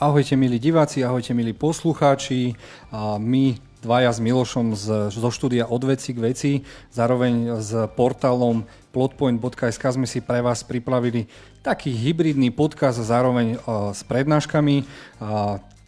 [0.00, 2.56] Ahojte milí diváci, ahojte milí poslucháči.
[3.20, 6.52] My dvaja s Milošom z, zo štúdia Od veci k veci,
[6.88, 7.68] zároveň s
[8.00, 8.64] portálom
[8.96, 11.28] plotpoint.sk sme si pre vás pripravili
[11.60, 13.60] taký hybridný podcast zároveň
[13.92, 14.88] s prednáškami.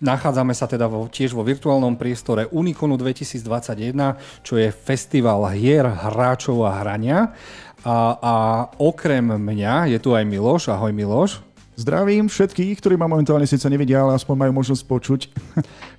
[0.04, 3.96] Nachádzame sa teda tiež vo virtuálnom priestore Uniconu 2021,
[4.44, 7.32] čo je festival hier, hráčov a hrania.
[7.80, 8.34] A, a
[8.76, 10.68] okrem mňa je tu aj Miloš.
[10.68, 11.51] Ahoj Miloš.
[11.72, 15.20] Zdravím všetkých, ktorí ma momentálne síce nevidia, ale aspoň majú možnosť počuť.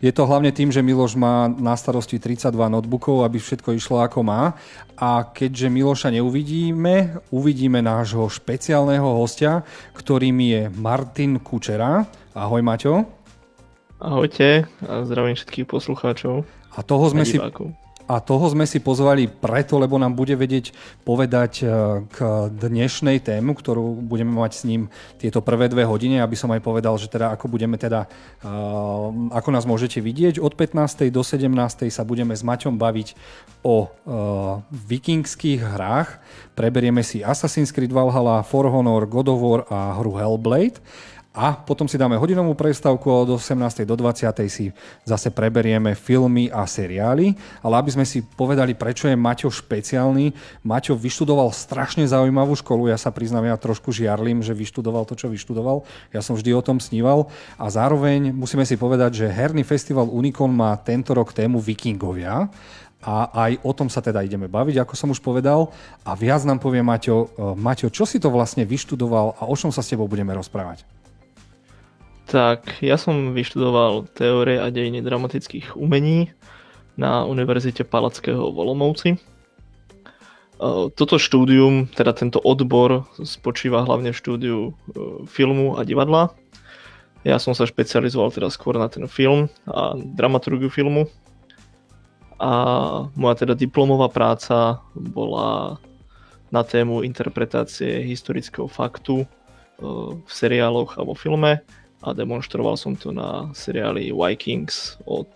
[0.05, 4.22] Je to hlavne tým, že Miloš má na starosti 32 notebookov, aby všetko išlo ako
[4.22, 4.54] má.
[4.94, 9.66] A keďže Miloša neuvidíme, uvidíme nášho špeciálneho hostia,
[9.98, 12.05] ktorým je Martin Kučera.
[12.38, 13.09] Ahoj Maťo.
[13.98, 16.45] Ahojte a zdravím všetkých poslucháčov.
[16.78, 17.42] A toho sme si
[18.03, 20.75] a toho sme si pozvali preto, lebo nám bude vedieť
[21.08, 21.66] povedať e,
[22.11, 22.17] k
[22.52, 24.81] dnešnej tému, ktorú budeme mať s ním
[25.16, 28.11] tieto prvé dve hodiny, aby som aj povedal, že teda ako budeme teda,
[28.44, 28.47] e,
[29.31, 30.44] ako nás môžete vidieť.
[30.44, 31.08] Od 15.
[31.08, 31.47] do 17.
[31.88, 33.08] sa budeme s Maťom baviť
[33.63, 33.88] o e,
[34.72, 36.19] vikingských hrách.
[36.59, 40.83] Preberieme si Assassin's Creed Valhalla, For Honor, God of War a hru Hellblade.
[41.34, 43.89] A potom si dáme hodinovú prestávku od 18.
[43.89, 44.30] do 20.
[44.45, 44.70] si
[45.02, 47.34] zase preberieme filmy a seriály.
[47.66, 50.30] Ale aby sme si povedali, prečo je Maťo špeciálny,
[50.62, 52.94] Maťo vyštudoval strašne zaujímavú školu.
[52.94, 55.81] Ja sa priznám, ja trošku žiarlim, že vyštudoval to, čo vyštudoval.
[56.14, 57.25] Ja som vždy o tom sníval.
[57.58, 62.45] A zároveň musíme si povedať, že herný festival Unicon má tento rok tému Vikingovia
[63.02, 63.16] a
[63.50, 65.73] aj o tom sa teda ideme baviť, ako som už povedal.
[66.06, 67.18] A viac nám povie Maťo.
[67.25, 71.03] E, Maťo, čo si to vlastne vyštudoval a o čom sa s tebou budeme rozprávať?
[72.34, 76.34] Tak, ja som vyštudoval teórie a dejiny dramatických umení
[76.98, 79.09] na Univerzite Palackého v Olomouci.
[79.14, 79.17] E,
[80.98, 84.72] toto štúdium, teda tento odbor spočíva hlavne v štúdiu e,
[85.30, 86.34] filmu a divadla.
[87.22, 91.06] Ja som sa špecializoval teda skôr na ten film a dramaturgiu filmu.
[92.41, 92.50] A
[93.13, 95.78] moja teda diplomová práca bola
[96.50, 99.28] na tému interpretácie historického faktu e,
[100.18, 101.62] v seriáloch a vo filme
[102.03, 105.31] a demonstroval som to na seriáli Vikings od,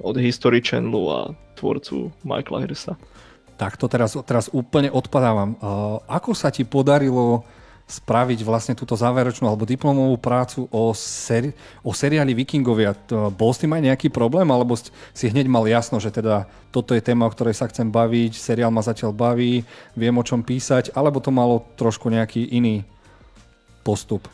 [0.00, 1.20] od History Channelu a
[1.60, 2.96] tvorcu Michaela Hirsa.
[3.60, 5.54] Tak to teraz, teraz úplne odpadávam.
[5.60, 7.44] Uh, ako sa ti podarilo
[7.92, 11.52] spraviť vlastne túto záverečnú alebo diplomovú prácu o, seri-
[11.84, 12.96] o seriáli Vikingovia.
[13.36, 14.72] Bol s tým aj nejaký problém, alebo
[15.12, 18.72] si hneď mal jasno, že teda toto je téma, o ktorej sa chcem baviť, seriál
[18.72, 22.86] ma zatiaľ baví, viem o čom písať, alebo to malo trošku nejaký iný
[23.84, 24.24] postup?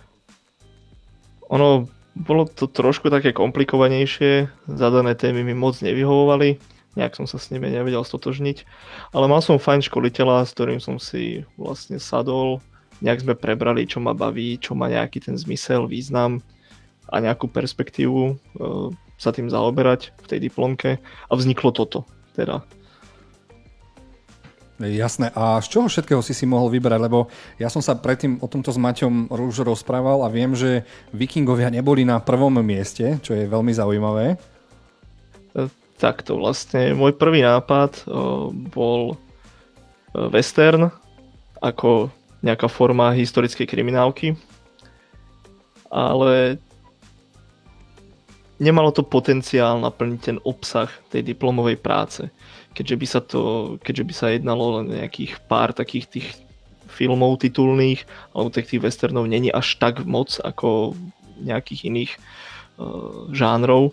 [1.48, 1.88] Ono
[2.18, 6.58] bolo to trošku také komplikovanejšie, zadané témy mi moc nevyhovovali,
[6.98, 8.66] nejak som sa s nimi nevedel stotožniť,
[9.14, 12.58] ale mal som fajn školiteľa, s ktorým som si vlastne sadol,
[12.98, 16.42] nejak sme prebrali, čo ma baví, čo má nejaký ten zmysel, význam
[17.08, 18.34] a nejakú perspektívu e,
[19.16, 20.98] sa tým zaoberať v tej diplomke.
[21.30, 22.04] A vzniklo toto
[22.34, 22.66] teda.
[24.78, 25.34] Jasné.
[25.34, 27.00] A z čoho všetkého si si mohol vybrať?
[27.02, 27.26] Lebo
[27.58, 32.06] ja som sa predtým o tomto s Maťom už rozprával a viem, že vikingovia neboli
[32.06, 34.38] na prvom mieste, čo je veľmi zaujímavé.
[35.58, 35.66] E,
[35.98, 36.94] takto vlastne.
[36.94, 38.14] Môj prvý nápad e,
[38.70, 39.18] bol
[40.14, 40.94] e, western
[41.58, 42.14] ako
[42.46, 44.38] nejaká forma historickej kriminálky.
[45.90, 46.62] Ale
[48.62, 52.30] nemalo to potenciál naplniť ten obsah tej diplomovej práce
[52.78, 53.42] keďže by sa to,
[53.82, 56.28] keďže by sa jednalo len nejakých pár takých tých
[56.86, 60.94] filmov titulných, alebo tých, tých westernov není až tak moc ako
[61.42, 63.90] nejakých iných uh, žánrov,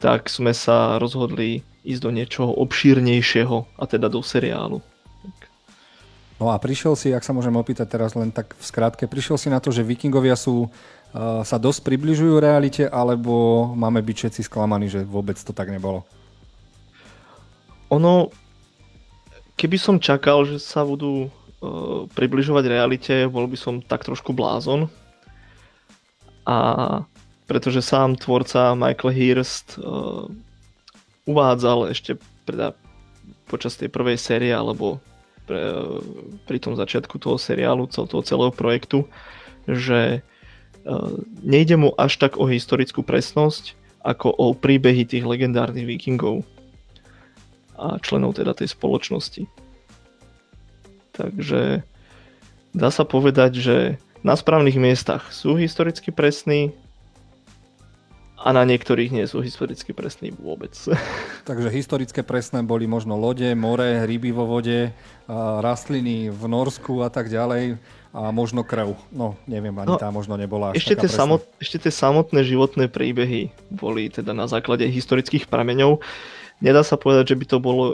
[0.00, 4.80] tak sme sa rozhodli ísť do niečoho obšírnejšieho, a teda do seriálu.
[6.40, 9.52] No a prišiel si, ak sa môžem opýtať teraz len tak v skratke, prišiel si
[9.52, 14.88] na to, že vikingovia sú, uh, sa dosť približujú realite, alebo máme byť všetci sklamaní,
[14.88, 16.08] že vôbec to tak nebolo?
[17.94, 18.34] Ono,
[19.54, 24.90] keby som čakal, že sa budú uh, približovať realite, bol by som tak trošku blázon.
[26.44, 26.56] A
[27.46, 30.26] pretože sám tvorca Michael Hirst uh,
[31.24, 32.76] uvádzal ešte teda
[33.48, 35.00] počas tej prvej série alebo
[35.46, 36.00] pre, uh,
[36.48, 39.06] pri tom začiatku toho seriálu, cel, toho celého projektu,
[39.68, 46.44] že uh, nejde mu až tak o historickú presnosť, ako o príbehy tých legendárnych vikingov
[47.74, 49.46] a členov teda tej spoločnosti.
[51.14, 51.86] Takže
[52.74, 53.76] dá sa povedať, že
[54.24, 56.74] na správnych miestach sú historicky presní
[58.44, 60.76] a na niektorých nie sú historicky presní vôbec.
[61.48, 64.92] Takže historické presné boli možno lode, more, ryby vo vode,
[65.64, 67.80] rastliny v Norsku a tak ďalej.
[68.14, 68.94] a možno krv.
[69.10, 72.86] No, neviem, ani no, tá možno nebola až ešte, tie samot, ešte tie samotné životné
[72.86, 75.98] príbehy boli teda na základe historických prameňov.
[76.62, 77.84] Nedá sa povedať, že by to bolo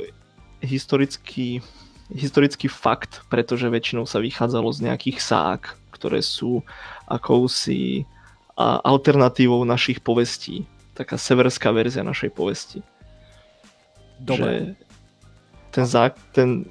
[0.60, 1.64] historický,
[2.12, 5.62] historický fakt, pretože väčšinou sa vychádzalo z nejakých sák,
[5.94, 6.64] ktoré sú
[7.08, 8.04] akousi
[8.60, 10.68] alternatívou našich povestí.
[10.92, 12.84] Taká severská verzia našej povesti.
[14.20, 14.76] Dobre.
[14.76, 14.90] Že
[15.72, 16.68] ten, zá, ten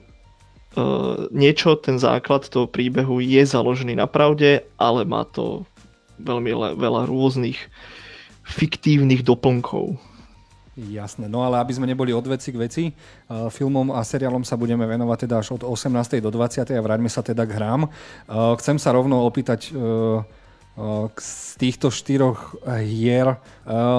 [0.77, 5.65] uh, niečo, ten základ toho príbehu je založený na pravde, ale má to
[6.21, 7.57] veľmi le, veľa rôznych
[8.45, 9.97] fiktívnych doplnkov.
[10.79, 14.55] Jasné, no ale aby sme neboli od veci k veci, uh, filmom a seriálom sa
[14.55, 16.23] budeme venovať teda až od 18.
[16.23, 16.63] do 20.
[16.71, 17.81] a vráťme sa teda k hrám.
[17.83, 20.23] Uh, chcem sa rovno opýtať uh,
[21.19, 22.55] z týchto štyroch
[22.87, 23.35] hier.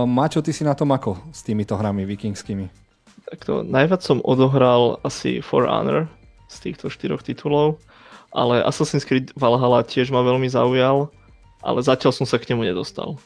[0.09, 2.73] Mačo, ty si na tom ako s týmito hrami vikingskými?
[3.29, 6.09] Takto, najviac som odohral asi For Honor
[6.49, 7.77] z týchto štyroch titulov,
[8.33, 11.13] ale Assassin's Creed Valhalla tiež ma veľmi zaujal,
[11.61, 13.21] ale zatiaľ som sa k nemu nedostal.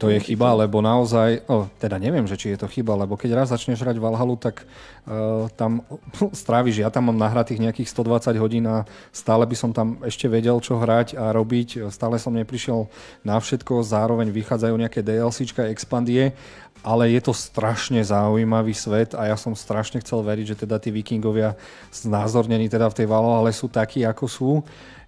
[0.00, 3.36] To je chyba, lebo naozaj, oh, teda neviem, že či je to chyba, lebo keď
[3.36, 5.84] raz začneš hrať Valhalu, tak uh, tam
[6.40, 10.56] stráviš, ja tam mám nahratých nejakých 120 hodín a stále by som tam ešte vedel,
[10.64, 11.92] čo hrať a robiť.
[11.92, 12.88] Stále som neprišiel
[13.28, 16.32] na všetko, zároveň vychádzajú nejaké DLCčka, expandie,
[16.80, 20.88] ale je to strašne zaujímavý svet a ja som strašne chcel veriť, že teda tí
[20.88, 21.60] vikingovia
[21.92, 24.50] znázornení teda v tej Valhale sú takí, ako sú.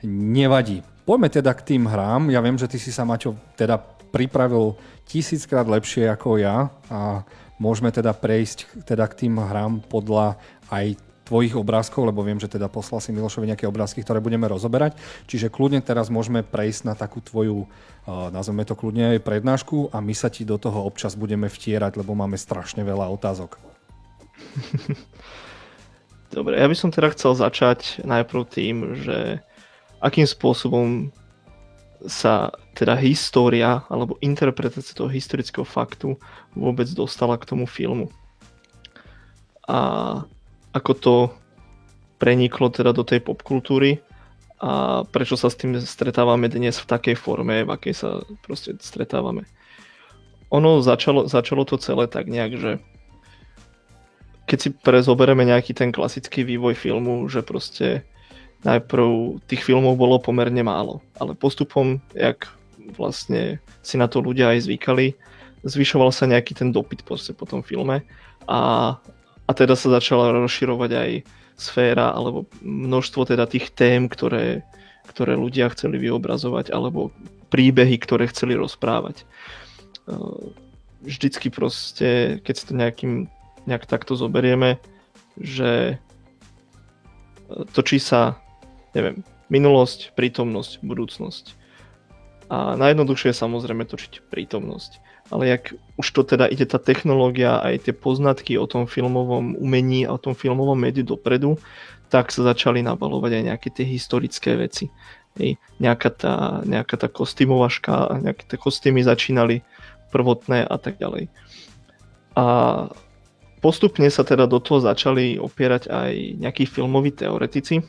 [0.04, 0.84] Nevadí.
[1.08, 2.28] Poďme teda k tým hrám.
[2.28, 3.80] Ja viem, že ty si sa, Maťo, teda
[4.12, 4.76] pripravil
[5.08, 7.24] tisíckrát lepšie ako ja a
[7.56, 10.36] môžeme teda prejsť teda k tým hrám podľa
[10.68, 14.98] aj tvojich obrázkov, lebo viem, že teda poslal si Milošovi nejaké obrázky, ktoré budeme rozoberať.
[15.24, 20.04] Čiže kľudne teraz môžeme prejsť na takú tvoju, uh, nazveme to kľudne aj prednášku a
[20.04, 23.56] my sa ti do toho občas budeme vtierať, lebo máme strašne veľa otázok.
[26.36, 29.40] Dobre, ja by som teda chcel začať najprv tým, že
[30.04, 31.12] akým spôsobom
[32.04, 36.16] sa teda história alebo interpretácia toho historického faktu
[36.56, 38.08] vôbec dostala k tomu filmu.
[39.68, 39.78] A
[40.72, 41.14] ako to
[42.16, 44.00] preniklo teda do tej popkultúry
[44.62, 48.10] a prečo sa s tým stretávame dnes v takej forme, v akej sa
[48.46, 49.44] proste stretávame.
[50.54, 52.72] Ono začalo, začalo to celé tak nejak, že
[54.46, 58.06] keď si prezoberieme nejaký ten klasický vývoj filmu, že proste
[58.62, 62.46] najprv tých filmov bolo pomerne málo, ale postupom, jak
[62.94, 65.14] vlastne si na to ľudia aj zvykali,
[65.62, 68.02] zvyšoval sa nejaký ten dopyt po tom filme
[68.50, 68.60] a,
[69.46, 71.10] a teda sa začala rozširovať aj
[71.54, 74.66] sféra alebo množstvo teda tých tém, ktoré,
[75.06, 77.14] ktoré ľudia chceli vyobrazovať alebo
[77.54, 79.22] príbehy, ktoré chceli rozprávať.
[81.04, 83.12] Vždycky proste, keď si to nejakým,
[83.68, 84.82] nejak takto zoberieme,
[85.38, 86.02] že
[87.70, 88.42] točí sa
[88.96, 91.44] neviem, minulosť, prítomnosť, budúcnosť.
[92.52, 95.00] A najjednoduchšie je samozrejme točiť prítomnosť.
[95.32, 100.04] Ale jak už to teda ide tá technológia aj tie poznatky o tom filmovom umení
[100.04, 101.56] a o tom filmovom médiu dopredu,
[102.12, 104.92] tak sa začali nabalovať aj nejaké tie historické veci.
[105.40, 109.64] Hej, nejaká, tá, nejaká tá kostýmovaška, nejaké tie kostýmy začínali
[110.12, 111.32] prvotné a tak ďalej.
[112.36, 112.44] A
[113.64, 117.80] postupne sa teda do toho začali opierať aj nejakí filmoví teoretici,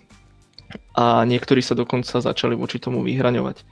[0.93, 3.65] a niektorí sa dokonca začali voči tomu vyhraňovať.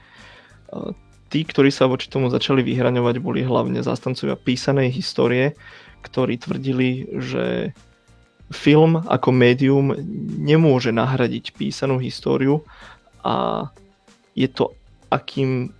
[1.32, 5.56] Tí, ktorí sa voči tomu začali vyhraňovať, boli hlavne zástancovia písanej histórie,
[6.04, 7.72] ktorí tvrdili, že
[8.52, 9.96] film ako médium
[10.36, 12.60] nemôže nahradiť písanú históriu
[13.24, 13.68] a
[14.36, 14.76] je to
[15.08, 15.72] akým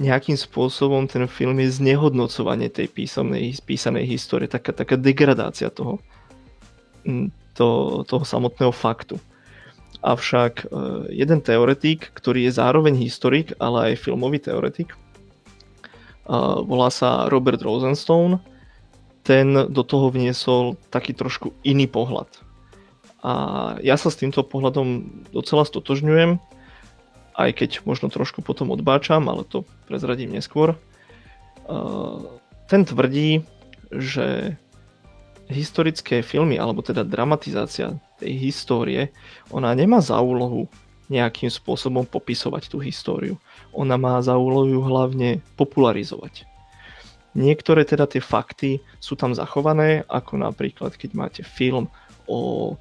[0.00, 6.00] nejakým spôsobom ten film je znehodnocovanie tej písomnej, písanej histórie, taká, taká degradácia toho,
[7.52, 9.20] to, toho samotného faktu.
[10.02, 10.66] Avšak e,
[11.14, 14.96] jeden teoretik, ktorý je zároveň historik, ale aj filmový teoretik, e,
[16.66, 18.42] volá sa Robert Rosenstone,
[19.22, 22.26] ten do toho vniesol taký trošku iný pohľad.
[23.22, 23.32] A
[23.78, 26.42] ja sa s týmto pohľadom docela stotožňujem,
[27.38, 30.74] aj keď možno trošku potom odbáčam, ale to prezradím neskôr.
[30.74, 30.76] E,
[32.66, 33.46] ten tvrdí,
[33.94, 34.58] že
[35.52, 39.12] historické filmy, alebo teda dramatizácia tej histórie,
[39.52, 40.66] ona nemá za úlohu
[41.12, 43.36] nejakým spôsobom popisovať tú históriu.
[43.76, 46.48] Ona má za úlohu hlavne popularizovať.
[47.32, 51.88] Niektoré teda tie fakty sú tam zachované, ako napríklad keď máte film
[52.28, 52.76] o uh,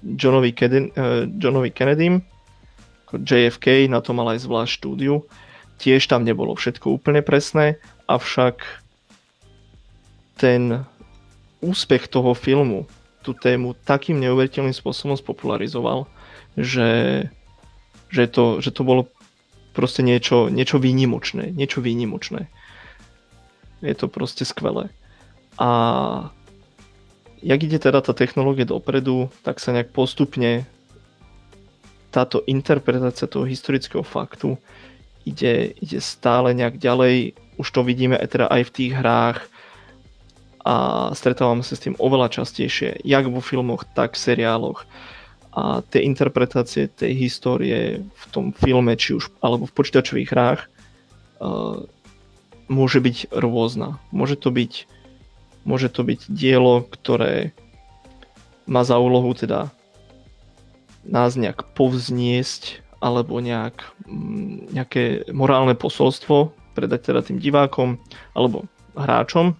[0.00, 2.24] Johnovi, Kennedy, uh, Johnovi Kennedym,
[3.12, 5.24] JFK, na to mal aj zvlášť štúdiu.
[5.76, 7.76] Tiež tam nebolo všetko úplne presné,
[8.08, 8.64] avšak
[10.40, 10.84] ten
[11.60, 12.84] úspech toho filmu
[13.24, 16.06] tú tému takým neuveriteľným spôsobom spopularizoval,
[16.54, 17.28] že
[18.06, 19.10] Že to, že to bolo
[19.74, 21.50] proste niečo, niečo výnimočné.
[21.50, 22.46] Niečo výnimočné.
[23.82, 24.94] Je to proste skvelé.
[25.58, 25.68] A
[27.42, 30.70] jak ide teda tá technológia dopredu, tak sa nejak postupne
[32.14, 34.54] táto interpretácia toho historického faktu
[35.26, 37.34] ide, ide stále nejak ďalej.
[37.58, 39.38] Už to vidíme aj teda aj v tých hrách
[40.66, 40.74] a
[41.14, 44.82] stretávame sa s tým oveľa častejšie, jak vo filmoch, tak v seriáloch.
[45.54, 51.86] A tie interpretácie tej histórie v tom filme, či už alebo v počítačových hrách, uh,
[52.66, 54.02] môže byť rôzna.
[54.10, 54.90] Môže to byť,
[55.62, 57.54] môže to byť dielo, ktoré
[58.66, 59.70] má za úlohu teda
[61.06, 68.02] nás nejak povzniesť alebo nejak, mm, nejaké morálne posolstvo predať teda tým divákom
[68.34, 68.66] alebo
[68.98, 69.54] hráčom.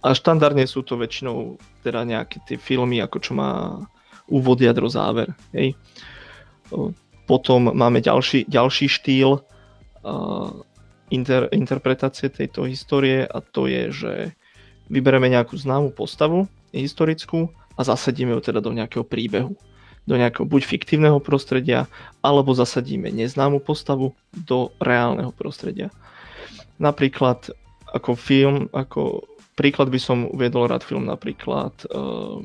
[0.00, 3.84] A štandardne sú to väčšinou teda nejaké tie filmy, ako čo má
[4.30, 5.34] úvod, jadro, záver.
[5.52, 5.76] Hej.
[7.28, 10.50] Potom máme ďalší, ďalší štýl uh,
[11.12, 14.12] inter, interpretácie tejto histórie a to je, že
[14.88, 19.54] vybereme nejakú známú postavu historickú a zasadíme ju teda do nejakého príbehu
[20.08, 21.86] do nejakého buď fiktívneho prostredia,
[22.24, 25.92] alebo zasadíme neznámu postavu do reálneho prostredia.
[26.80, 27.52] Napríklad
[27.90, 29.22] ako film, ako
[29.60, 32.40] príklad by som uviedol rád film napríklad uh,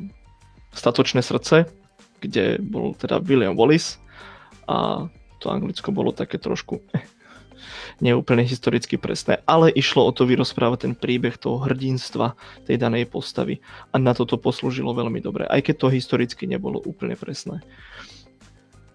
[0.76, 1.72] Statočné srdce,
[2.20, 3.96] kde bol teda William Wallace
[4.68, 5.08] a
[5.40, 6.84] to anglicko bolo také trošku
[8.04, 12.36] neúplne historicky presné, ale išlo o to vyrozprávať ten príbeh toho hrdinstva
[12.68, 17.16] tej danej postavy a na toto poslúžilo veľmi dobre, aj keď to historicky nebolo úplne
[17.16, 17.64] presné.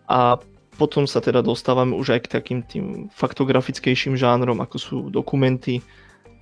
[0.04, 0.36] A
[0.76, 5.80] potom sa teda dostávame už aj k takým tým faktografickejším žánrom, ako sú dokumenty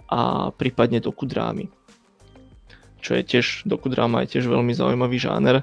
[0.09, 1.69] a prípadne dokudrámy.
[2.99, 5.63] Čo je tiež, dokudráma je tiež veľmi zaujímavý žáner,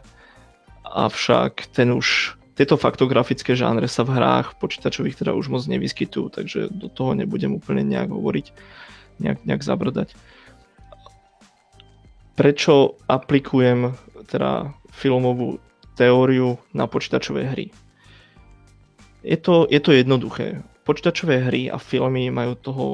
[0.86, 6.72] avšak ten už tieto faktografické žánre sa v hrách počítačových teda už moc nevyskytujú, takže
[6.72, 8.46] do toho nebudem úplne nejak hovoriť,
[9.20, 10.16] nejak, nejak zabrdať.
[12.40, 13.92] Prečo aplikujem
[14.32, 15.60] teda filmovú
[16.00, 17.76] teóriu na počítačové hry?
[19.26, 20.64] Je to, je to jednoduché.
[20.88, 22.86] Počítačové hry a filmy majú toho,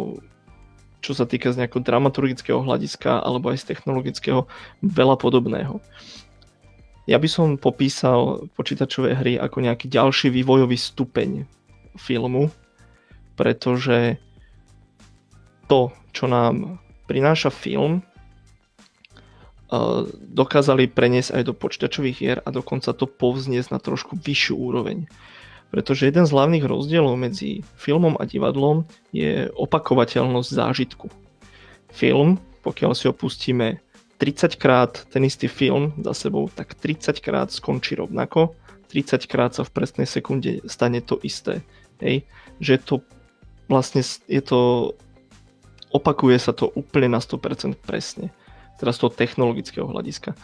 [1.01, 4.45] čo sa týka z nejakého dramaturgického hľadiska alebo aj z technologického,
[4.85, 5.81] veľa podobného.
[7.09, 11.49] Ja by som popísal počítačové hry ako nejaký ďalší vývojový stupeň
[11.97, 12.53] filmu,
[13.33, 14.21] pretože
[15.65, 16.77] to, čo nám
[17.09, 18.05] prináša film,
[20.31, 25.07] dokázali preniesť aj do počítačových hier a dokonca to povzniesť na trošku vyššiu úroveň.
[25.71, 28.83] Pretože jeden z hlavných rozdielov medzi filmom a divadlom
[29.15, 31.07] je opakovateľnosť zážitku.
[31.95, 33.79] Film, pokiaľ si ho pustíme
[34.19, 38.53] 30 krát ten istý film za sebou, tak 30 krát skončí rovnako,
[38.91, 41.63] 30 krát sa v presnej sekunde stane to isté.
[42.03, 42.27] Hej?
[42.59, 42.95] Že to
[43.71, 44.91] vlastne je to,
[45.95, 48.29] opakuje sa to úplne na 100% presne.
[48.75, 50.35] Teraz z toho technologického hľadiska.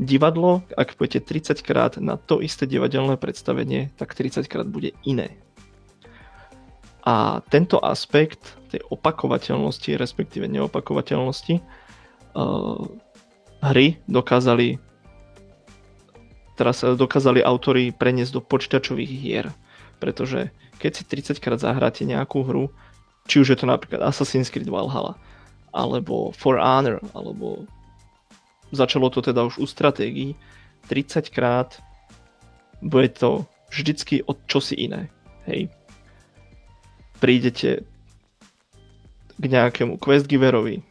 [0.00, 5.36] Divadlo, ak budete 30 krát na to isté divadelné predstavenie, tak 30 krát bude iné.
[7.04, 12.80] A tento aspekt tej opakovateľnosti, respektíve neopakovateľnosti, uh,
[13.60, 14.80] hry dokázali
[16.56, 19.48] teraz dokázali autory preniesť do počítačových hier.
[19.96, 21.02] Pretože keď si
[21.36, 22.68] 30 krát zahráte nejakú hru,
[23.24, 25.16] či už je to napríklad Assassin's Creed Valhalla,
[25.72, 27.64] alebo For Honor, alebo
[28.72, 30.34] začalo to teda už u stratégií,
[30.88, 31.82] 30 krát
[32.82, 35.10] bude to vždycky od čosi iné.
[35.46, 35.68] Hej.
[37.20, 37.84] Prídete
[39.40, 40.82] k nejakému quest giverovi,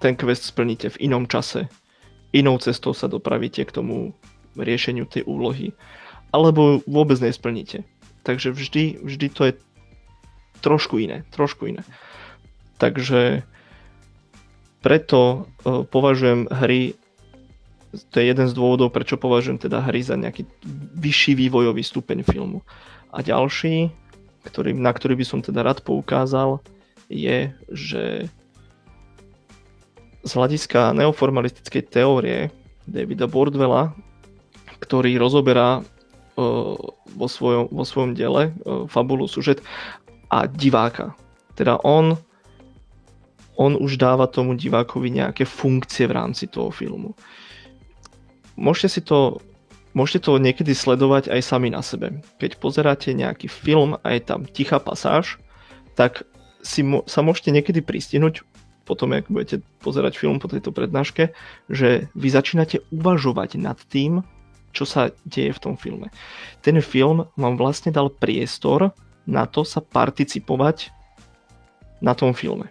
[0.00, 1.68] ten quest splníte v inom čase,
[2.32, 4.12] inou cestou sa dopravíte k tomu
[4.56, 5.72] riešeniu tej úlohy,
[6.32, 7.86] alebo vôbec nesplníte.
[8.24, 9.52] Takže vždy, vždy to je
[10.64, 11.84] trošku iné, trošku iné.
[12.80, 13.44] Takže
[14.84, 16.92] preto uh, považujem hry,
[18.12, 20.44] to je jeden z dôvodov, prečo považujem teda hry za nejaký
[21.00, 22.60] vyšší vývojový stupeň filmu.
[23.08, 23.88] A ďalší,
[24.44, 26.60] ktorý, na ktorý by som teda rád poukázal,
[27.08, 28.28] je, že
[30.24, 32.52] z hľadiska neoformalistickej teórie
[32.84, 33.96] Davida Bordwella,
[34.84, 36.76] ktorý rozoberá uh,
[37.16, 39.64] vo, svojom, vo svojom diele uh, fabulu, sužet
[40.28, 41.16] a diváka.
[41.56, 42.20] Teda on,
[43.54, 47.14] on už dáva tomu divákovi nejaké funkcie v rámci toho filmu.
[48.54, 49.42] Môžete si to
[49.94, 52.18] Môžete to niekedy sledovať aj sami na sebe.
[52.42, 55.38] Keď pozeráte nejaký film a je tam tichá pasáž,
[55.94, 56.26] tak
[56.66, 58.42] si mo- sa môžete niekedy pristihnúť
[58.84, 61.32] potom, ak budete pozerať film po tejto prednáške,
[61.70, 64.26] že vy začínate uvažovať nad tým,
[64.74, 66.10] čo sa deje v tom filme.
[66.60, 68.92] Ten film vám vlastne dal priestor
[69.24, 70.92] na to sa participovať
[72.04, 72.68] na tom filme.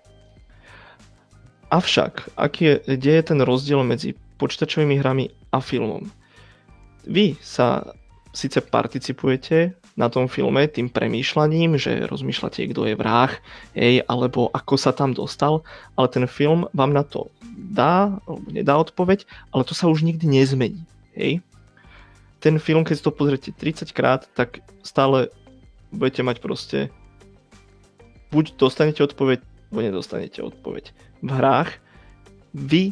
[1.74, 6.06] Avšak, aký je, kde je ten rozdiel medzi počítačovými hrami a filmom?
[7.10, 7.98] Vy sa
[8.30, 13.34] síce participujete na tom filme tým premýšľaním, že rozmýšľate, kto je vrah,
[13.74, 15.66] hej, alebo ako sa tam dostal,
[15.98, 20.30] ale ten film vám na to dá, alebo nedá odpoveď, ale to sa už nikdy
[20.30, 20.82] nezmení.
[21.18, 21.42] Hej.
[22.38, 25.34] Ten film, keď to pozriete 30 krát, tak stále
[25.90, 26.94] budete mať proste
[28.30, 29.42] buď dostanete odpoveď,
[29.74, 30.94] alebo nedostanete odpoveď.
[31.24, 31.80] V hrách
[32.52, 32.92] vy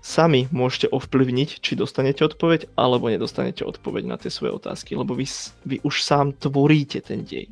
[0.00, 5.28] sami môžete ovplyvniť, či dostanete odpoveď, alebo nedostanete odpoveď na tie svoje otázky, lebo vy,
[5.68, 7.48] vy už sám tvoríte ten dej.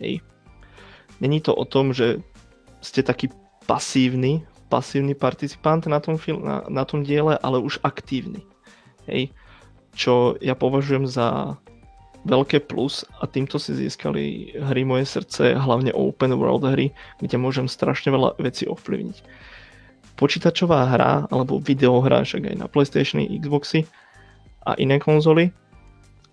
[0.00, 0.24] Hej.
[1.20, 2.24] Není to o tom, že
[2.80, 3.32] ste taký
[3.68, 8.44] pasívny, pasívny participant na tom, film, na, na tom diele, ale už aktívny.
[9.08, 9.32] Hej.
[9.94, 11.56] Čo ja považujem za
[12.24, 16.88] veľké plus a týmto si získali hry moje srdce, hlavne open world hry,
[17.20, 19.16] kde môžem strašne veľa vecí ovplyvniť
[20.14, 23.86] počítačová hra alebo videohra, však aj na PlayStation, Xboxy
[24.64, 25.50] a iné konzoly,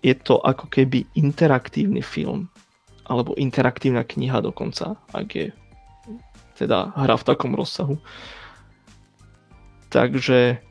[0.02, 2.50] je to ako keby interaktívny film
[3.06, 5.46] alebo interaktívna kniha dokonca, ak je
[6.58, 7.98] teda hra v takom rozsahu.
[9.90, 10.62] Takže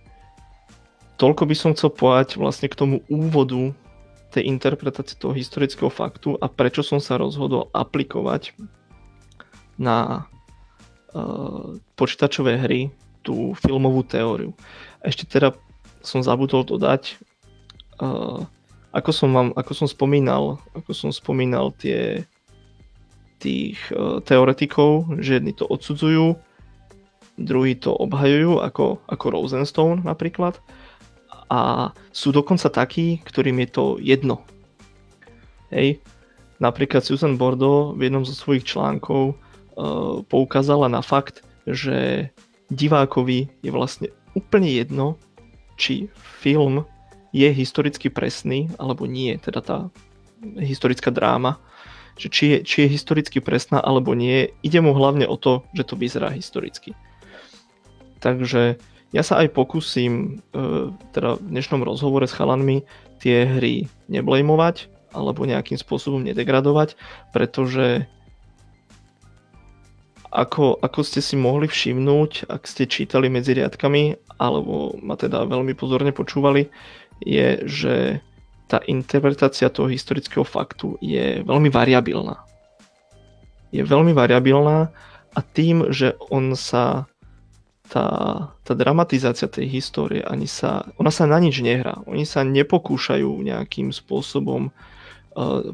[1.19, 3.75] toľko by som chcel povedať vlastne k tomu úvodu
[4.31, 8.55] tej interpretácie toho historického faktu a prečo som sa rozhodol aplikovať
[9.75, 10.25] na
[11.99, 12.87] počítačové hry
[13.21, 14.55] tú filmovú teóriu.
[15.05, 15.53] Ešte teda
[16.01, 17.21] som zabudol dodať,
[18.01, 18.41] uh,
[18.91, 22.25] ako som vám, ako som spomínal, ako som spomínal tie
[23.37, 26.37] tých uh, teoretikov, že jedni to odsudzujú,
[27.37, 30.57] druhí to obhajujú, ako, ako Rosenstone napríklad.
[31.51, 34.47] A sú dokonca takí, ktorým je to jedno.
[35.67, 35.99] Hej.
[36.63, 39.35] Napríklad Susan Bordeaux v jednom zo svojich článkov
[40.27, 42.29] poukázala na fakt, že
[42.71, 45.19] divákovi je vlastne úplne jedno,
[45.75, 46.87] či film
[47.31, 49.77] je historicky presný alebo nie, teda tá
[50.59, 51.59] historická dráma,
[52.19, 55.87] že či je, či je historicky presná alebo nie, ide mu hlavne o to, že
[55.87, 56.91] to vyzerá historicky.
[58.21, 58.77] Takže
[59.11, 62.83] ja sa aj pokúsim e, teda v dnešnom rozhovore s chalanmi
[63.19, 66.95] tie hry neblejmovať alebo nejakým spôsobom nedegradovať,
[67.35, 68.07] pretože
[70.31, 75.75] ako, ako ste si mohli všimnúť, ak ste čítali medzi riadkami, alebo ma teda veľmi
[75.75, 76.71] pozorne počúvali,
[77.21, 78.23] je, že
[78.71, 82.39] tá interpretácia toho historického faktu je veľmi variabilná.
[83.75, 84.87] Je veľmi variabilná
[85.35, 87.11] a tým, že on sa
[87.91, 88.07] tá,
[88.63, 91.99] tá dramatizácia tej histórie ani sa, ona sa na nič nehrá.
[92.07, 94.71] Oni sa nepokúšajú nejakým spôsobom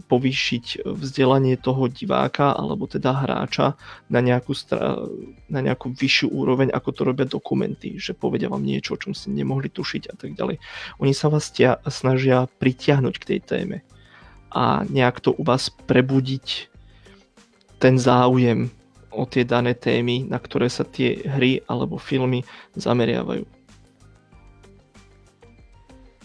[0.06, 3.74] povýšiť vzdelanie toho diváka alebo teda hráča
[4.06, 5.02] na nejakú, stra-
[5.50, 9.34] na nejakú vyššiu úroveň, ako to robia dokumenty, že povedia vám niečo, o čom ste
[9.34, 10.62] nemohli tušiť a tak ďalej.
[11.02, 13.78] Oni sa vás tia- snažia pritiahnuť k tej téme
[14.54, 16.70] a nejak to u vás prebudiť
[17.82, 18.70] ten záujem
[19.10, 22.46] o tie dané témy, na ktoré sa tie hry alebo filmy
[22.78, 23.57] zameriavajú.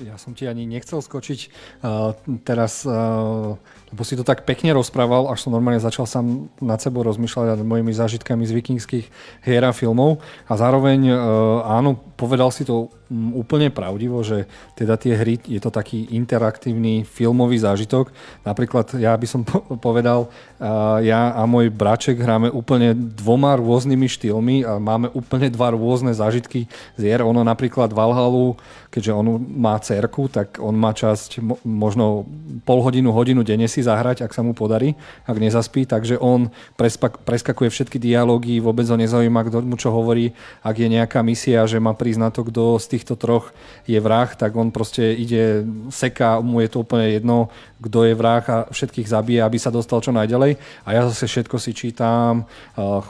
[0.03, 1.41] Ja som ti ani nechcel skočiť
[1.83, 2.13] uh,
[2.43, 3.55] teraz, uh,
[3.93, 7.61] lebo si to tak pekne rozprával, až som normálne začal sám nad sebou rozmýšľať nad
[7.61, 9.07] mojimi zážitkami z vikingských
[9.45, 10.25] hier a filmov.
[10.49, 12.89] A zároveň, uh, áno, povedal si to
[13.37, 18.09] úplne pravdivo, že teda tie hry, je to taký interaktívny filmový zážitok.
[18.49, 19.45] Napríklad ja by som
[19.87, 20.33] povedal,
[21.05, 26.71] ja a môj braček hráme úplne dvoma rôznymi štýlmi a máme úplne dva rôzne zážitky
[26.97, 27.21] z hier.
[27.21, 28.57] Ono napríklad Valhalu,
[28.89, 32.25] keďže on má cerku, tak on má časť možno
[32.65, 34.97] pol hodinu, hodinu denne si zahrať, ak sa mu podarí,
[35.29, 36.49] ak nezaspí, takže on
[37.29, 40.33] preskakuje všetky dialógy, vôbec ho nezaujíma, kto mu čo hovorí,
[40.65, 43.51] ak je nejaká misia, že má prísť na to, kto z tých týchto troch
[43.83, 47.51] je vrah, tak on proste ide, seká, mu je to úplne jedno,
[47.83, 50.55] kto je vrah a všetkých zabije, aby sa dostal čo najďalej.
[50.87, 52.47] A ja zase všetko si čítam,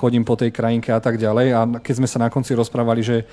[0.00, 1.46] chodím po tej krajinke a tak ďalej.
[1.52, 3.28] A keď sme sa na konci rozprávali, že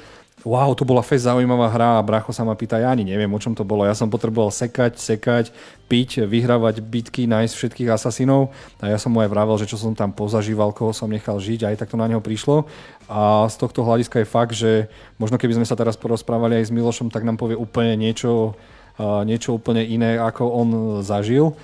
[0.47, 3.39] wow, to bola fest zaujímavá hra a bracho sa ma pýta, ja ani neviem, o
[3.39, 3.84] čom to bolo.
[3.84, 5.52] Ja som potreboval sekať, sekať,
[5.91, 9.91] piť, vyhrávať bitky, nájsť všetkých asasinov a ja som mu aj vravel, že čo som
[9.91, 12.69] tam pozažíval, koho som nechal žiť, aj tak to na neho prišlo.
[13.10, 14.88] A z tohto hľadiska je fakt, že
[15.19, 18.56] možno keby sme sa teraz porozprávali aj s Milošom, tak nám povie úplne niečo,
[18.99, 20.69] niečo úplne iné, ako on
[21.02, 21.56] zažil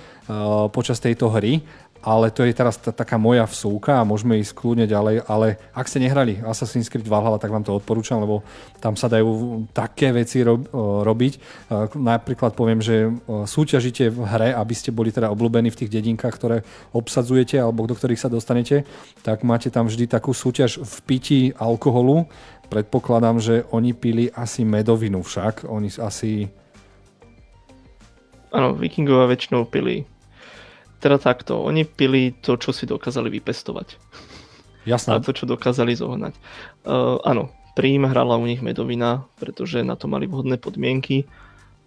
[0.74, 1.62] počas tejto hry
[2.04, 5.86] ale to je teraz t- taká moja vsúka a môžeme ísť kľudne ďalej, ale ak
[5.88, 8.46] ste nehrali Assassin's Creed Valhalla, tak vám to odporúčam, lebo
[8.78, 10.62] tam sa dajú také veci ro-
[11.02, 11.32] robiť.
[11.94, 16.56] Napríklad poviem, že súťažíte v hre, aby ste boli teda obľúbení v tých dedinkách, ktoré
[16.94, 18.88] obsadzujete alebo do ktorých sa dostanete,
[19.22, 22.26] tak máte tam vždy takú súťaž v pití alkoholu.
[22.66, 25.70] Predpokladám, že oni pili asi medovinu však.
[25.70, 26.50] Oni asi...
[28.50, 30.02] Áno, vikingovia väčšinou pili
[31.00, 33.96] teda takto, oni pili to, čo si dokázali vypestovať.
[34.86, 35.18] Jasné.
[35.18, 36.34] A to, čo dokázali zohnať.
[36.86, 41.28] Uh, áno, príjm hrala u nich medovina, pretože na to mali vhodné podmienky,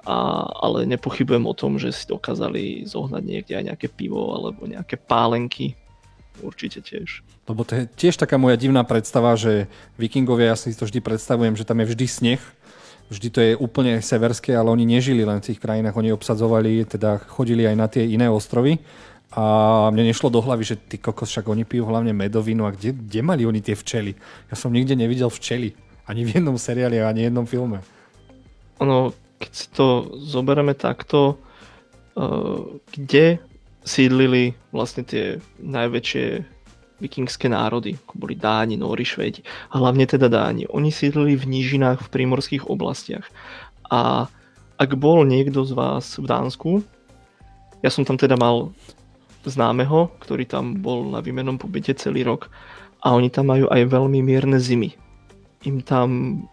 [0.06, 4.95] a, ale nepochybujem o tom, že si dokázali zohnať niekde aj nejaké pivo alebo nejaké
[4.95, 5.76] pálenky.
[6.39, 7.19] Určite tiež.
[7.52, 9.67] Lebo to je tiež taká moja divná predstava, že
[10.00, 12.41] vikingovia, ja si to vždy predstavujem, že tam je vždy sneh,
[13.10, 17.17] vždy to je úplne severské, ale oni nežili len v tých krajinách, oni obsadzovali, teda
[17.26, 18.78] chodili aj na tie iné ostrovy.
[19.30, 22.98] A mne nešlo do hlavy, že ty kokos, však oni pijú hlavne medovinu a kde,
[22.98, 24.17] kde mali oni tie včely?
[24.50, 25.78] Ja som nikde nevidel včely.
[26.10, 27.86] Ani v jednom seriáli, ani v jednom filme.
[28.82, 31.38] Ono, keď si to zoberieme takto,
[32.17, 33.38] uh, kde
[33.86, 36.26] sídlili vlastne tie najväčšie
[37.00, 40.68] vikingské národy, ako boli Dáni, Nóri, Švédi, a hlavne teda Dáni.
[40.70, 43.28] Oni sídlili v nížinách v prímorských oblastiach.
[43.90, 44.28] A
[44.80, 46.72] ak bol niekto z vás v Dánsku,
[47.84, 48.76] ja som tam teda mal
[49.48, 52.52] známeho, ktorý tam bol na výmenom pobyte celý rok
[53.00, 55.00] a oni tam majú aj veľmi mierne zimy.
[55.64, 56.44] Im tam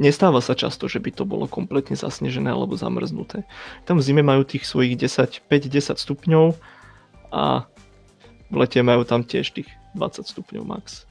[0.00, 3.44] nestáva sa často, že by to bolo kompletne zasnežené alebo zamrznuté.
[3.84, 6.56] Tam v zime majú tých svojich 10, 5-10 stupňov
[7.30, 7.68] a
[8.54, 11.02] v lete majú tam tiež tých 20 stupňov max.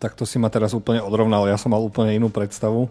[0.00, 2.88] Tak to si ma teraz úplne odrovnal, ja som mal úplne inú predstavu.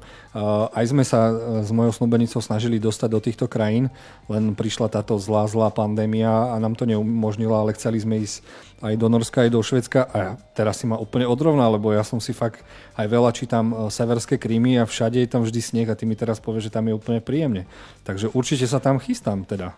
[0.69, 3.89] Aj sme sa e, s mojou snúbenicou snažili dostať do týchto krajín,
[4.29, 8.45] len prišla táto zlá, zlá pandémia a nám to neumožnila, ale chceli sme ísť
[8.85, 12.21] aj do Norska, aj do Švedska a teraz si ma úplne odrovnal, lebo ja som
[12.21, 12.61] si fakt
[12.93, 16.13] aj veľa čítam e, severské krímy a všade je tam vždy sneh a ty mi
[16.13, 17.65] teraz povieš, že tam je úplne príjemne.
[18.05, 19.73] Takže určite sa tam chystám teda.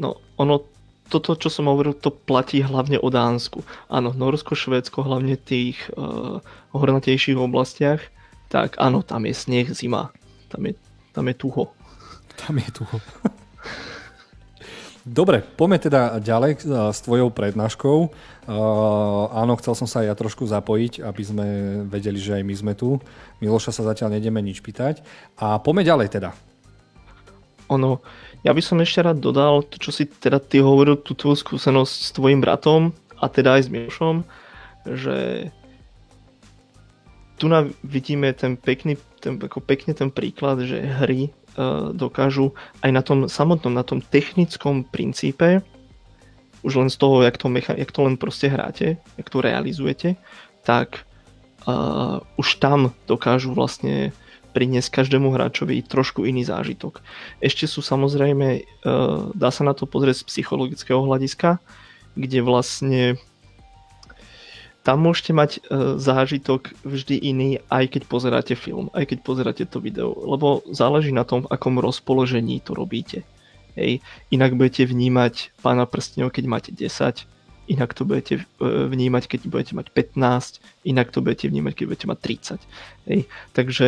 [0.00, 0.77] No, ono
[1.08, 3.64] toto, čo som hovoril, to platí hlavne o Dánsku.
[3.88, 6.44] Áno, Norsko, Švédsko, hlavne v tých uh,
[6.76, 8.04] hornatejších oblastiach,
[8.52, 10.12] tak áno, tam je sneh, zima.
[10.52, 10.76] Tam je,
[11.16, 11.72] tam je tuho.
[12.36, 12.96] Tam je tuho.
[15.08, 17.98] Dobre, poďme teda ďalej uh, s tvojou prednáškou.
[18.48, 21.46] Uh, áno, chcel som sa aj ja trošku zapojiť, aby sme
[21.88, 23.00] vedeli, že aj my sme tu.
[23.40, 25.00] Miloša sa zatiaľ nedeme nič pýtať.
[25.40, 26.36] A poďme ďalej teda.
[27.72, 28.00] Ono,
[28.46, 31.94] ja by som ešte rád dodal to, čo si teda ty hovoril, tú tvoju skúsenosť
[31.94, 34.16] s tvojim bratom a teda aj s Milošom,
[34.86, 35.50] že
[37.38, 42.90] tu na vidíme ten pekný, ten, ako pekne ten príklad, že hry uh, dokážu aj
[42.90, 45.62] na tom samotnom, na tom technickom princípe,
[46.66, 50.18] už len z toho, jak to, mecha- jak to len proste hráte, jak to realizujete,
[50.66, 51.06] tak
[51.66, 54.10] uh, už tam dokážu vlastne
[54.52, 57.04] priniesť každému hráčovi trošku iný zážitok.
[57.38, 58.60] Ešte sú samozrejme, e,
[59.36, 61.60] dá sa na to pozrieť z psychologického hľadiska,
[62.18, 63.02] kde vlastne
[64.88, 65.60] tam môžete mať e,
[66.00, 71.28] zážitok vždy iný, aj keď pozeráte film, aj keď pozeráte to video, lebo záleží na
[71.28, 73.20] tom, v akom rozpoložení to robíte.
[73.76, 74.00] Hej.
[74.32, 77.28] Inak budete vnímať pána prstňov, keď máte 10,
[77.68, 82.06] inak to budete e, vnímať, keď budete mať 15, inak to budete vnímať, keď budete
[82.08, 82.18] mať
[83.04, 83.12] 30.
[83.12, 83.20] Hej.
[83.52, 83.86] Takže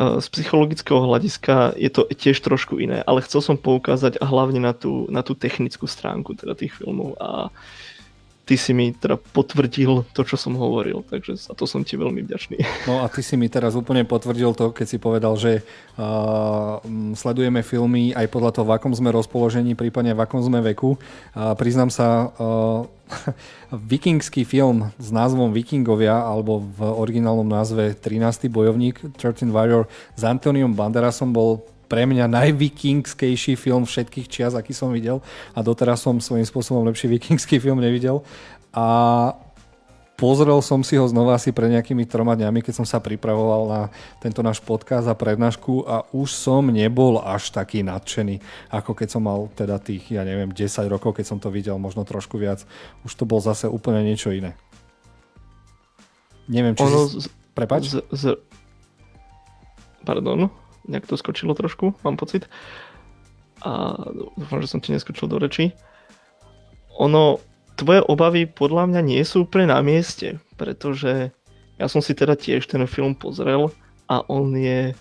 [0.00, 5.04] z psychologického hľadiska je to tiež trošku iné, ale chcel som poukázať hlavne na tú,
[5.12, 7.52] na tú technickú stránku teda tých filmov a
[8.50, 12.26] ty si mi teda potvrdil to, čo som hovoril, takže za to som ti veľmi
[12.26, 12.58] vďačný.
[12.90, 15.62] No a ty si mi teraz úplne potvrdil to, keď si povedal, že
[15.94, 16.82] uh,
[17.14, 20.98] sledujeme filmy aj podľa toho, v akom sme rozpoložení, prípadne v akom sme veku.
[20.98, 22.90] Uh, priznám sa, uh,
[23.92, 28.50] vikingský film s názvom Vikingovia, alebo v originálnom názve 13.
[28.50, 29.86] bojovník 13 Warrior
[30.18, 35.18] s Antoniom Banderasom bol pre mňa najvikingskejší film všetkých čias, aký som videl
[35.50, 38.22] a doteraz som svojím spôsobom lepší vikingský film nevidel.
[38.70, 38.86] A
[40.20, 43.82] Pozrel som si ho znova asi pred nejakými troma dňami, keď som sa pripravoval na
[44.20, 48.36] tento náš podcast a prednášku a už som nebol až taký nadšený,
[48.68, 52.04] ako keď som mal teda tých, ja neviem, 10 rokov, keď som to videl, možno
[52.04, 52.68] trošku viac.
[53.00, 54.60] Už to bol zase úplne niečo iné.
[56.52, 57.24] Neviem, či ono si...
[57.24, 57.88] Z, Prepač?
[57.88, 58.36] Z, z...
[60.04, 60.52] Pardon,
[60.88, 62.48] nejak to skočilo trošku, mám pocit.
[63.60, 63.92] A
[64.36, 65.76] dúfam, že som ti neskočil do reči.
[66.96, 67.40] Ono,
[67.76, 71.32] tvoje obavy podľa mňa nie sú úplne na mieste, pretože
[71.80, 73.72] ja som si teda tiež ten film pozrel
[74.08, 74.92] a on je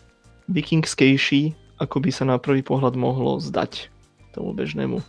[0.51, 3.91] vikingskejší, ako by sa na prvý pohľad mohlo zdať
[4.35, 4.99] tomu bežnému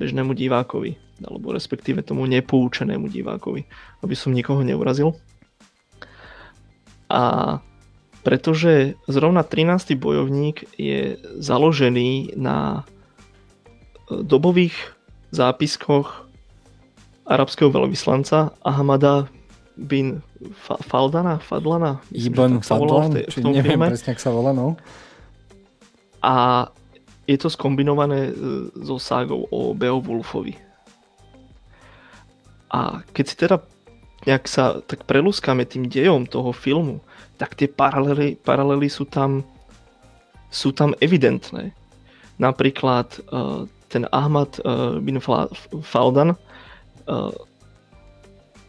[0.00, 3.68] bežnému divákovi, alebo respektíve tomu nepoučenému divákovi,
[4.00, 5.12] aby som nikoho neurazil.
[7.12, 7.58] A
[8.20, 9.96] pretože zrovna 13.
[9.96, 12.84] bojovník je založený na
[14.10, 14.76] e, dobových
[15.32, 16.28] zápiskoch
[17.24, 19.30] arabského veľvyslanca Ahmada
[19.78, 20.20] bin
[20.60, 22.02] Faldana, Fadlana?
[22.12, 23.86] Ibn Fadlan, v, tej, v tom neviem filme.
[23.88, 24.76] presne, ak sa volá, no.
[26.20, 26.68] A
[27.24, 28.32] je to skombinované e,
[28.84, 30.58] so ságou o Beowulfovi.
[32.70, 33.56] A keď si teda
[34.28, 37.00] nejak sa tak prelúskame tým dejom toho filmu,
[37.40, 39.40] tak tie paralely, paralely sú tam
[40.52, 41.72] sú tam evidentné.
[42.36, 45.16] Napríklad uh, ten Ahmad uh, bin
[45.80, 47.32] Faldan uh,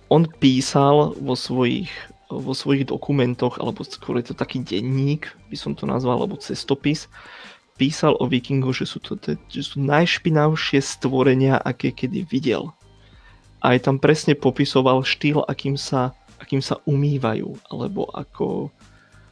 [0.08, 1.90] on písal vo svojich,
[2.30, 7.08] vo svojich dokumentoch, alebo skôr je to taký denník, by som to nazval, alebo cestopis,
[7.80, 9.18] písal o vikingoch, že sú to
[9.50, 12.70] že sú najšpinavšie stvorenia, aké kedy videl.
[13.64, 18.74] A aj tam presne popisoval štýl, akým sa, akým sa umývajú, alebo ako,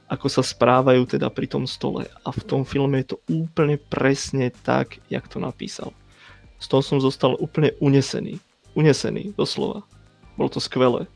[0.06, 2.06] ako sa správajú teda pri tom stole.
[2.06, 5.90] A v tom filme je to úplne presne tak, jak to napísal.
[6.62, 8.38] Z toho som zostal úplne unesený.
[8.78, 9.82] Unesený, doslova.
[10.38, 11.10] Bolo to skvelé.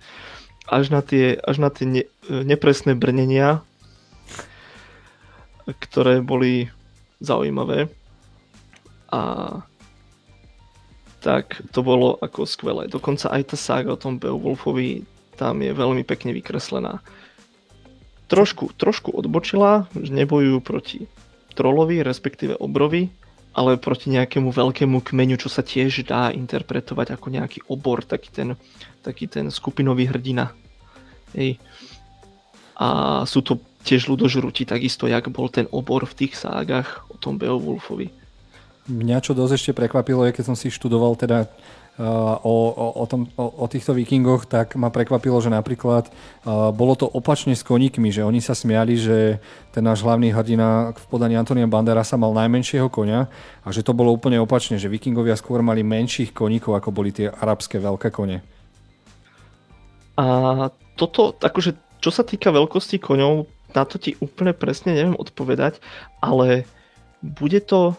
[0.65, 3.62] Až na tie, až na tie ne, nepresné brnenia,
[5.69, 6.73] ktoré boli
[7.21, 7.88] zaujímavé.
[9.13, 9.21] A
[11.23, 12.89] tak to bolo ako skvelé.
[12.91, 17.01] Dokonca aj tá sága o tom Beowulfovi tam je veľmi pekne vykreslená.
[18.31, 21.05] Trošku, trošku odbočila, že nebojujú proti
[21.53, 23.13] trolovi, respektíve obrovi,
[23.53, 28.49] ale proti nejakému veľkému kmeňu, čo sa tiež dá interpretovať ako nejaký obor, taký ten,
[29.05, 30.57] taký ten skupinový hrdina.
[31.37, 31.61] Hej.
[32.73, 37.37] A sú to tiež ľudožruti, takisto jak bol ten obor v tých ságach o tom
[37.37, 38.09] Beowulfovi.
[38.89, 41.47] Mňa čo dosť ešte prekvapilo je, keď som si študoval teda
[41.93, 46.10] o, o, o, tom, o, o týchto vikingoch, tak ma prekvapilo, že napríklad
[46.73, 49.38] bolo to opačne s koníkmi, že oni sa smiali, že
[49.69, 53.29] ten náš hlavný hrdina v podaní Antonia Banderasa mal najmenšieho konia
[53.62, 57.29] a že to bolo úplne opačne, že vikingovia skôr mali menších koníkov, ako boli tie
[57.29, 58.41] arabské veľké kone.
[60.17, 60.25] A
[60.97, 65.82] toto, akože čo sa týka veľkosti koňov, na to ti úplne presne neviem odpovedať,
[66.21, 66.69] ale
[67.21, 67.97] bude to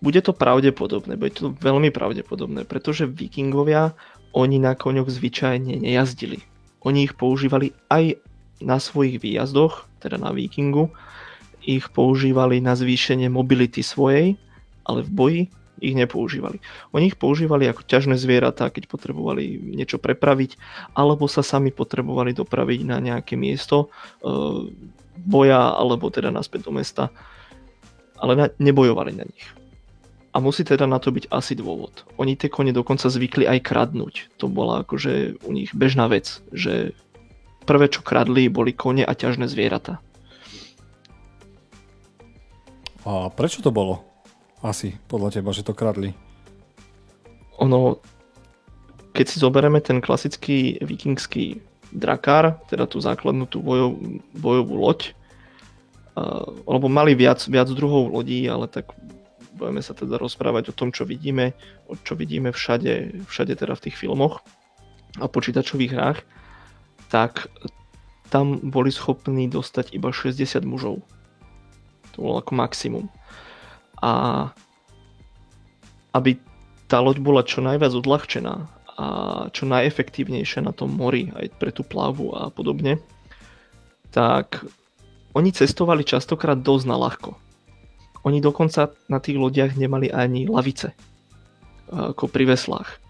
[0.00, 3.92] bude to pravdepodobné, bude to veľmi pravdepodobné, pretože vikingovia
[4.32, 6.40] oni na koňoch zvyčajne nejazdili.
[6.80, 8.16] Oni ich používali aj
[8.64, 10.88] na svojich výjazdoch, teda na vikingu,
[11.60, 14.40] ich používali na zvýšenie mobility svojej,
[14.88, 15.42] ale v boji
[15.80, 16.60] ich nepoužívali.
[16.92, 20.60] Oni ich používali ako ťažné zvieratá, keď potrebovali niečo prepraviť,
[20.92, 23.88] alebo sa sami potrebovali dopraviť na nejaké miesto
[24.20, 24.28] e,
[25.16, 27.08] boja, alebo teda naspäť do mesta,
[28.20, 29.59] ale na, nebojovali na nich.
[30.30, 32.06] A musí teda na to byť asi dôvod.
[32.14, 34.30] Oni tie kone dokonca zvykli aj kradnúť.
[34.38, 36.94] To bola akože u nich bežná vec, že
[37.66, 39.98] prvé čo kradli boli kone a ťažné zvieratá.
[43.02, 44.06] A prečo to bolo?
[44.62, 46.14] Asi podľa teba, že to kradli.
[47.58, 47.98] Ono,
[49.10, 51.58] keď si zoberieme ten klasický vikingský
[51.90, 53.98] drakár, teda tú základnú tú bojov,
[54.38, 55.00] bojovú loď,
[56.70, 58.94] lebo mali viac, viac druhov lodí, ale tak
[59.54, 61.52] budeme sa teda rozprávať o tom, čo vidíme,
[61.90, 64.42] o čo vidíme všade, všade teda v tých filmoch
[65.18, 66.20] a počítačových hrách,
[67.10, 67.50] tak
[68.30, 71.02] tam boli schopní dostať iba 60 mužov.
[72.14, 73.04] To bolo ako maximum.
[73.98, 74.46] A
[76.14, 76.38] aby
[76.86, 78.54] tá loď bola čo najviac odľahčená
[78.98, 79.06] a
[79.50, 83.02] čo najefektívnejšia na tom mori, aj pre tú plavu a podobne,
[84.10, 84.62] tak
[85.34, 87.49] oni cestovali častokrát dosť na ľahko
[88.24, 90.92] oni dokonca na tých lodiach nemali ani lavice,
[91.88, 93.00] ako pri veslách.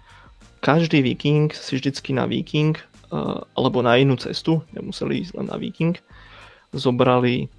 [0.60, 2.78] Každý viking si vždycky na viking,
[3.56, 5.98] alebo na inú cestu, nemuseli ísť len na viking,
[6.70, 7.50] zobrali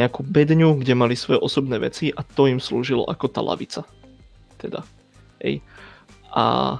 [0.00, 3.82] nejakú bedňu, kde mali svoje osobné veci a to im slúžilo ako tá lavica.
[4.56, 4.86] Teda.
[5.42, 5.60] Ej.
[6.32, 6.78] A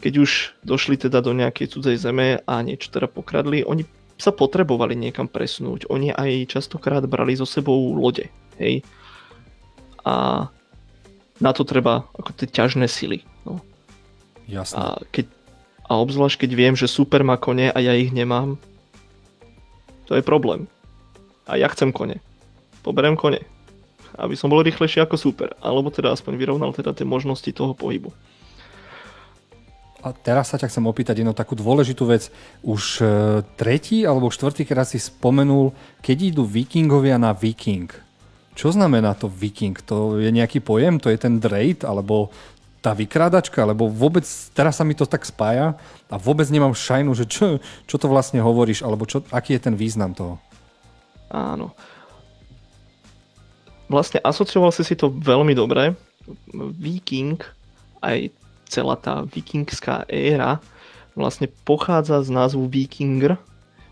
[0.00, 0.30] keď už
[0.62, 3.84] došli teda do nejakej cudzej zeme a niečo teda pokradli, oni
[4.16, 5.90] sa potrebovali niekam presnúť.
[5.90, 8.30] Oni aj častokrát brali so sebou lode.
[8.56, 8.86] Hej
[10.02, 10.46] a
[11.42, 13.26] na to treba ako tie ťažné sily.
[13.42, 13.58] No.
[14.46, 14.78] Jasne.
[14.78, 15.26] A, keď,
[15.86, 18.58] a obzvlášť keď viem, že super má kone a ja ich nemám,
[20.06, 20.70] to je problém.
[21.46, 22.22] A ja chcem kone.
[22.86, 23.42] Poberiem kone.
[24.18, 25.56] Aby som bol rýchlejší ako super.
[25.64, 28.12] Alebo teda aspoň vyrovnal teda tie možnosti toho pohybu.
[30.02, 32.28] A teraz sa ťa chcem opýtať jednu takú dôležitú vec.
[32.66, 33.06] Už e,
[33.54, 35.70] tretí alebo štvrtý krát si spomenul,
[36.02, 37.86] keď idú vikingovia na viking.
[38.52, 39.74] Čo znamená to viking?
[39.88, 41.00] To je nejaký pojem?
[41.00, 41.88] To je ten drejt?
[41.88, 42.28] Alebo
[42.82, 45.78] tá vykrádačka, lebo vôbec, teraz sa mi to tak spája
[46.10, 49.78] a vôbec nemám šajnu, že čo, čo to vlastne hovoríš, alebo čo, aký je ten
[49.78, 50.42] význam toho.
[51.30, 51.70] Áno.
[53.86, 55.94] Vlastne asocioval si si to veľmi dobre.
[56.52, 57.38] Viking,
[58.02, 58.34] aj
[58.66, 60.58] celá tá vikingská éra,
[61.14, 63.38] vlastne pochádza z názvu Vikinger,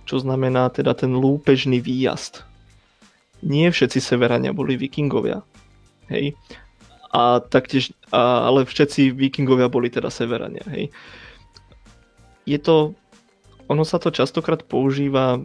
[0.09, 2.43] čo znamená teda ten lúpežný výjazd.
[3.41, 5.41] Nie všetci severania boli vikingovia.
[6.13, 6.37] Hej.
[7.11, 10.63] A taktiež, a, ale všetci vikingovia boli teda severania.
[10.71, 10.93] Hej.
[12.45, 12.95] Je to,
[13.67, 15.41] ono sa to častokrát používa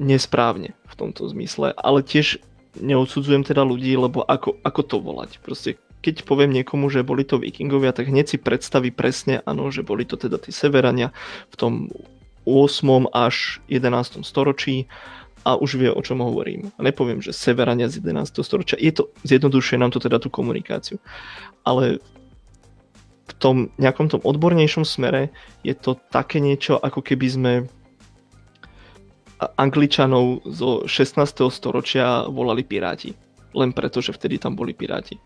[0.00, 2.40] nesprávne v tomto zmysle, ale tiež
[2.78, 5.30] neodsudzujem teda ľudí, lebo ako, ako to volať?
[5.44, 9.84] Proste keď poviem niekomu, že boli to vikingovia, tak hneď si predstaví presne, áno, že
[9.84, 11.12] boli to teda tí severania
[11.52, 11.72] v tom
[12.48, 13.12] 8.
[13.12, 14.24] až 11.
[14.24, 14.88] storočí
[15.44, 16.68] a už vie, o čom hovorím.
[16.76, 18.44] Nepoviem, že severania z 11.
[18.44, 18.76] storočia.
[18.76, 21.00] Je to, zjednodušuje nám to teda tú komunikáciu.
[21.64, 21.96] Ale
[23.30, 25.32] v tom nejakom tom odbornejšom smere
[25.64, 27.52] je to také niečo, ako keby sme
[29.56, 31.24] Angličanov zo 16.
[31.48, 33.16] storočia volali piráti.
[33.56, 35.16] Len preto, že vtedy tam boli piráti,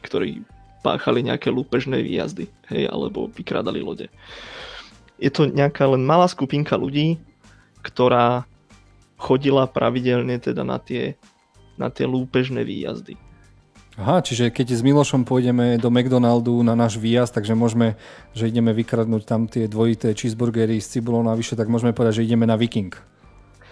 [0.00, 0.40] ktorí
[0.80, 4.08] páchali nejaké lúpežné výjazdy, hej, alebo vykrádali lode.
[5.18, 7.18] Je to nejaká len malá skupinka ľudí,
[7.82, 8.48] ktorá
[9.18, 11.18] chodila pravidelne teda na tie,
[11.76, 13.18] na tie lúpežné výjazdy.
[13.98, 17.98] Aha, čiže keď s Milošom pôjdeme do McDonaldu na náš výjazd, takže môžeme,
[18.30, 22.46] že ideme vykradnúť tam tie dvojité cheeseburgery s cibulou navyše, tak môžeme povedať, že ideme
[22.46, 22.94] na Viking.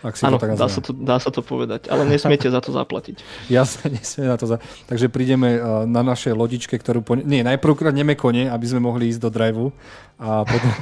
[0.06, 2.62] Ak si Áno, to tak dá, sa to, dá sa to povedať, ale nesmiete za
[2.62, 3.26] to zaplatiť.
[3.50, 4.62] Jasne, nesmiete na to za...
[4.86, 7.02] Takže prídeme uh, na našej lodičke, ktorú...
[7.02, 7.18] Po...
[7.18, 9.74] Nie, najprv kradneme kone, aby sme mohli ísť do driveu
[10.16, 10.72] a potom,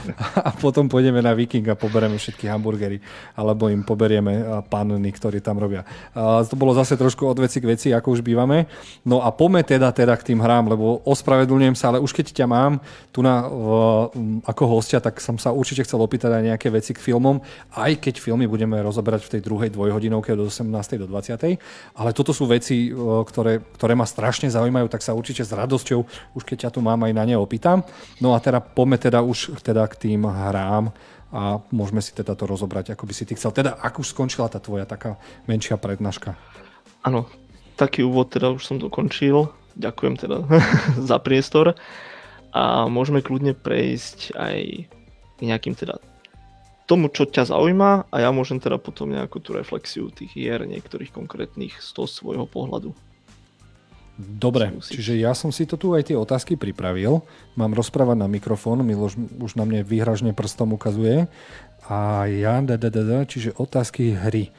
[0.48, 2.96] a potom pôjdeme na Viking a poberieme všetky hamburgery
[3.36, 5.84] alebo im poberieme panny, ktorí tam robia.
[6.16, 8.70] Uh, to bolo zase trošku od veci k veci, ako už bývame.
[9.04, 12.46] No a pome teda, teda k tým hrám, lebo ospravedlňujem sa, ale už keď ťa
[12.48, 12.80] mám
[13.12, 13.44] tu na,
[14.44, 17.40] ako hostia, tak som sa určite chcel opýtať aj nejaké veci k filmom,
[17.76, 21.00] aj keď filmy budeme budeme rozoberať v tej druhej dvojhodinovke od 18.
[21.00, 21.56] do 20.
[21.96, 26.04] Ale toto sú veci, ktoré, ktoré ma strašne zaujímajú, tak sa určite s radosťou,
[26.36, 27.80] už keď ťa tu mám, aj na ne opýtam.
[28.20, 30.92] No a teda poďme teda už teda k tým hrám
[31.32, 33.56] a môžeme si teda to rozobrať, ako by si ty chcel.
[33.56, 35.16] Teda, ako už skončila tá tvoja taká
[35.48, 36.36] menšia prednáška?
[37.00, 37.24] Áno,
[37.80, 39.48] taký úvod teda už som dokončil.
[39.80, 40.44] Ďakujem teda
[41.08, 41.72] za priestor
[42.52, 44.58] a môžeme kľudne prejsť aj
[45.40, 45.96] nejakým teda
[46.88, 51.12] tomu, čo ťa zaujíma a ja môžem teda potom nejakú tú reflexiu tých hier niektorých
[51.12, 52.96] konkrétnych z toho svojho pohľadu.
[54.18, 57.22] Dobre, čiže ja som si to tu aj tie otázky pripravil.
[57.54, 61.30] Mám rozprávať na mikrofón, Miloš už na mne výhražne prstom ukazuje.
[61.86, 64.50] A ja, da, da, da, da, čiže otázky hry.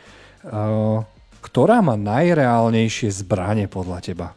[0.48, 1.04] Uh,
[1.44, 4.28] ktorá má najreálnejšie zbranie podľa teba?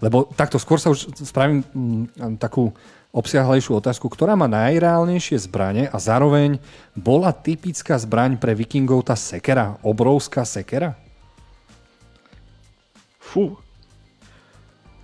[0.00, 2.72] Lebo takto skôr sa už spravím mm, takú
[3.10, 6.62] obsiahlejšiu otázku, ktorá má najreálnejšie zbranie a zároveň
[6.94, 10.94] bola typická zbraň pre vikingov tá sekera, obrovská sekera?
[13.18, 13.58] Fú.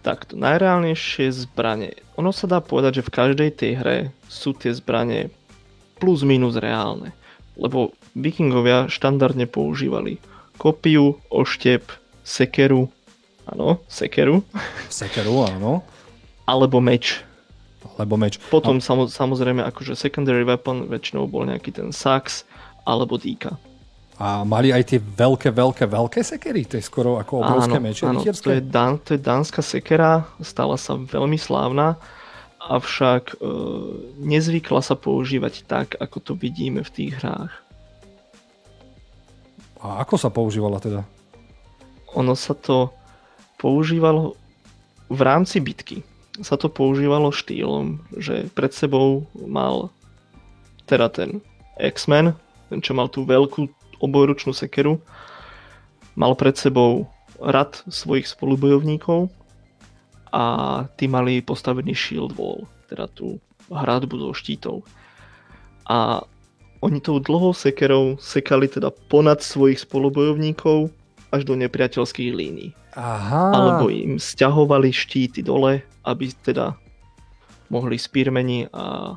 [0.07, 1.99] Takto, najreálnejšie zbranie.
[2.15, 3.99] Ono sa dá povedať, že v každej tej hre
[4.31, 5.35] sú tie zbranie
[5.99, 7.11] plus minus reálne.
[7.59, 10.23] Lebo vikingovia štandardne používali
[10.63, 11.91] kopiu, oštep,
[12.23, 12.87] sekeru,
[13.51, 14.47] áno, sekeru.
[14.87, 15.83] Sekeru, áno.
[16.47, 17.26] Alebo meč
[17.95, 18.43] lebo meč.
[18.51, 19.07] Potom a...
[19.07, 22.43] samozrejme akože secondary weapon väčšinou bol nejaký ten sax
[22.87, 23.55] alebo dýka.
[24.17, 26.65] A mali aj tie veľké, veľké, veľké sekery?
[26.73, 30.25] To je skoro ako obrovské áno, meče áno, to je, dan, to je dánska sekera,
[30.41, 32.01] stala sa veľmi slávna,
[32.57, 33.53] avšak e,
[34.25, 37.53] nezvykla sa používať tak, ako to vidíme v tých hrách.
[39.85, 41.05] A ako sa používala teda?
[42.17, 42.97] Ono sa to
[43.61, 44.33] používalo
[45.13, 46.01] v rámci bitky
[46.43, 49.93] sa to používalo štýlom, že pred sebou mal
[50.85, 51.41] teda ten
[51.81, 52.37] X-Men,
[52.73, 53.69] ten čo mal tú veľkú
[54.01, 55.01] obojručnú sekeru,
[56.17, 57.09] mal pred sebou
[57.41, 59.29] rad svojich spolubojovníkov
[60.33, 60.45] a
[60.97, 64.77] tí mali postavený shield wall, teda tú hradbu zo štítov.
[65.87, 66.25] A
[66.85, 70.93] oni tou dlhou sekerou sekali teda ponad svojich spolubojovníkov
[71.33, 72.71] až do nepriateľských línií.
[72.97, 73.53] Aha.
[73.53, 76.73] Alebo im stiahovali štíty dole, aby teda
[77.69, 79.15] mohli spírmeni a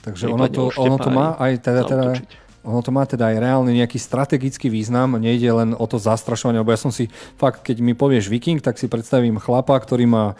[0.00, 2.04] Takže ono to, ono to má aj teda, teda
[2.60, 6.76] ono to má teda aj reálne nejaký strategický význam, nejde len o to zastrašovanie, lebo
[6.76, 7.08] ja som si
[7.40, 10.34] fakt, keď mi povieš viking, tak si predstavím chlapa, ktorý má e,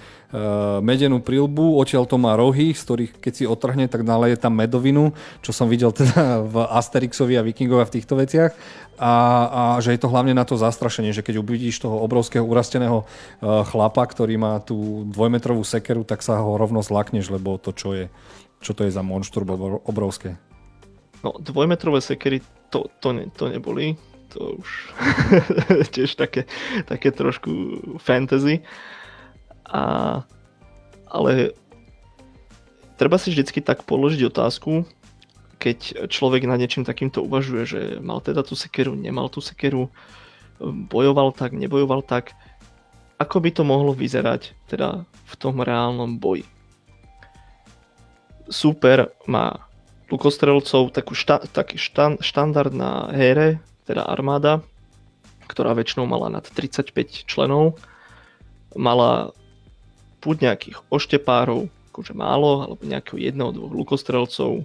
[0.84, 5.16] medenú prilbu, odtiaľ to má rohy, z ktorých keď si otrhne, tak naleje tam medovinu,
[5.40, 8.52] čo som videl teda v Asterixovi a Vikingova v týchto veciach.
[9.00, 9.12] A,
[9.48, 13.04] a že je to hlavne na to zastrašenie, že keď uvidíš toho obrovského urasteného e,
[13.64, 18.12] chlapa, ktorý má tú dvojmetrovú sekeru, tak sa ho rovno zlakneš, lebo to čo je,
[18.60, 19.48] čo to je za monštrum
[19.88, 20.49] obrovské.
[21.20, 22.40] No, dvojmetrové sekery
[22.72, 23.96] to, to, ne, to neboli.
[24.36, 24.70] To už
[25.94, 26.46] tiež také,
[26.86, 27.50] také trošku
[27.98, 28.62] fantasy.
[29.66, 30.22] A,
[31.10, 31.54] ale
[32.94, 34.86] treba si vždycky tak položiť otázku,
[35.60, 39.92] keď človek na niečím takýmto uvažuje, že mal teda tú sekeru, nemal tú sekeru,
[40.88, 42.32] bojoval tak, nebojoval tak,
[43.20, 46.48] ako by to mohlo vyzerať teda v tom reálnom boji.
[48.48, 49.69] Super má
[50.10, 54.60] lukostrelcov takú šta, taký štan, štandard na here, teda armáda,
[55.46, 57.78] ktorá väčšinou mala nad 35 členov,
[58.74, 59.34] mala
[60.20, 64.62] buď nejakých oštepárov, akože málo, alebo nejakého jedného, dvoch lukostrelcov,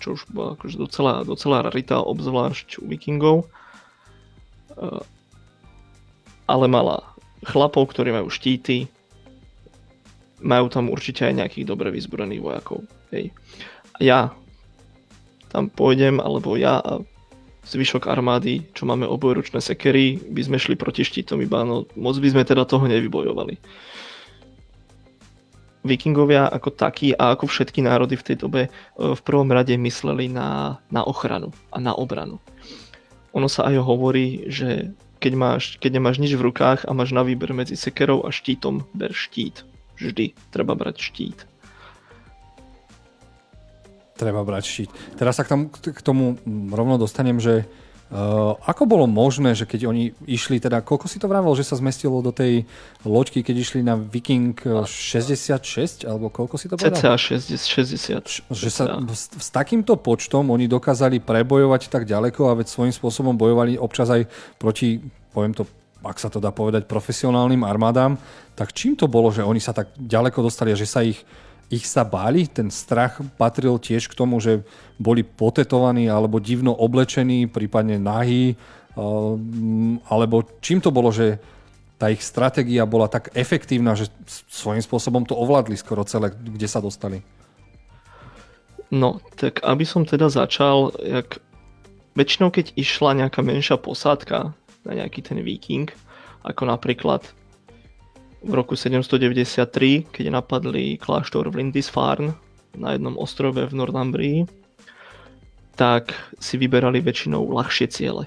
[0.00, 3.46] čo už bola akože docela, docela rarita, obzvlášť u vikingov.
[4.74, 5.02] Eh,
[6.50, 7.04] ale mala
[7.46, 8.90] chlapov, ktorí majú štíty,
[10.40, 12.82] majú tam určite aj nejakých dobre vyzbrojených vojakov.
[13.12, 13.30] Hej.
[14.00, 14.32] Ja
[15.50, 17.02] tam pôjdem, alebo ja a
[17.66, 22.28] zvyšok armády, čo máme obojručné sekery, by sme šli proti štítom iba, no moc by
[22.32, 23.60] sme teda toho nevybojovali.
[25.80, 28.70] Vikingovia ako takí a ako všetky národy v tej dobe e,
[29.00, 32.36] v prvom rade mysleli na, na ochranu a na obranu.
[33.32, 34.92] Ono sa aj hovorí, že
[35.24, 38.84] keď, máš, keď nemáš nič v rukách a máš na výber medzi sekerou a štítom,
[38.92, 39.64] ber štít.
[39.96, 41.49] Vždy treba brať štít
[44.20, 44.90] treba brať štít.
[45.16, 46.36] Teraz sa k tomu, k tomu
[46.68, 47.64] rovno dostanem, že
[48.10, 51.78] Uh, ako bolo možné, že keď oni išli, teda koľko si to vravel, že sa
[51.78, 52.66] zmestilo do tej
[53.06, 56.98] loďky, keď išli na Viking 66, alebo koľko si to povedal?
[56.98, 58.50] CCA 60.
[58.50, 63.38] Že sa s, s takýmto počtom oni dokázali prebojovať tak ďaleko a veď svojím spôsobom
[63.38, 64.26] bojovali občas aj
[64.58, 64.98] proti,
[65.30, 65.62] poviem to
[66.00, 68.16] ak sa to dá povedať, profesionálnym armádám,
[68.56, 71.20] tak čím to bolo, že oni sa tak ďaleko dostali a že sa ich
[71.70, 72.50] ich sa báli?
[72.50, 74.66] Ten strach patril tiež k tomu, že
[74.98, 78.58] boli potetovaní alebo divno oblečení, prípadne nahí,
[80.10, 81.38] alebo čím to bolo, že
[81.94, 84.10] tá ich stratégia bola tak efektívna, že
[84.50, 87.22] svojím spôsobom to ovládli skoro celé, kde sa dostali?
[88.90, 91.38] No, tak aby som teda začal, jak
[92.18, 94.50] väčšinou keď išla nejaká menšia posádka
[94.82, 95.86] na nejaký ten viking,
[96.42, 97.22] ako napríklad
[98.40, 102.32] v roku 793, keď napadli kláštor v Lindisfarne
[102.76, 104.38] na jednom ostrove v Northumbrii,
[105.76, 108.24] tak si vyberali väčšinou ľahšie ciele.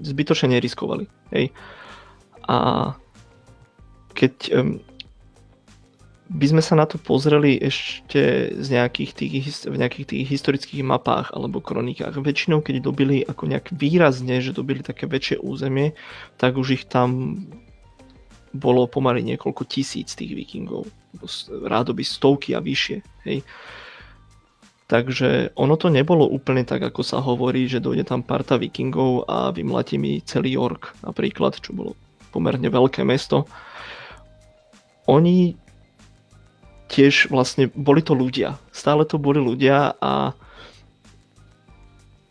[0.00, 1.04] Zbytočne neriskovali.
[1.32, 1.52] Hej.
[2.48, 2.92] A
[4.12, 4.34] keď
[6.32, 11.28] by sme sa na to pozreli ešte z nejakých tých, v nejakých tých historických mapách
[11.36, 12.16] alebo kronikách.
[12.16, 15.92] Väčšinou, keď dobili ako nejak výrazne, že dobili také väčšie územie,
[16.40, 17.36] tak už ich tam
[18.52, 20.88] bolo pomaly niekoľko tisíc tých vikingov.
[21.48, 22.98] Rádoby stovky a vyššie.
[23.28, 23.44] Hej.
[24.92, 29.48] Takže ono to nebolo úplne tak, ako sa hovorí, že dojde tam parta vikingov a
[29.48, 31.96] vymlatí mi celý York napríklad, čo bolo
[32.28, 33.48] pomerne veľké mesto.
[35.08, 35.56] Oni
[36.92, 38.60] tiež vlastne boli to ľudia.
[38.68, 40.36] Stále to boli ľudia a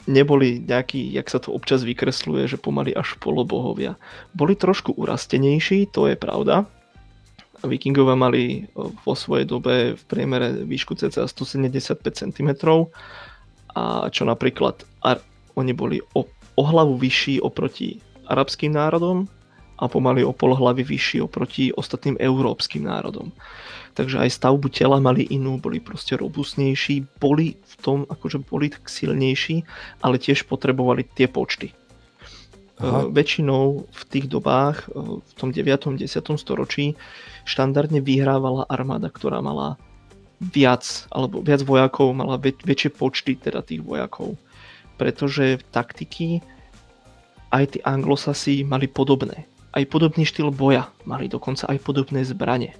[0.06, 3.97] neboli nejakí, jak sa to občas vykresluje, že pomaly až polobohovia.
[4.34, 6.66] Boli trošku urastenejší, to je pravda.
[7.62, 12.49] Vikingové mali vo svojej dobe v priemere výšku cca 175 cm
[13.72, 15.22] a čo napríklad ar-
[15.54, 16.26] oni boli o,
[16.58, 19.30] o hlavu vyšší oproti arabským národom
[19.82, 23.34] a pomaly o pol hlavy vyšší oproti ostatným európskym národom
[23.94, 28.88] takže aj stavbu tela mali inú, boli proste robustnejší, boli v tom, akože boli tak
[28.88, 29.64] silnejší,
[30.00, 31.76] ale tiež potrebovali tie počty.
[32.80, 33.06] Aha.
[33.06, 36.00] E, väčšinou v tých dobách, e, v tom 9.
[36.00, 36.40] 10.
[36.40, 36.96] storočí,
[37.44, 39.76] štandardne vyhrávala armáda, ktorá mala
[40.42, 44.40] viac, alebo viac vojakov, mala väč- väčšie počty teda tých vojakov.
[44.98, 46.42] Pretože taktiky
[47.52, 49.51] aj tí anglosasi mali podobné.
[49.72, 52.76] Aj podobný štýl boja, mali dokonca aj podobné zbranie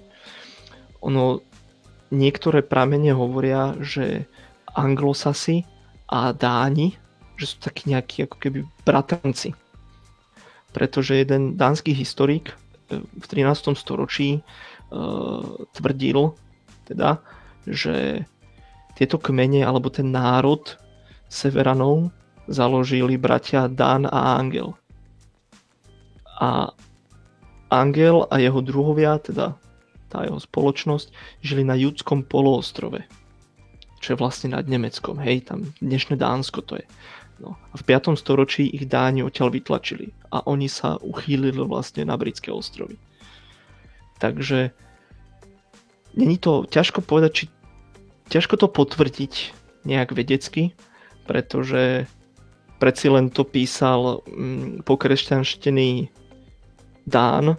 [1.02, 1.42] ono,
[2.14, 4.30] niektoré pramene hovoria, že
[4.72, 5.66] anglosasi
[6.06, 6.94] a dáni,
[7.36, 9.52] že sú takí nejakí ako keby bratranci.
[10.72, 12.54] Pretože jeden dánsky historik
[12.88, 13.76] e, v 13.
[13.76, 15.44] storočí uh,
[15.76, 16.32] tvrdil,
[16.88, 17.20] teda,
[17.68, 18.24] že
[18.96, 20.80] tieto kmene alebo ten národ
[21.28, 22.08] Severanov
[22.48, 24.72] založili bratia Dan a Angel.
[26.40, 26.72] A
[27.72, 29.56] Angel a jeho druhovia, teda
[30.12, 31.08] tá jeho spoločnosť,
[31.40, 33.00] žili na judskom poloostrove,
[34.04, 36.86] čo je vlastne nad Nemeckom, hej, tam dnešné Dánsko to je.
[37.40, 37.56] No.
[37.72, 38.14] A v 5.
[38.20, 43.00] storočí ich Dáni odtiaľ vytlačili a oni sa uchýlili vlastne na britské ostrovy.
[44.20, 44.70] Takže
[46.14, 47.44] není to ťažko povedať, či
[48.30, 49.34] ťažko to potvrdiť
[49.88, 50.76] nejak vedecky,
[51.26, 52.06] pretože
[52.78, 56.21] predsi len to písal mm, pokresťanštený
[57.06, 57.58] Dán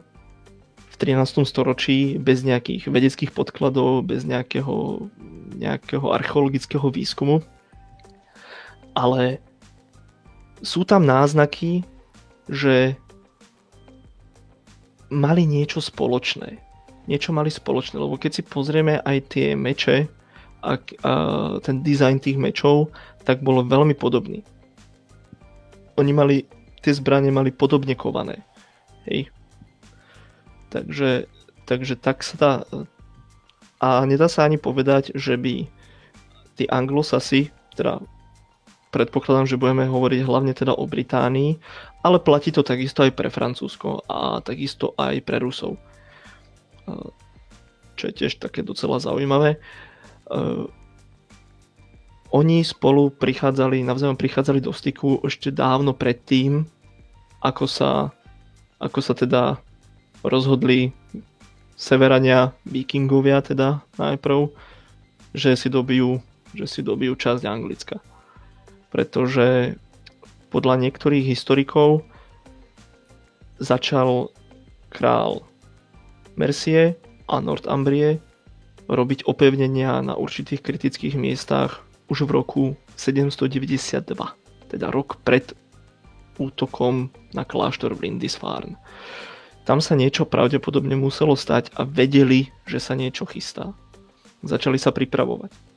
[0.94, 1.44] v 13.
[1.44, 5.10] storočí bez nejakých vedeckých podkladov, bez nejakého,
[5.58, 7.41] nejakého archeologického výskumu.
[8.94, 9.41] Ale
[10.62, 11.84] sú tam náznaky,
[12.48, 12.96] že
[15.12, 16.62] mali niečo spoločné.
[17.10, 20.08] Niečo mali spoločné, lebo keď si pozrieme aj tie meče
[20.64, 21.14] a, a
[21.60, 22.96] ten dizajn tých mečov,
[23.28, 24.39] tak bolo veľmi podobný.
[26.00, 26.48] Oni mali,
[26.80, 28.39] tie zbranie mali podobne kované.
[29.10, 29.32] Hej.
[30.70, 31.30] Takže,
[31.70, 32.51] takže tak sa dá...
[33.84, 35.68] A nedá sa ani povedať, že by
[36.56, 37.99] tí anglosasi, teda
[38.95, 41.58] predpokladám, že budeme hovoriť hlavne teda o Británii,
[42.06, 45.76] ale platí to takisto aj pre Francúzsko a takisto aj pre Rusov.
[47.99, 49.58] Čo je tiež také docela zaujímavé.
[52.32, 56.64] Oni spolu prichádzali, navzájom prichádzali do styku ešte dávno predtým,
[57.43, 58.16] ako sa,
[58.84, 59.63] ako sa teda
[60.27, 60.91] rozhodli
[61.79, 64.51] severania, vikingovia teda najprv,
[65.31, 66.19] že si dobijú,
[66.51, 68.03] že si dobijú časť Anglicka.
[68.91, 69.79] Pretože
[70.53, 72.05] podľa niektorých historikov
[73.57, 74.29] začal
[74.93, 75.41] král
[76.38, 76.93] Mercie
[77.25, 78.21] a Northumbrie
[78.86, 81.81] robiť opevnenia na určitých kritických miestach
[82.11, 82.63] už v roku
[82.99, 84.13] 792,
[84.69, 85.55] teda rok pred
[86.38, 88.77] útokom na kláštor v Lindisfarne.
[89.63, 93.71] Tam sa niečo pravdepodobne muselo stať a vedeli, že sa niečo chystá.
[94.43, 95.72] Začali sa pripravovať.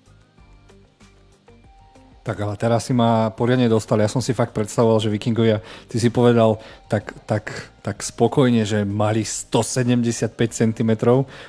[2.26, 4.02] Tak ale teraz si ma poriadne dostal.
[4.02, 6.58] Ja som si fakt predstavoval, že vikingovia, ty si povedal
[6.90, 10.90] tak, tak, tak spokojne, že mali 175 cm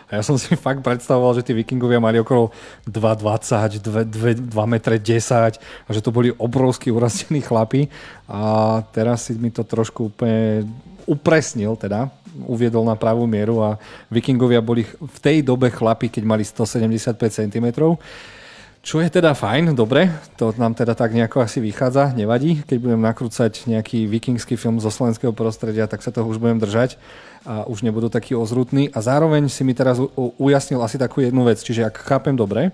[0.06, 2.54] a ja som si fakt predstavoval, že tí vikingovia mali okolo
[2.86, 7.90] 2,20, 2, 2, 2 m 10 a že to boli obrovskí urastení chlapi
[8.30, 10.70] a teraz si mi to trošku úplne
[11.10, 12.06] upresnil teda,
[12.46, 13.82] uviedol na pravú mieru a
[14.14, 17.66] vikingovia boli v tej dobe chlapi, keď mali 175 cm.
[18.88, 20.08] Čo je teda fajn, dobre,
[20.40, 22.64] to nám teda tak nejako asi vychádza, nevadí.
[22.64, 26.96] Keď budem nakrúcať nejaký vikingský film zo slovenského prostredia, tak sa toho už budem držať
[27.44, 28.88] a už nebudú taký ozrutný.
[28.96, 30.00] A zároveň si mi teraz
[30.40, 32.72] ujasnil asi takú jednu vec, čiže ak chápem dobre,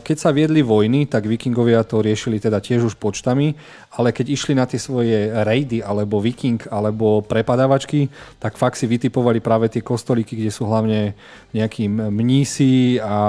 [0.00, 3.52] keď sa viedli vojny, tak vikingovia to riešili teda tiež už počtami,
[3.92, 8.08] ale keď išli na tie svoje rejdy, alebo viking, alebo prepadávačky,
[8.40, 11.12] tak fakt si vytipovali práve tie kostolíky, kde sú hlavne
[11.52, 13.20] nejakí mnísi a,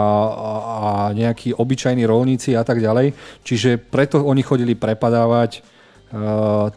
[0.63, 3.11] a nejakí obyčajní rolníci a tak ďalej.
[3.43, 5.72] Čiže preto oni chodili prepadávať Eh,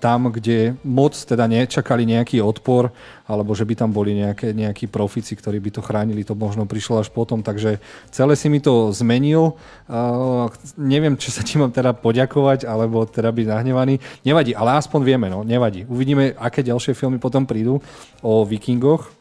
[0.01, 2.89] tam, kde moc teda nečakali nejaký odpor,
[3.28, 7.05] alebo že by tam boli nejaké, nejakí profici, ktorí by to chránili, to možno prišlo
[7.05, 9.59] až potom, takže celé si mi to zmenil.
[9.91, 14.01] Uh, neviem, či sa ti mám teda poďakovať, alebo teda byť nahnevaný.
[14.24, 15.84] Nevadí, ale aspoň vieme, no, nevadí.
[15.84, 17.82] Uvidíme, aké ďalšie filmy potom prídu
[18.22, 19.15] o vikingoch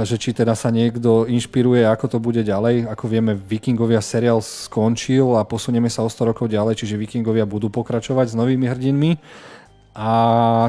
[0.00, 2.88] že či teda sa niekto inšpiruje, ako to bude ďalej.
[2.88, 7.68] Ako vieme, Vikingovia seriál skončil a posunieme sa o 100 rokov ďalej, čiže Vikingovia budú
[7.68, 9.20] pokračovať s novými hrdinmi.
[9.92, 10.08] A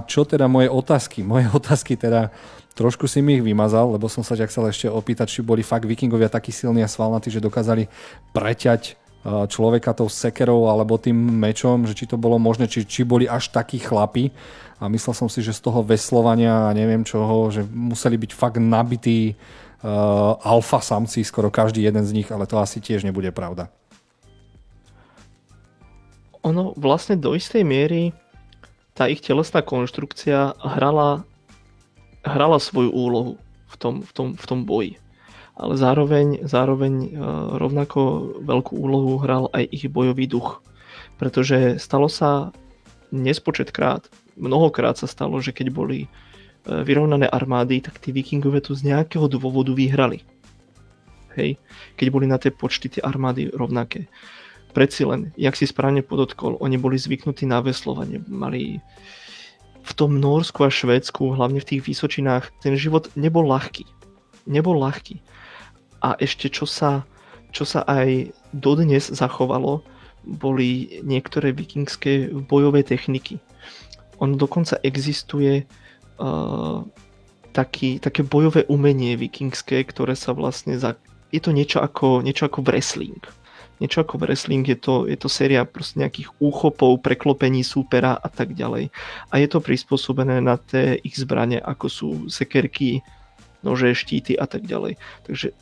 [0.03, 1.23] čo teda moje otázky?
[1.31, 2.35] Moje otázky teda
[2.75, 5.87] trošku si mi ich vymazal, lebo som sa ťa chcel ešte opýtať, či boli fakt
[5.87, 7.87] vikingovia takí silní a svalnatí, že dokázali
[8.33, 8.93] preťať e,
[9.47, 13.53] človeka tou sekerou alebo tým mečom, že či to bolo možné, či, či boli až
[13.53, 14.33] takí chlapi,
[14.79, 18.57] a myslel som si, že z toho veslovania a neviem čoho, že museli byť fakt
[18.57, 23.69] nabití uh, alfa samci, skoro každý jeden z nich, ale to asi tiež nebude pravda.
[26.43, 28.11] Ono vlastne do istej miery
[28.93, 31.25] tá ich telesná konštrukcia hrala,
[32.21, 33.33] hrala svoju úlohu
[33.71, 34.93] v tom, v tom, v tom boji.
[35.53, 37.99] Ale zároveň, zároveň uh, rovnako
[38.41, 40.61] veľkú úlohu hral aj ich bojový duch.
[41.21, 42.49] Pretože stalo sa
[43.13, 46.07] nespočetkrát, mnohokrát sa stalo, že keď boli e,
[46.65, 50.25] vyrovnané armády, tak tí vikingové tu z nejakého dôvodu vyhrali.
[51.33, 51.57] Hej,
[51.97, 54.05] keď boli na tie počty tie armády rovnaké.
[54.73, 58.81] Preci len, jak si správne podotkol, oni boli zvyknutí na veslovanie, mali
[59.83, 63.85] v tom Norsku a Švédsku, hlavne v tých Vysočinách, ten život nebol ľahký.
[64.47, 65.19] Nebol ľahký.
[66.01, 67.03] A ešte čo sa,
[67.51, 69.83] čo sa aj dodnes zachovalo,
[70.23, 73.43] boli niektoré vikingské bojové techniky.
[74.21, 75.65] On dokonca existuje
[76.19, 76.81] uh,
[77.53, 80.97] taký, také bojové umenie vikingské, ktoré sa vlastne za...
[81.29, 83.21] Je to niečo ako, niečo ako wrestling.
[83.81, 88.53] Niečo ako wrestling, je to, je to séria proste nejakých úchopov, preklopení súpera a tak
[88.53, 88.93] ďalej.
[89.33, 93.01] A je to prispôsobené na tie ich zbranie, ako sú sekerky,
[93.65, 95.01] nože, štíty a tak ďalej.
[95.25, 95.57] Takže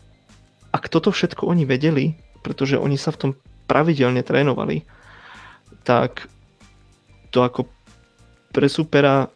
[0.75, 3.31] ak toto všetko oni vedeli, pretože oni sa v tom
[3.67, 4.83] pravidelne trénovali,
[5.87, 6.27] tak
[7.31, 7.65] to ako
[8.51, 9.31] pre supera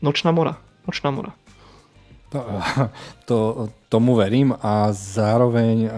[0.00, 0.58] nočná mora.
[0.88, 1.32] Nočná mora.
[2.32, 2.40] To,
[3.28, 3.36] to,
[3.92, 5.88] tomu verím a zároveň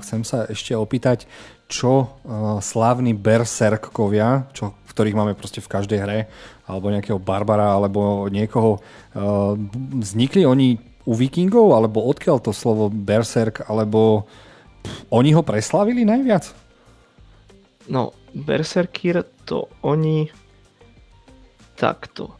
[0.00, 1.28] chcem sa ešte opýtať,
[1.68, 2.20] čo
[2.60, 6.18] slávni berserkkovia, čo, ktorých máme proste v každej hre,
[6.68, 8.80] alebo nejakého barbara, alebo niekoho,
[10.00, 10.76] vznikli oni
[11.08, 14.28] u vikingov, alebo odkiaľ to slovo berserk, alebo
[14.84, 16.52] pff, oni ho preslavili najviac?
[17.90, 20.30] No, berserkir to oni
[21.78, 22.34] takto.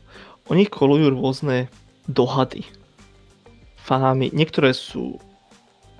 [0.50, 1.70] Oni kolujú rôzne
[2.10, 2.66] dohady
[3.82, 4.30] fámy.
[4.30, 5.18] Niektoré sú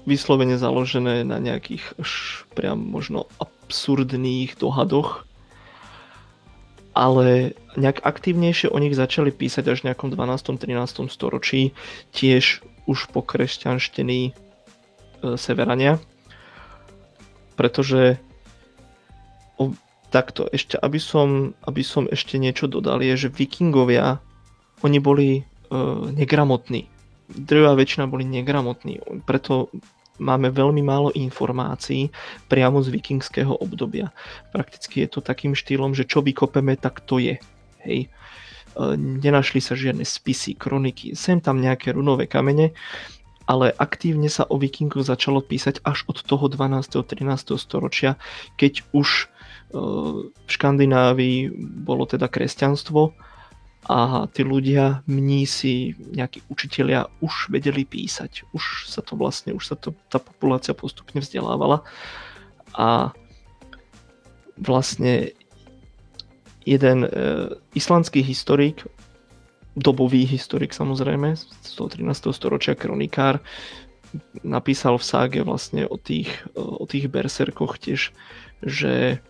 [0.07, 5.27] vyslovene založené na nejakých až priam možno absurdných dohadoch,
[6.93, 10.59] ale nejak aktívnejšie o nich začali písať až v nejakom 12.
[10.59, 11.09] 13.
[11.09, 11.73] storočí,
[12.13, 14.33] tiež už po kresťanštení e,
[15.39, 16.03] severania,
[17.55, 18.19] pretože
[19.57, 19.71] o,
[20.13, 24.21] takto ešte, aby som, aby som ešte niečo dodal, je, že vikingovia,
[24.85, 25.43] oni boli e,
[26.13, 26.93] negramotní
[27.33, 29.73] drvá väčšina boli negramotní, preto
[30.21, 32.13] máme veľmi málo informácií
[32.47, 34.13] priamo z vikingského obdobia.
[34.53, 37.41] Prakticky je to takým štýlom, že čo vykopeme, tak to je.
[37.83, 38.07] Hej.
[38.07, 38.09] E,
[38.97, 42.77] nenašli sa žiadne spisy, kroniky, sem tam nejaké runové kamene,
[43.49, 46.87] ale aktívne sa o vikingoch začalo písať až od toho 12.
[46.87, 47.59] 13.
[47.59, 48.15] storočia,
[48.55, 49.32] keď už
[49.73, 51.49] v Škandinávii
[51.81, 53.17] bolo teda kresťanstvo
[53.91, 58.47] a tí ľudia, mnísi, nejakí učitelia už vedeli písať.
[58.55, 61.83] Už sa to vlastne, už sa to, tá populácia postupne vzdelávala
[62.79, 63.11] a
[64.55, 65.35] vlastne
[66.63, 67.11] jeden e,
[67.75, 68.87] islandský historik,
[69.75, 72.31] dobový historik samozrejme, z toho 13.
[72.31, 73.43] storočia kronikár,
[74.47, 78.15] napísal v ságe vlastne o tých, o tých berserkoch tiež,
[78.63, 79.25] že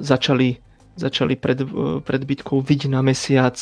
[0.00, 0.62] začali
[0.96, 1.64] začali pred,
[2.04, 3.56] pred bitkou vidieť na mesiac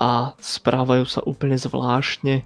[0.00, 2.40] a správajú sa úplne zvláštne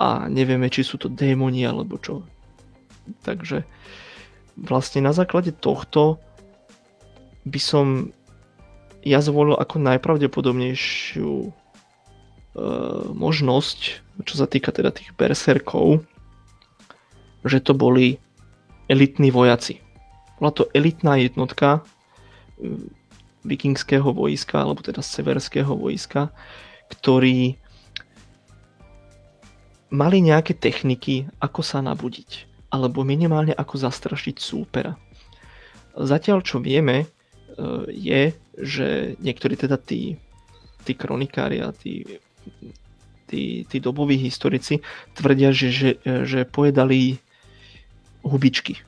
[0.00, 2.24] a nevieme, či sú to démoni alebo čo.
[3.24, 3.64] Takže
[4.60, 6.20] vlastne na základe tohto
[7.48, 8.12] by som
[9.00, 11.50] ja zvolil ako najpravdepodobnejšiu e,
[13.16, 13.78] možnosť,
[14.28, 16.04] čo sa týka teda tých berserkov,
[17.48, 18.20] že to boli
[18.92, 19.80] elitní vojaci.
[20.40, 21.84] Bola to elitná jednotka,
[23.44, 26.28] vikingského vojska, alebo teda severského vojska,
[26.92, 27.56] ktorí
[29.90, 34.94] mali nejaké techniky, ako sa nabudiť, alebo minimálne ako zastrašiť súpera.
[35.96, 37.06] Zatiaľ čo vieme, e,
[37.90, 38.22] je,
[38.54, 38.88] že
[39.18, 40.14] niektorí teda tí,
[40.86, 42.06] tí kronikári a tí,
[43.26, 44.78] tí, tí doboví historici
[45.18, 47.18] tvrdia, že, že, že pojedali
[48.22, 48.78] hubičky.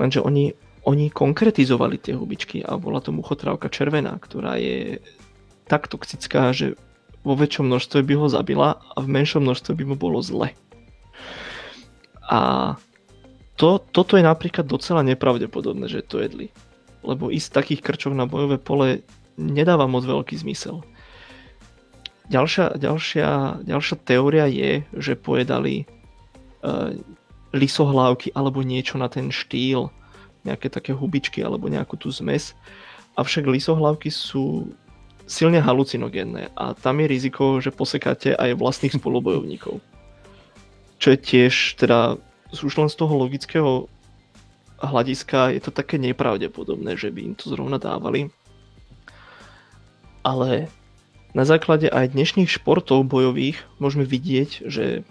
[0.00, 5.04] Lenže oni oni konkretizovali tie hubičky a bola to muchotrávka červená, ktorá je
[5.68, 6.74] tak toxická, že
[7.20, 10.56] vo väčšom množstve by ho zabila a v menšom množstve by mu bolo zle.
[12.30, 12.40] A
[13.60, 16.48] to, toto je napríklad docela nepravdepodobné, že to jedli.
[17.04, 19.04] Lebo ísť takých krčov na bojové pole
[19.36, 20.80] nedáva moc veľký zmysel.
[22.32, 23.28] Ďalšia, ďalšia,
[23.66, 26.94] ďalšia teória je, že pojedali uh,
[27.50, 29.90] lisohlávky alebo niečo na ten štýl
[30.46, 32.56] nejaké také hubičky alebo nejakú tú zmes.
[33.18, 34.72] Avšak lisohlavky sú
[35.30, 39.78] silne halucinogénne a tam je riziko, že posekáte aj vlastných spolubojovníkov.
[40.98, 42.18] Čo je tiež teda
[42.50, 43.86] už len z toho logického
[44.82, 48.32] hľadiska je to také nepravdepodobné, že by im to zrovna dávali.
[50.26, 50.66] Ale
[51.30, 55.06] na základe aj dnešných športov bojových môžeme vidieť, že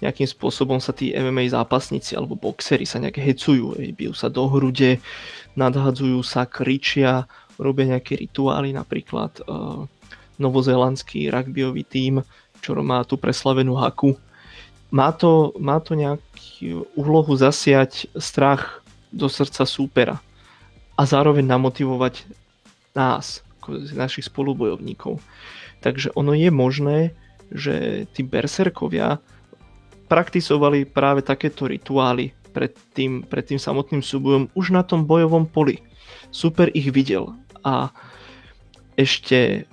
[0.00, 5.00] nejakým spôsobom sa tí MMA zápasníci alebo boxery sa nejak hecujú, bijú sa do hrude,
[5.54, 7.28] nadhadzujú sa, kričia,
[7.60, 9.84] robia nejaké rituály, napríklad uh,
[10.40, 12.24] novozélandský rugbyový tím,
[12.64, 14.16] čo má tú preslavenú haku.
[14.90, 18.82] Má to, má to nejakú úlohu zasiať strach
[19.12, 20.16] do srdca súpera
[20.96, 22.26] a zároveň namotivovať
[22.96, 23.44] nás,
[23.94, 25.22] našich spolubojovníkov.
[25.84, 26.98] Takže ono je možné,
[27.54, 29.22] že tí berserkovia
[30.10, 35.78] praktizovali práve takéto rituály pred tým, pred tým samotným súbojom už na tom bojovom poli.
[36.34, 37.30] Super ich videl
[37.62, 37.94] a
[38.98, 39.64] ešte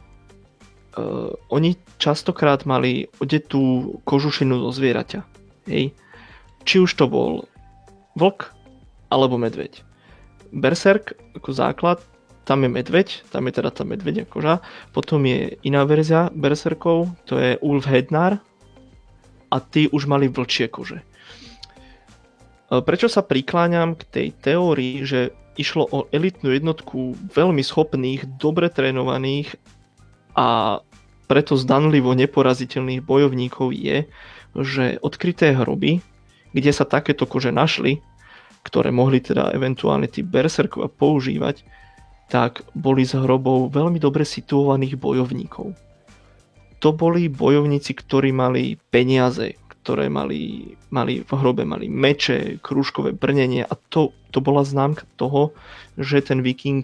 [0.93, 5.19] uh, oni častokrát mali odetú kožušinu zo zvieraťa.
[5.67, 5.97] Hej.
[6.63, 7.49] Či už to bol
[8.13, 8.53] vlk
[9.09, 9.81] alebo medveď.
[10.53, 11.99] Berserk ako základ,
[12.47, 14.63] tam je medveď, tam je teda tá medveďa koža.
[14.95, 18.39] Potom je iná verzia berserkov, to je Ulf Hednar
[19.47, 21.01] a tí už mali vlčie kože.
[21.01, 21.05] E,
[22.83, 29.57] prečo sa prikláňam k tej teórii, že išlo o elitnú jednotku veľmi schopných, dobre trénovaných
[30.37, 30.79] a
[31.27, 34.07] preto zdanlivo neporaziteľných bojovníkov je,
[34.55, 35.99] že odkryté hroby,
[36.55, 37.99] kde sa takéto kože našli,
[38.63, 41.67] ktoré mohli teda eventuálne tí berserkovia používať,
[42.27, 45.86] tak boli z hrobov veľmi dobre situovaných bojovníkov.
[46.79, 53.63] To boli bojovníci, ktorí mali peniaze, ktoré mali, mali v hrobe mali meče, krúžkové brnenie
[53.63, 55.55] a to, to bola známka toho,
[55.95, 56.83] že ten viking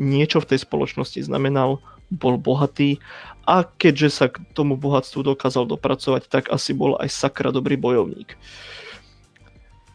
[0.00, 1.78] niečo v tej spoločnosti znamenal,
[2.10, 2.98] bol bohatý
[3.46, 8.34] a keďže sa k tomu bohatstvu dokázal dopracovať, tak asi bol aj sakra dobrý bojovník.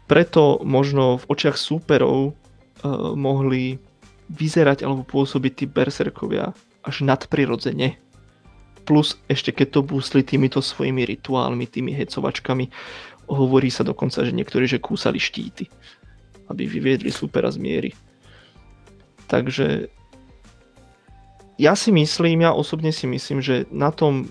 [0.08, 2.34] Preto možno v očiach súperov uh,
[3.18, 3.82] mohli
[4.32, 8.00] vyzerať alebo pôsobiť tí berserkovia až nadprirodzene.
[8.86, 12.70] Plus ešte keď to búsli týmito svojimi rituálmi, tými hecovačkami,
[13.26, 15.66] hovorí sa dokonca, že niektorí že kúsali štíty,
[16.48, 17.92] aby vyviedli supera z miery.
[19.26, 19.90] Takže
[21.58, 24.30] ja si myslím, ja osobne si myslím, že na tom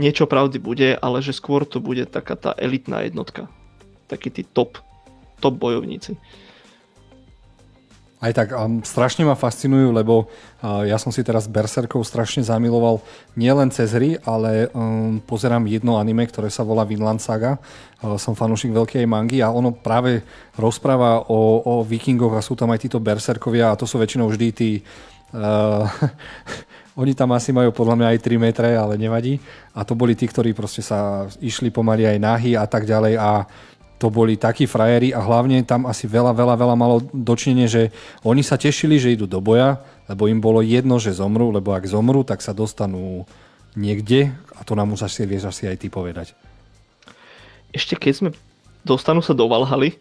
[0.00, 3.52] niečo pravdy bude, ale že skôr to bude taká tá elitná jednotka
[4.08, 4.80] takí tí top,
[5.38, 6.16] top bojovníci.
[8.18, 12.98] Aj tak um, strašne ma fascinujú, lebo uh, ja som si teraz Berserkov strašne zamiloval
[13.38, 17.62] nielen cez hry, ale um, pozerám jedno anime, ktoré sa volá Vinland Saga.
[18.02, 20.26] Uh, som fanúšik veľkej mangy a ono práve
[20.58, 24.48] rozpráva o, o vikingoch a sú tam aj títo Berserkovia a to sú väčšinou vždy
[24.50, 24.82] tí
[25.38, 25.86] uh,
[26.98, 29.38] Oni tam asi majú podľa mňa aj 3 metre, ale nevadí.
[29.70, 33.46] A to boli tí, ktorí proste sa išli pomaly aj nahy a tak ďalej a
[33.98, 37.82] to boli takí frajeri a hlavne tam asi veľa, veľa, veľa malo dočinenie, že
[38.22, 41.90] oni sa tešili, že idú do boja, lebo im bolo jedno, že zomrú, lebo ak
[41.90, 43.26] zomrú, tak sa dostanú
[43.74, 46.32] niekde a to nám už asi vieš asi aj ty povedať.
[47.74, 48.30] Ešte keď sme
[48.86, 49.98] dostanú sa do Valhaly.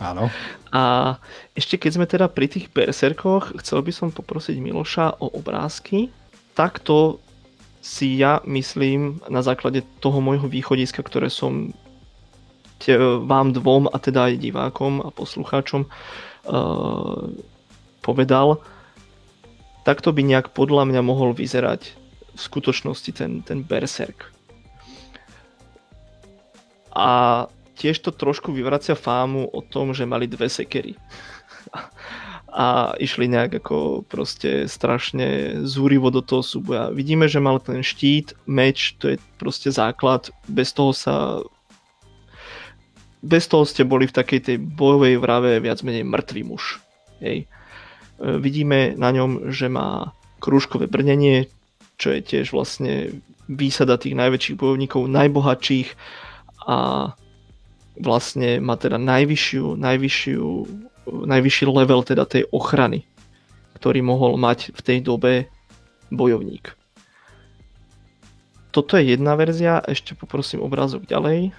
[0.00, 0.32] Áno.
[0.72, 1.14] A
[1.52, 6.08] ešte keď sme teda pri tých berserkoch, chcel by som poprosiť Miloša o obrázky.
[6.56, 7.20] Takto
[7.82, 11.74] si ja myslím na základe toho môjho východiska, ktoré som
[13.22, 17.30] vám dvom a teda aj divákom a poslucháčom uh,
[18.02, 18.58] povedal,
[19.86, 21.94] takto by nejak podľa mňa mohol vyzerať
[22.32, 24.32] v skutočnosti ten, ten berserk.
[26.92, 27.44] A
[27.76, 30.96] tiež to trošku vyvracia fámu o tom, že mali dve sekery.
[32.52, 36.92] a išli nejak ako proste strašne zúrivo do toho súboja.
[36.92, 41.40] Vidíme, že mal ten štít, meč, to je proste základ, bez toho sa
[43.22, 46.82] bez toho ste boli v takej tej bojovej vrave viac menej mŕtvý muž.
[47.22, 47.46] Hej.
[47.46, 47.46] E,
[48.42, 50.10] vidíme na ňom, že má
[50.42, 51.46] krúžkové brnenie,
[52.02, 55.88] čo je tiež vlastne výsada tých najväčších bojovníkov, najbohatších
[56.66, 57.10] a
[57.94, 60.46] vlastne má teda najvyššiu, najvyššiu,
[61.06, 63.06] najvyšší level teda tej ochrany,
[63.78, 65.32] ktorý mohol mať v tej dobe
[66.10, 66.74] bojovník.
[68.72, 71.52] Toto je jedna verzia, ešte poprosím obrázok ďalej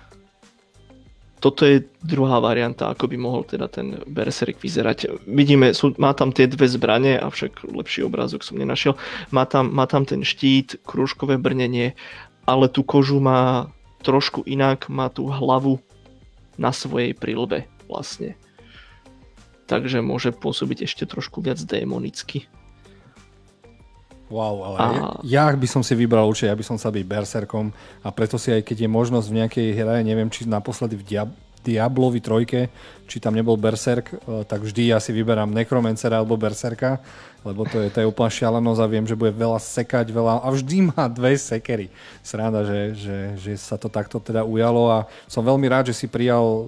[1.44, 5.28] toto je druhá varianta, ako by mohol teda ten Berserk vyzerať.
[5.28, 8.96] Vidíme, sú, má tam tie dve zbranie, avšak lepší obrázok som nenašiel.
[9.36, 12.00] Má tam, má tam ten štít, krúžkové brnenie,
[12.48, 13.68] ale tú kožu má
[14.08, 15.84] trošku inak, má tú hlavu
[16.56, 18.40] na svojej prilbe vlastne.
[19.68, 22.48] Takže môže pôsobiť ešte trošku viac démonicky.
[24.34, 24.86] Wow, ale a...
[25.22, 27.70] ja, ja by som si vybral určite, ja by som sa byť berserkom
[28.02, 31.38] a preto si aj keď je možnosť v nejakej hre, neviem či naposledy v Diab-
[31.62, 32.74] Diablovi trojke,
[33.06, 36.98] či tam nebol berserk, e, tak vždy ja si vyberám Necromancera alebo berserka,
[37.46, 40.50] lebo to je, to je úplná šialenosť a viem, že bude veľa sekať, veľa a
[40.50, 41.94] vždy má dve sekery.
[42.26, 46.08] Sranda, že, že, že sa to takto teda ujalo a som veľmi rád, že si
[46.10, 46.68] prijal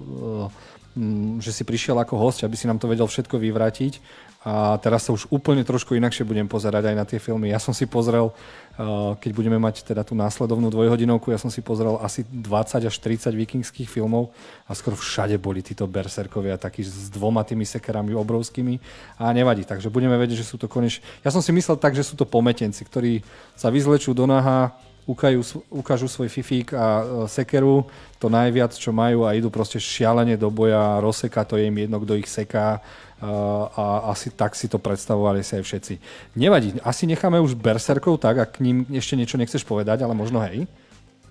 [1.44, 4.00] že si prišiel ako host, aby si nám to vedel všetko vyvratiť
[4.46, 7.50] a teraz sa už úplne trošku inakšie budem pozerať aj na tie filmy.
[7.50, 11.66] Ja som si pozrel, uh, keď budeme mať teda tú následovnú dvojhodinovku, ja som si
[11.66, 14.30] pozrel asi 20 až 30 vikingských filmov
[14.70, 18.78] a skoro všade boli títo berserkovia takí s dvoma tými sekerami obrovskými
[19.18, 21.02] a nevadí, takže budeme vedieť, že sú to konečne...
[21.26, 23.26] Ja som si myslel tak, že sú to pometenci, ktorí
[23.58, 24.78] sa vyzlečú do naha,
[25.10, 25.42] ukajú,
[25.74, 27.82] ukážu svoj fifík a uh, sekeru,
[28.22, 31.98] to najviac, čo majú a idú proste šialene do boja, rozseka to je im jedno,
[31.98, 32.78] kto ich seká
[33.20, 35.94] a asi tak si to predstavovali si aj všetci.
[36.36, 40.44] Nevadí, asi necháme už berserkov tak, ak k ním ešte niečo nechceš povedať, ale možno
[40.44, 40.68] hej?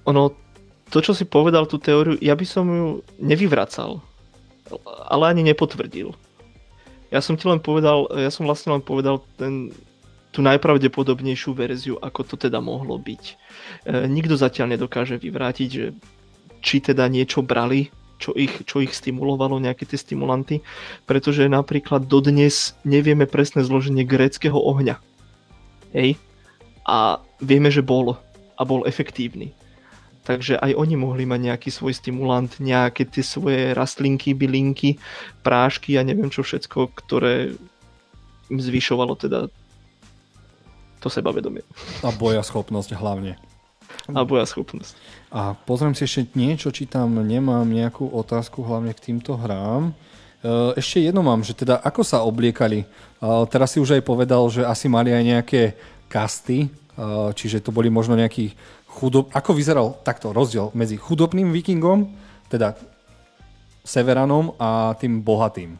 [0.09, 0.33] Ono,
[0.89, 2.87] to, čo si povedal, tú teóriu, ja by som ju
[3.21, 4.01] nevyvracal,
[5.09, 6.13] ale ani nepotvrdil.
[7.13, 9.69] Ja som ti len povedal, ja som vlastne len povedal ten,
[10.33, 13.23] tú najpravdepodobnejšiu verziu, ako to teda mohlo byť.
[13.29, 13.33] E,
[14.09, 15.85] nikto zatiaľ nedokáže vyvrátiť, že
[16.65, 20.63] či teda niečo brali čo ich, čo ich stimulovalo, nejaké tie stimulanty,
[21.03, 24.99] pretože napríklad dodnes nevieme presné zloženie gréckého ohňa.
[25.91, 26.19] Hej?
[26.85, 28.15] A vieme, že bol
[28.55, 29.51] a bol efektívny.
[30.25, 34.97] Takže aj oni mohli mať nejaký svoj stimulant, nejaké tie svoje rastlinky, bylinky,
[35.45, 37.53] prášky a neviem čo všetko, ktoré
[38.49, 39.45] im zvyšovalo teda
[40.97, 41.61] to sebavedomie.
[42.01, 43.37] A boja schopnosť hlavne.
[44.09, 44.97] A boja schopnosť.
[45.35, 49.91] A pozriem si ešte niečo, či tam nemám nejakú otázku hlavne k týmto hrám.
[49.91, 52.87] E, ešte jedno mám, že teda ako sa obliekali.
[52.87, 52.87] E,
[53.51, 55.61] teraz si už aj povedal, že asi mali aj nejaké
[56.07, 56.67] kasty, e,
[57.35, 58.55] čiže to boli možno nejaký
[58.87, 59.27] chudob...
[59.35, 62.15] Ako vyzeral takto rozdiel medzi chudobným vikingom,
[62.47, 62.79] teda
[63.83, 65.75] severanom a tým bohatým?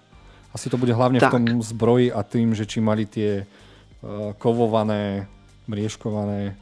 [0.51, 1.31] Asi to bude hlavne tak.
[1.31, 3.47] v tom zbroji a tým, že či mali tie
[4.35, 5.25] kovované,
[5.65, 6.59] mriežkované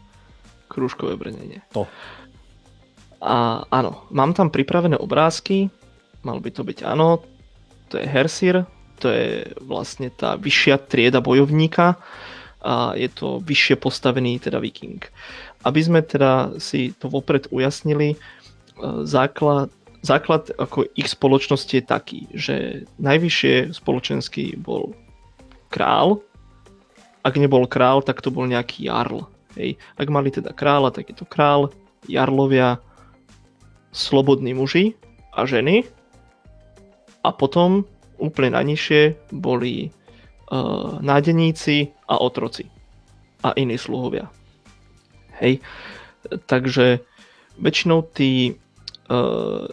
[0.73, 1.61] krúžkové brnenie.
[1.77, 1.85] To.
[3.23, 5.71] A áno, mám tam pripravené obrázky,
[6.27, 7.23] mal by to byť áno,
[7.87, 8.67] to je Hersir,
[8.99, 11.95] to je vlastne tá vyššia trieda bojovníka
[12.63, 15.03] a je to vyššie postavený teda viking.
[15.63, 18.17] Aby sme teda si to vopred ujasnili, e,
[19.07, 19.71] základ,
[20.03, 24.95] základ ako ich spoločnosti je taký, že najvyššie spoločenský bol
[25.71, 26.19] král,
[27.23, 29.31] ak nebol král, tak to bol nejaký jarl.
[29.55, 29.79] Hej.
[29.95, 31.71] Ak mali teda kráľa, tak je to král,
[32.07, 32.83] jarlovia,
[33.93, 34.97] slobodní muži
[35.31, 35.85] a ženy.
[37.23, 37.87] A potom
[38.19, 42.67] úplne najnižšie boli uh, nádeníci a otroci
[43.45, 44.27] a iní sluhovia.
[45.39, 45.63] Hej.
[46.47, 46.99] Takže
[47.59, 48.55] väčšinou tí,
[49.07, 49.67] uh,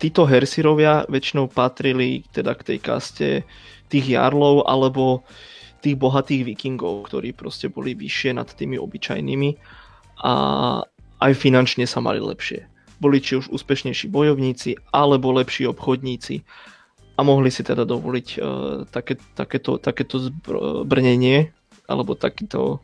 [0.00, 3.28] títo hersirovia väčšinou patrili teda k tej kaste
[3.90, 5.26] tých jarlov alebo
[5.82, 9.50] tých bohatých vikingov, ktorí proste boli vyššie nad tými obyčajnými
[10.22, 10.32] a
[11.20, 12.69] aj finančne sa mali lepšie.
[13.00, 16.44] Boli či už úspešnejší bojovníci alebo lepší obchodníci
[17.16, 18.40] a mohli si teda dovoliť uh,
[18.88, 21.52] také, takéto, takéto zbrnenie
[21.90, 22.78] alebo takýto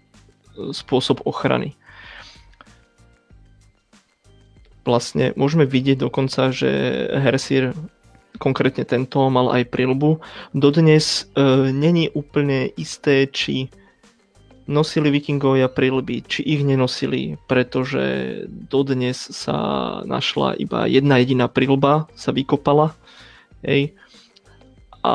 [0.59, 1.79] e, spôsob ochrany.
[4.83, 6.71] Vlastne môžeme vidieť dokonca, že
[7.15, 7.71] Hersir
[8.43, 10.19] konkrétne tento mal aj prilbu.
[10.53, 13.71] Dodnes e, není úplne isté, či
[14.67, 19.57] nosili vikingovia prilby, či ich nenosili, pretože dodnes sa
[20.03, 22.95] našla iba jedna jediná prilba, sa vykopala.
[23.63, 23.95] Hej.
[25.07, 25.15] A,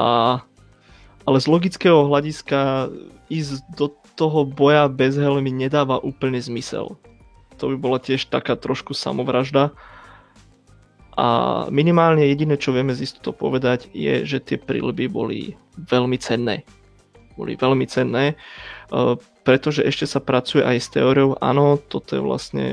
[1.27, 2.91] ale z logického hľadiska
[3.27, 6.95] ísť do toho boja bez helmy nedáva úplne zmysel.
[7.59, 9.75] To by bola tiež taká trošku samovražda
[11.19, 11.27] a
[11.67, 16.63] minimálne jediné, čo vieme z istotou povedať, je, že tie prílby boli veľmi cenné.
[17.35, 18.35] Boli veľmi cenné, e,
[19.41, 22.65] pretože ešte sa pracuje aj s teóriou, áno, toto je vlastne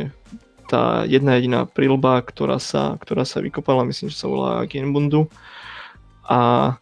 [0.68, 5.32] tá jedna jediná prílba, ktorá sa, ktorá sa vykopala, myslím, že sa volá Genbundu.
[6.28, 6.76] A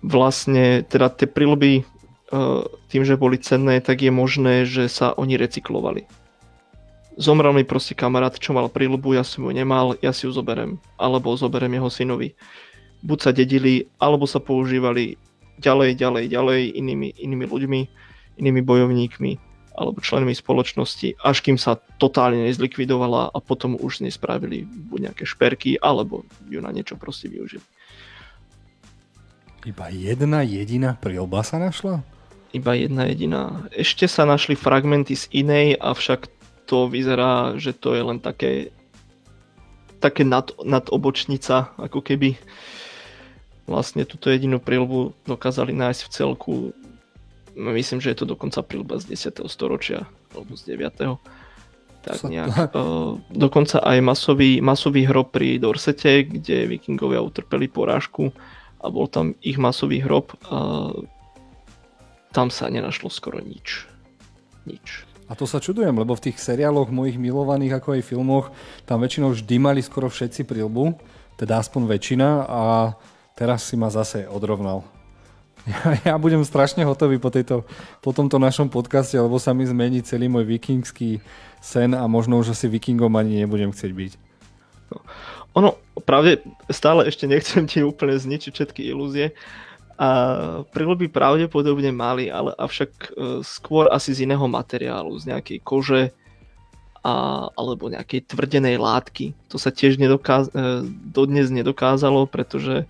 [0.00, 1.82] vlastne teda tie prílby e,
[2.88, 6.08] tým, že boli cenné, tak je možné, že sa oni recyklovali
[7.16, 10.76] zomrel mi proste kamarát, čo mal príľubu, ja som ju nemal, ja si ju zoberem.
[11.00, 12.36] Alebo zoberem jeho synovi.
[13.00, 15.16] Buď sa dedili, alebo sa používali
[15.60, 17.80] ďalej, ďalej, ďalej inými, inými ľuďmi,
[18.40, 19.32] inými bojovníkmi
[19.76, 25.12] alebo členmi spoločnosti, až kým sa totálne nezlikvidovala a potom už z nej spravili buď
[25.12, 27.64] nejaké šperky, alebo ju na niečo proste využili.
[29.68, 32.00] Iba jedna jediná prilba sa našla?
[32.56, 33.68] Iba jedna jediná.
[33.68, 36.32] Ešte sa našli fragmenty z inej, avšak
[36.64, 38.72] to vyzerá, že to je len také
[39.96, 42.36] také nad, nadobočnica, ako keby
[43.66, 46.54] vlastne túto jedinú prílbu dokázali nájsť v celku.
[47.58, 49.42] Myslím, že je to dokonca prílba z 10.
[49.50, 51.18] storočia, alebo z 9.
[52.06, 52.70] Tak nejak.
[52.70, 58.30] Uh, dokonca aj masový, masový hrob pri Dorsete, kde vikingovia utrpeli porážku
[58.78, 60.30] a bol tam ich masový hrob.
[60.46, 61.02] Uh,
[62.30, 63.90] tam sa nenašlo skoro nič.
[64.62, 65.02] Nič.
[65.26, 68.46] A to sa čudujem, lebo v tých seriáloch mojich milovaných, ako aj filmoch,
[68.86, 70.94] tam väčšinou vždy mali skoro všetci prilbu,
[71.34, 72.62] teda aspoň väčšina a
[73.36, 74.82] teraz si ma zase odrovnal.
[75.66, 77.66] Ja, ja budem strašne hotový po, tejto,
[77.98, 81.18] po tomto našom podcaste, lebo sa mi zmení celý môj vikingský
[81.58, 84.12] sen a možno už asi vikingom ani nebudem chcieť byť.
[84.94, 84.98] No.
[85.58, 85.70] Ono,
[86.06, 86.38] pravde,
[86.70, 89.34] stále ešte nechcem ti úplne zničiť všetky ilúzie.
[89.98, 93.08] A príľuby pravdepodobne mali, ale avšak e,
[93.42, 96.02] skôr asi z iného materiálu, z nejakej kože
[97.00, 99.32] a, alebo nejakej tvrdenej látky.
[99.48, 102.84] To sa tiež nedokáz- e, dodnes nedokázalo, pretože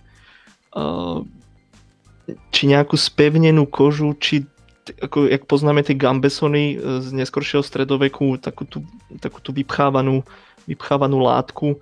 [2.51, 4.45] či nejakú spevnenú kožu, či
[4.87, 8.87] ako, jak poznáme tie gambesony z neskoršieho stredoveku, takú tú,
[9.19, 10.23] takú tú vypchávanú,
[10.67, 11.79] vypchávanú látku,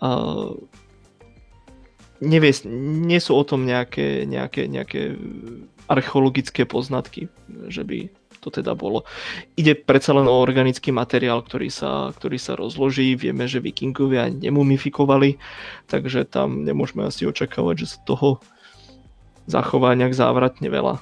[0.00, 0.56] Uh,
[2.24, 2.56] nevie,
[3.04, 5.12] nie sú o tom nejaké, nejaké, nejaké
[5.92, 7.28] archeologické poznatky,
[7.68, 8.08] že by
[8.40, 9.04] to teda bolo.
[9.54, 13.14] Ide predsa len o organický materiál, ktorý sa, ktorý sa rozloží.
[13.14, 15.36] Vieme, že vikingovia nemumifikovali,
[15.86, 18.40] takže tam nemôžeme asi očakávať, že sa toho
[19.44, 20.98] zachová nejak závratne veľa.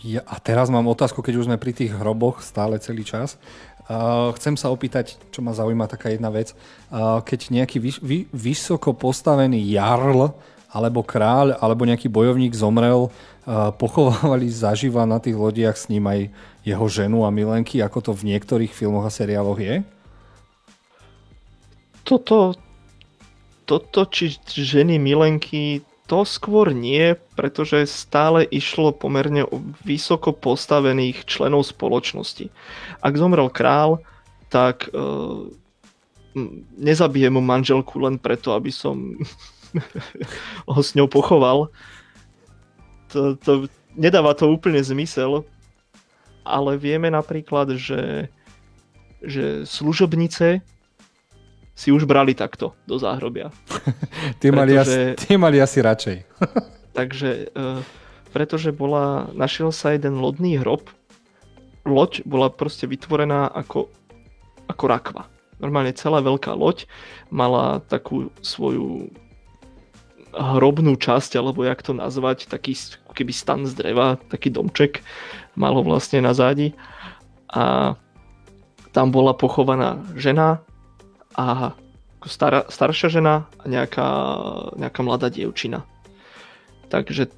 [0.00, 3.36] Ja, a teraz mám otázku, keď už sme pri tých hroboch stále celý čas.
[3.84, 6.56] Uh, chcem sa opýtať, čo ma zaujíma taká jedna vec.
[6.88, 10.32] Uh, keď nejaký vys- vy- vysoko postavený jarl
[10.70, 13.10] alebo kráľ alebo nejaký bojovník zomrel,
[13.48, 16.20] pochovávali zaživa na tých lodiach s ním aj
[16.64, 19.80] jeho ženu a milenky, ako to v niektorých filmoch a seriáloch je?
[22.04, 22.58] Toto,
[23.64, 25.80] toto či ženy milenky,
[26.10, 32.50] to skôr nie, pretože stále išlo pomerne o vysoko postavených členov spoločnosti.
[32.98, 34.02] Ak zomrel král,
[34.50, 35.46] tak uh,
[36.74, 39.14] nezabijem mu manželku len preto, aby som
[40.74, 41.70] ho s ňou pochoval.
[43.10, 43.66] To, to,
[43.98, 45.42] nedáva to úplne zmysel,
[46.46, 48.30] ale vieme napríklad, že,
[49.22, 50.62] že služobnice
[51.74, 53.48] si už brali takto do záhrobia.
[54.42, 56.16] tie, mali asi, tie mali asi radšej.
[56.98, 57.80] takže, uh,
[58.36, 60.92] pretože bola, našiel sa jeden lodný hrob,
[61.88, 63.88] loď bola proste vytvorená ako,
[64.68, 65.24] ako rakva.
[65.60, 66.84] Normálne celá veľká loď
[67.28, 69.12] mala takú svoju
[70.30, 72.76] hrobnú časť, alebo jak to nazvať, taký
[73.12, 75.04] keby stan z dreva, taký domček
[75.58, 76.72] malo vlastne na zádi.
[77.50, 77.94] A
[78.90, 80.62] tam bola pochovaná žena,
[81.38, 81.74] a
[82.26, 84.08] star, staršia žena a nejaká,
[84.74, 85.86] nejaká mladá dievčina.
[86.90, 87.30] Takže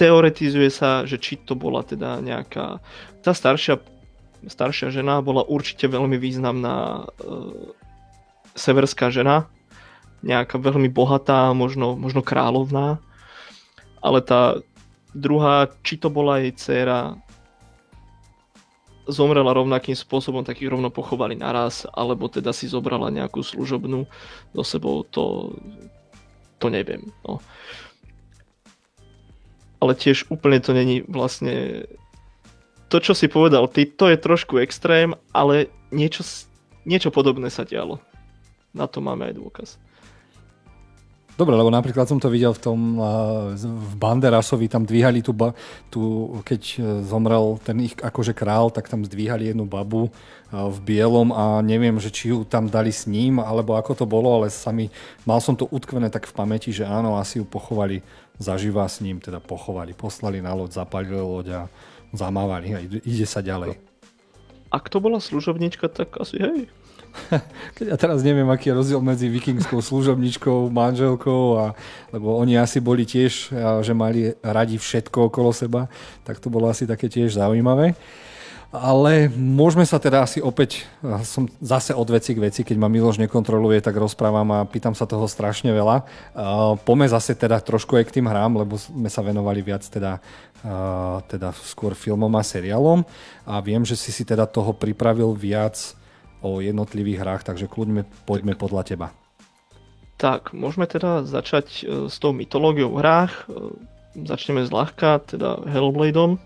[0.00, 2.80] teoretizuje sa, že či to bola teda nejaká...
[3.20, 3.82] Tá staršia,
[4.48, 7.26] staršia žena bola určite veľmi významná e,
[8.56, 9.50] severská žena,
[10.24, 12.98] nejaká veľmi bohatá, možno, možno kráľovná,
[14.00, 14.62] ale tá
[15.18, 17.18] druhá, či to bola jej dcéra,
[19.08, 24.04] zomrela rovnakým spôsobom, tak ich rovno pochovali naraz, alebo teda si zobrala nejakú služobnú
[24.52, 25.56] do sebou, to,
[26.60, 27.08] to neviem.
[27.24, 27.40] No.
[29.80, 31.88] Ale tiež úplne to není vlastne...
[32.88, 36.24] To, čo si povedal ty, to je trošku extrém, ale niečo,
[36.88, 38.00] niečo podobné sa dialo.
[38.72, 39.68] Na to máme aj dôkaz.
[41.38, 42.98] Dobre, lebo napríklad som to videl v tom,
[43.54, 45.30] v Banderasovi, tam dvíhali tú,
[45.86, 46.02] tú,
[46.42, 46.76] keď e,
[47.06, 50.12] zomrel ten ich akože král, tak tam zdvíhali jednu babu e,
[50.50, 54.34] v bielom a neviem, že či ju tam dali s ním, alebo ako to bolo,
[54.34, 54.90] ale sami,
[55.22, 58.02] mal som to utkvené tak v pamäti, že áno, asi ju pochovali
[58.42, 61.60] zaživa s ním, teda pochovali, poslali na loď, zapalili loď a
[62.10, 63.78] zamávali a ide sa ďalej.
[64.74, 66.66] Ak to bola služobnička, tak asi hej,
[67.90, 71.66] ja teraz neviem, aký je rozdiel medzi vikingskou služobničkou, manželkou, a,
[72.14, 73.52] lebo oni asi boli tiež,
[73.82, 75.86] že mali radi všetko okolo seba,
[76.22, 77.98] tak to bolo asi také tiež zaujímavé.
[78.68, 80.84] Ale môžeme sa teda asi opäť,
[81.24, 85.08] som zase od veci k veci, keď ma Miloš nekontroluje, tak rozprávam a pýtam sa
[85.08, 86.04] toho strašne veľa.
[86.84, 90.20] Pome zase teda trošku aj k tým hrám, lebo sme sa venovali viac teda,
[91.32, 93.08] teda skôr filmom a seriálom
[93.48, 95.96] a viem, že si si teda toho pripravil viac
[96.42, 99.08] o jednotlivých hrách, takže kľudne poďme podľa teba.
[100.18, 103.46] Tak, môžeme teda začať e, s tou mytológiou v hrách.
[103.46, 103.70] E,
[104.26, 106.34] začneme zľahka, teda Hellbladeom.
[106.34, 106.40] E,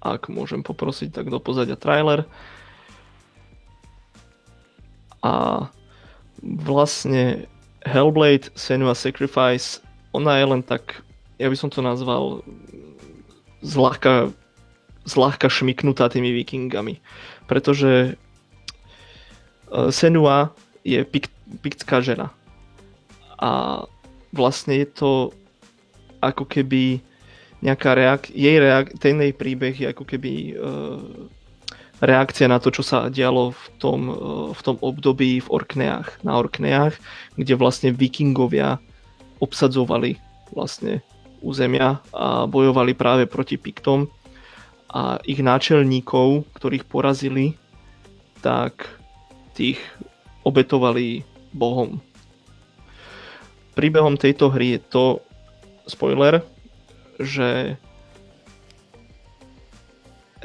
[0.00, 2.24] ak môžem poprosiť, tak do pozadia trailer.
[5.20, 5.68] A
[6.44, 7.48] vlastne
[7.84, 11.04] Hellblade Senua Sacrifice, ona je len tak,
[11.36, 12.44] ja by som to nazval
[13.64, 14.32] zľahka
[15.04, 17.00] zľahka šmiknutá tými vikingami.
[17.44, 18.12] Pretože e,
[19.92, 21.28] Senua je pik,
[21.60, 22.32] piktská žena.
[23.40, 23.84] A
[24.32, 25.10] vlastne je to
[26.20, 27.04] ako keby
[27.64, 31.00] nejaká reak- jej reak- ten jej príbeh je ako keby uh,
[32.04, 34.16] reakcia na to, čo sa dialo v tom, uh,
[34.52, 37.00] v tom období v Orkneách, na Orkneách,
[37.40, 38.76] kde vlastne vikingovia
[39.40, 40.20] obsadzovali
[40.52, 41.00] vlastne
[41.40, 44.08] územia a bojovali práve proti Piktom
[44.94, 47.58] a ich náčelníkov, ktorých porazili,
[48.38, 48.86] tak
[49.58, 49.82] tých
[50.46, 51.98] obetovali bohom.
[53.74, 55.06] Príbehom tejto hry je to,
[55.90, 56.46] spoiler,
[57.18, 57.74] že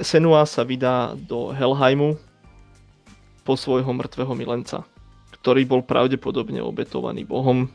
[0.02, 2.18] Senua sa vydá do Helheimu
[3.46, 4.82] po svojho mŕtvého milenca,
[5.38, 7.70] ktorý bol pravdepodobne obetovaný Bohom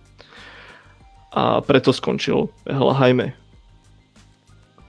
[1.30, 3.43] a preto skončil v Helheime.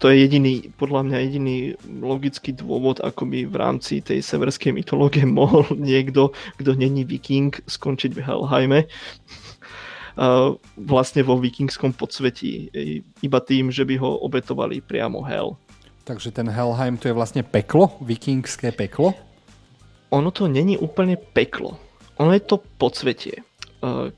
[0.05, 5.25] To je jediný, podľa mňa jediný logický dôvod, ako by v rámci tej severskej mytológie
[5.41, 6.29] mohol niekto,
[6.61, 8.85] kto není viking, skončiť v Helheime
[10.77, 12.69] vlastne vo vikingskom podsvetí,
[13.19, 15.57] iba tým, že by ho obetovali priamo Hel.
[16.05, 17.97] Takže ten Helheim to je vlastne peklo?
[17.97, 19.17] Vikingské peklo?
[20.13, 21.81] Ono to není úplne peklo.
[22.21, 23.41] Ono je to podsvetie.
[23.41, 23.43] E,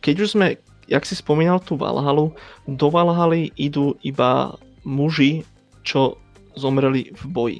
[0.03, 2.35] keď už sme, jak si spomínal tú Valhalu,
[2.67, 5.47] do Valhaly idú iba muži,
[5.87, 6.19] čo
[6.59, 7.59] zomreli v boji.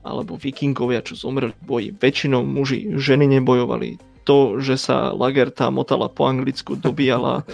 [0.00, 1.88] Alebo vikingovia, čo zomreli v boji.
[2.00, 4.00] Väčšinou muži, ženy nebojovali.
[4.24, 7.44] To, že sa Lagerta motala po anglicku, dobíjala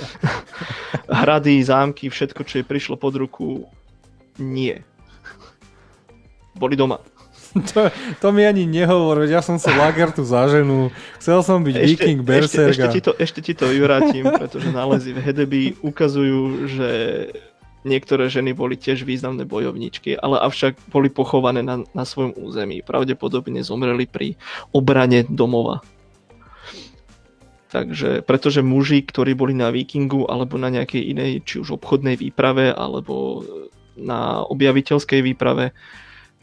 [1.27, 3.67] hrady, zámky, všetko, čo jej prišlo pod ruku,
[4.39, 4.87] nie
[6.57, 6.99] boli doma.
[7.57, 7.89] To,
[8.21, 11.89] to mi ani nehovor, veď ja som sa Lagertu za ženu, chcel som byť ešte,
[11.89, 12.77] viking, berserk.
[12.77, 16.91] Ešte, ešte, ti to, ešte ti to vyvrátim, pretože nálezy v Hedeby ukazujú, že
[17.87, 22.82] niektoré ženy boli tiež významné bojovničky, ale avšak boli pochované na, na svojom území.
[22.82, 24.34] Pravdepodobne zomreli pri
[24.74, 25.80] obrane domova.
[27.70, 32.74] Takže, pretože muži, ktorí boli na vikingu alebo na nejakej inej, či už obchodnej výprave
[32.74, 33.43] alebo
[33.99, 35.74] na objaviteľskej výprave,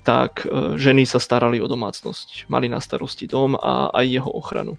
[0.04, 2.52] tak e, ženy sa starali o domácnosť.
[2.52, 4.76] Mali na starosti dom a aj jeho ochranu.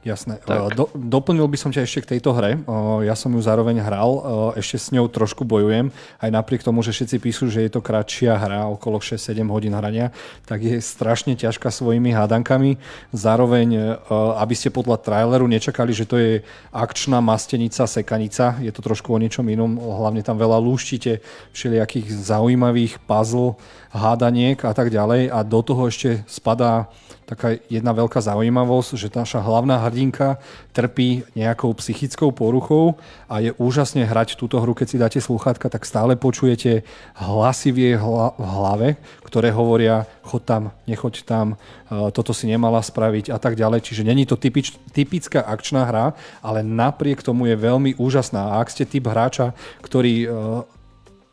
[0.00, 0.40] Jasné.
[0.40, 0.80] Tak.
[0.80, 2.56] Do, doplnil by som ťa ešte k tejto hre.
[3.04, 4.08] Ja som ju zároveň hral,
[4.56, 5.92] ešte s ňou trošku bojujem.
[6.16, 10.08] Aj napriek tomu, že všetci píšu, že je to kratšia hra, okolo 6-7 hodín hrania,
[10.48, 12.80] tak je strašne ťažká svojimi hádankami.
[13.12, 14.00] Zároveň,
[14.40, 16.40] aby ste podľa traileru nečakali, že to je
[16.72, 19.76] akčná mastenica, sekanica, je to trošku o niečom inom.
[19.76, 21.20] Hlavne tam veľa lúštite
[21.52, 23.60] všelijakých zaujímavých puzzle,
[23.92, 25.28] hádaniek a tak ďalej.
[25.28, 26.88] A do toho ešte spadá
[27.28, 30.38] taká jedna veľká zaujímavosť, že naša hlavná hrdinka
[30.70, 32.94] trpí nejakou psychickou poruchou
[33.26, 36.86] a je úžasne hrať túto hru, keď si dáte slúchatka, tak stále počujete
[37.18, 38.88] hlasy v jej hla- v hlave,
[39.26, 41.58] ktoré hovoria chod tam, nechoď tam,
[41.90, 43.82] e, toto si nemala spraviť a tak ďalej.
[43.82, 48.54] Čiže není to typič, typická akčná hra, ale napriek tomu je veľmi úžasná.
[48.54, 49.50] A ak ste typ hráča,
[49.82, 50.28] ktorý e,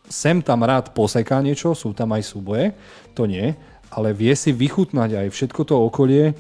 [0.10, 2.74] sem tam rád poseká niečo, sú tam aj súboje,
[3.14, 3.54] to nie,
[3.92, 6.36] ale vie si vychutnať aj všetko to okolie,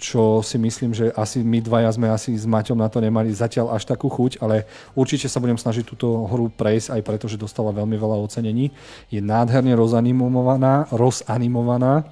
[0.00, 3.76] čo si myslím, že asi my dvaja sme asi s Maťom na to nemali zatiaľ
[3.76, 4.64] až takú chuť, ale
[4.96, 8.72] určite sa budem snažiť túto hru prejsť aj preto, že dostala veľmi veľa ocenení.
[9.12, 12.08] Je nádherne rozanimovaná, rozanimovaná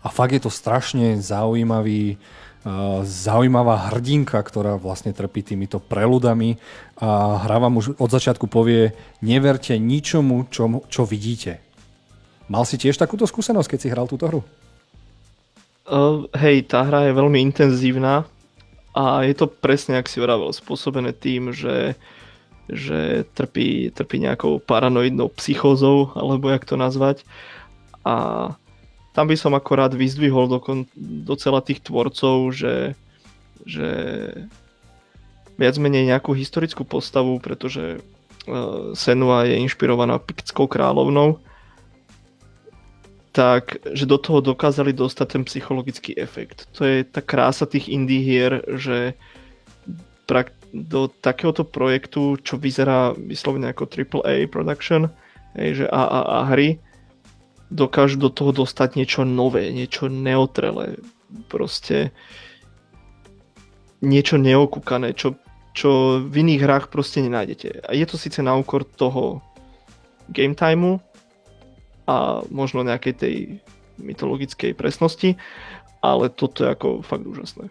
[0.00, 2.14] a fakt je to strašne zaujímavý,
[2.62, 6.62] uh, zaujímavá hrdinka, ktorá vlastne trpí týmito preludami
[7.02, 11.72] a hra vám už od začiatku povie, neverte ničomu, čo, čo vidíte
[12.52, 14.44] Mal si tiež takúto skúsenosť, keď si hral túto hru?
[15.82, 18.22] Uh, hej, tá hra je veľmi intenzívna
[18.94, 21.98] a je to presne, ak si vravel, spôsobené tým, že,
[22.70, 27.26] že trpí, trpí nejakou paranoidnou psychózou, alebo jak to nazvať.
[28.06, 28.54] A
[29.10, 30.86] tam by som akorát vyzdvihol dokon,
[31.26, 32.94] docela tých tvorcov, že,
[33.66, 33.90] že
[35.58, 41.42] viac menej nejakú historickú postavu, pretože uh, Senua je inšpirovaná Piktskou kráľovnou
[43.32, 46.68] tak že do toho dokázali dostať ten psychologický efekt.
[46.76, 49.16] To je tá krása tých indie hier, že
[50.72, 55.12] do takéhoto projektu, čo vyzerá vyslovene ako AAA production,
[55.56, 56.68] hej, že AAA hry,
[57.68, 61.00] dokážu do toho dostať niečo nové, niečo neotrelé,
[61.52, 62.12] proste
[64.00, 65.36] niečo neokúkané, čo,
[65.76, 67.84] čo v iných hrách proste nenájdete.
[67.84, 69.44] A je to síce na úkor toho
[70.32, 71.00] game timeu,
[72.08, 73.36] a možno nejakej tej
[74.02, 75.38] mytologickej presnosti,
[76.02, 77.70] ale toto je ako fakt úžasné.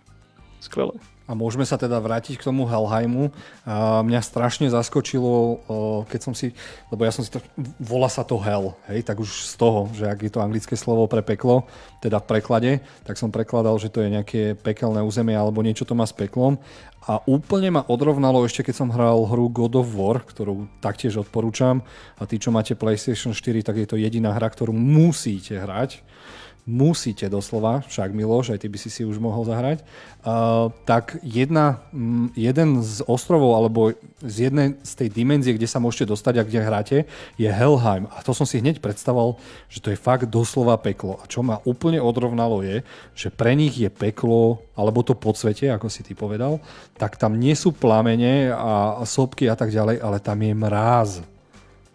[0.64, 0.96] Skvelé.
[1.30, 3.32] A môžeme sa teda vrátiť k tomu Helheimu.
[3.64, 5.64] A mňa strašne zaskočilo,
[6.12, 6.52] keď som si,
[6.92, 7.40] lebo ja som si to,
[7.80, 11.08] volá sa to Hell, hej, tak už z toho, že ak je to anglické slovo
[11.08, 11.70] pre peklo,
[12.04, 12.72] teda v preklade,
[13.08, 16.60] tak som prekladal, že to je nejaké pekelné územie alebo niečo to má s peklom.
[17.02, 21.82] A úplne ma odrovnalo ešte, keď som hral hru God of War, ktorú taktiež odporúčam.
[22.22, 26.06] A tí, čo máte PlayStation 4, tak je to jediná hra, ktorú musíte hrať
[26.72, 29.84] musíte doslova, však Miloš, aj ty by si si už mohol zahrať,
[30.24, 33.92] uh, tak jedna, m, jeden z ostrovov alebo
[34.24, 36.98] z jednej z tej dimenzie, kde sa môžete dostať a kde hráte,
[37.36, 38.08] je Helheim.
[38.16, 39.36] A to som si hneď predstavoval,
[39.68, 41.20] že to je fakt doslova peklo.
[41.20, 45.92] A čo ma úplne odrovnalo je, že pre nich je peklo, alebo to podsvete, ako
[45.92, 46.64] si ty povedal,
[46.96, 51.12] tak tam nie sú plamene a, a sopky a tak ďalej, ale tam je mráz.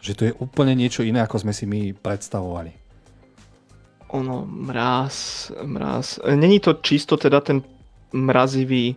[0.04, 2.85] Že to je úplne niečo iné, ako sme si my predstavovali
[4.08, 6.20] ono, mráz, mráz.
[6.22, 7.62] Není to čisto teda ten
[8.12, 8.96] mrazivý,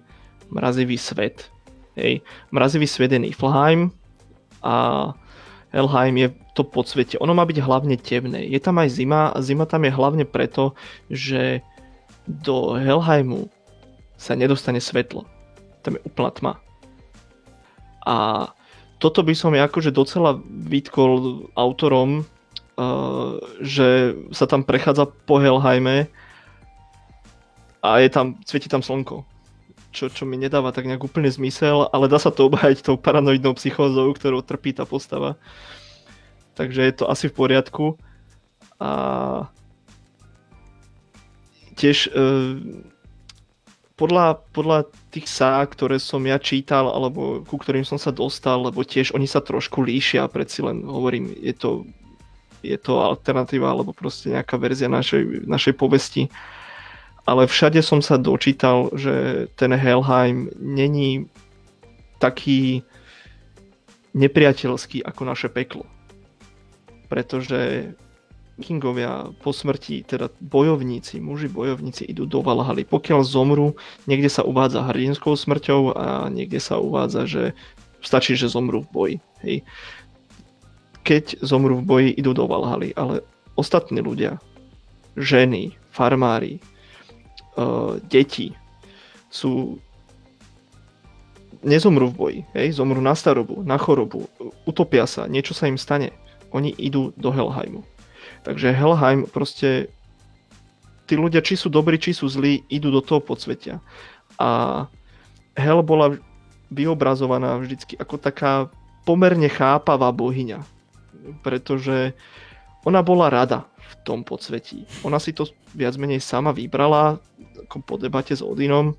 [0.50, 1.50] mrazivý svet.
[1.96, 2.22] Hej.
[2.52, 3.92] Mrazivý svet je Niflheim
[4.64, 4.76] a
[5.70, 7.18] Helheim je to podsvete.
[7.22, 8.46] Ono má byť hlavne temné.
[8.50, 10.74] Je tam aj zima a zima tam je hlavne preto,
[11.10, 11.62] že
[12.28, 13.50] do Helheimu
[14.18, 15.26] sa nedostane svetlo.
[15.82, 16.54] Tam je úplná tma.
[18.06, 18.48] A
[19.00, 22.28] toto by som akože docela vytkol autorom
[23.60, 26.08] že sa tam prechádza po Helheime
[27.84, 29.24] a je tam, svieti tam slnko.
[29.90, 33.58] Čo, čo mi nedáva tak nejak úplne zmysel, ale dá sa to obhajiť tou paranoidnou
[33.58, 35.34] psychózou, ktorou trpí tá postava.
[36.54, 37.86] Takže je to asi v poriadku.
[38.78, 38.92] A
[41.74, 42.20] tiež e,
[43.98, 44.80] podľa, podľa
[45.10, 49.26] tých sá, ktoré som ja čítal, alebo ku ktorým som sa dostal, lebo tiež oni
[49.26, 51.70] sa trošku líšia, predsi len hovorím, je to
[52.64, 56.28] je to alternatíva alebo proste nejaká verzia našej, našej povesti.
[57.28, 61.30] Ale všade som sa dočítal, že ten Helheim není
[62.18, 62.82] taký
[64.18, 65.86] nepriateľský ako naše peklo.
[67.06, 67.94] Pretože
[68.60, 72.84] Kingovia po smrti, teda bojovníci, muži bojovníci idú do Valhaly.
[72.84, 77.44] Pokiaľ zomru, niekde sa uvádza hrdinskou smrťou a niekde sa uvádza, že
[78.04, 79.16] stačí, že zomru v boji.
[79.40, 79.64] Hej
[81.04, 83.24] keď zomrú v boji, idú do Valhaly, ale
[83.56, 84.40] ostatní ľudia,
[85.20, 86.62] ženy, farmári,
[87.60, 88.56] uh, deti
[89.30, 89.78] sú
[91.60, 92.80] nezomrú v boji, hej?
[92.80, 94.32] zomrú na starobu, na chorobu,
[94.64, 96.16] utopia sa, niečo sa im stane.
[96.56, 97.84] Oni idú do Helheimu.
[98.48, 99.92] Takže Helheim proste
[101.06, 103.84] tí ľudia, či sú dobrí, či sú zlí, idú do toho podsvetia.
[104.40, 104.86] A
[105.60, 106.16] Hel bola
[106.72, 108.72] vyobrazovaná vždycky ako taká
[109.04, 110.79] pomerne chápavá bohyňa
[111.44, 112.14] pretože
[112.88, 114.88] ona bola rada v tom podsvetí.
[115.04, 117.20] Ona si to viac menej sama vybrala
[117.68, 118.96] ako po debate s Odinom.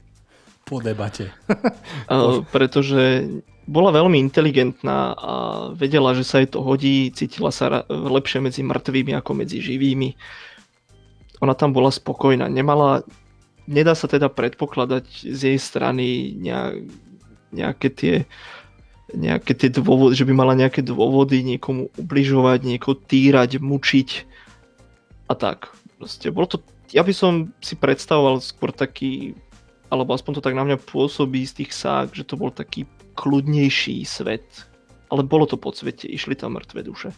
[0.68, 1.32] Po debate.
[2.54, 3.26] pretože
[3.64, 5.32] bola veľmi inteligentná a
[5.74, 10.14] vedela, že sa jej to hodí, cítila sa lepšie medzi mŕtvými ako medzi živými.
[11.40, 13.00] Ona tam bola spokojná, nemala,
[13.64, 16.36] nedá sa teda predpokladať z jej strany
[17.50, 18.59] nejaké tie uh,
[19.14, 24.08] nejaké tie dôvody, že by mala nejaké dôvody niekomu ubližovať, niekoho týrať, mučiť
[25.30, 25.70] a tak.
[26.00, 26.56] Proste bolo to,
[26.90, 29.38] ja by som si predstavoval skôr taký,
[29.92, 34.02] alebo aspoň to tak na mňa pôsobí z tých sák, že to bol taký kľudnejší
[34.02, 34.46] svet.
[35.10, 37.10] Ale bolo to po svete, išli tam mŕtve duše.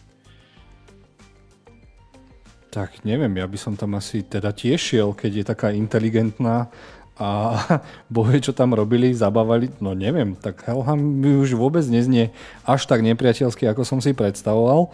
[2.73, 6.73] Tak neviem, ja by som tam asi teda tiež keď je taká inteligentná
[7.17, 7.29] a
[8.13, 12.33] bohe, čo tam robili, zabávali, no neviem, tak Helham mi už vôbec neznie
[12.65, 14.89] až tak nepriateľský, ako som si predstavoval.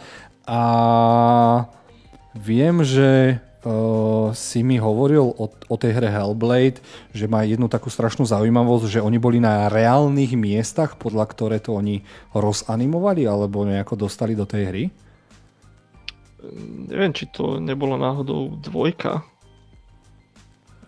[0.50, 0.62] A
[2.36, 6.84] viem, že uh, si mi hovoril o, o tej hre Hellblade,
[7.14, 11.78] že má jednu takú strašnú zaujímavosť, že oni boli na reálnych miestach, podľa ktoré to
[11.78, 12.02] oni
[12.36, 14.84] rozanimovali alebo nejako dostali do tej hry?
[16.90, 19.28] Neviem, či to nebolo náhodou dvojka,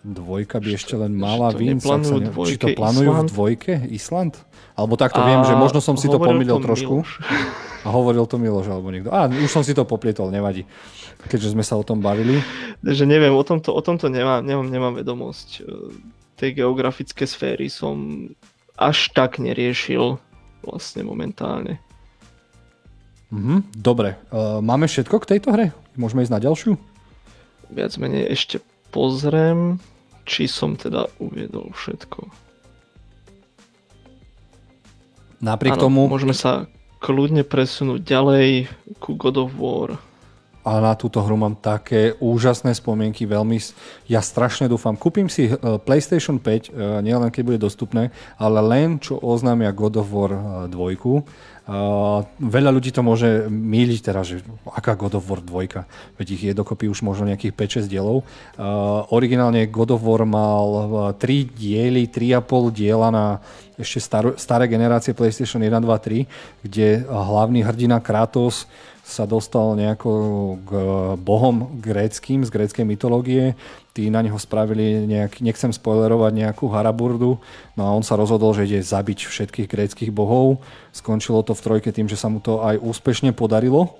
[0.01, 1.53] Dvojka by ešte len mala.
[1.53, 1.77] Ne...
[1.77, 3.29] Či to plánujú Island?
[3.29, 3.73] v dvojke?
[3.93, 4.33] Island?
[4.73, 7.05] Alebo takto a viem, že možno som si to pomýlil to trošku.
[7.05, 7.11] Miloš.
[7.85, 9.13] A hovoril to Miloš alebo niekto.
[9.13, 10.65] Á, už som si to poplietol, nevadí.
[11.29, 12.41] Keďže sme sa o tom bavili.
[12.81, 15.61] Takže neviem, o tomto, o tomto nemám, nemám, nemám vedomosť.
[15.61, 15.63] E,
[16.33, 18.25] tej geografické sféry som
[18.73, 20.17] až tak neriešil
[20.65, 21.77] vlastne momentálne.
[23.29, 24.17] Mhm, dobre.
[24.33, 25.69] Uh, máme všetko k tejto hre?
[25.93, 26.73] Môžeme ísť na ďalšiu?
[27.69, 28.59] Viac menej ešte
[28.91, 29.79] pozriem
[30.25, 32.27] či som teda uviedol všetko.
[35.41, 36.01] Napriek ano, tomu...
[36.05, 36.69] Môžeme sa
[37.01, 38.69] kľudne presunúť ďalej
[39.01, 39.97] ku God of War.
[40.61, 43.57] A na túto hru mám také úžasné spomienky, veľmi...
[44.05, 44.93] Ja strašne dúfam.
[44.93, 46.61] Kúpim si eh, PlayStation 5, eh,
[47.01, 50.31] nielen keď bude dostupné, ale len čo oznámia God of War
[50.69, 51.49] 2 eh,
[52.37, 56.57] veľa ľudí to môže míliť teraz, že aká God of War 2, veď ich je
[56.57, 58.27] dokopy už možno nejakých 5-6 dielov.
[59.13, 60.67] Originálne God of War mal
[61.15, 63.39] 3 uh, diely, 3,5 diela na
[63.79, 68.67] ešte star- staré generácie PlayStation 1, 2, 3, kde hlavný hrdina Kratos
[69.01, 70.11] sa dostal nejako
[70.63, 70.71] k
[71.19, 73.59] bohom gréckým, z gréckej mytológie.
[73.91, 77.43] Tí na neho spravili nejak, nechcem spoilerovať nejakú haraburdu,
[77.75, 80.63] no a on sa rozhodol, že ide zabiť všetkých gréckých bohov.
[80.95, 83.99] Skončilo to v trojke tým, že sa mu to aj úspešne podarilo.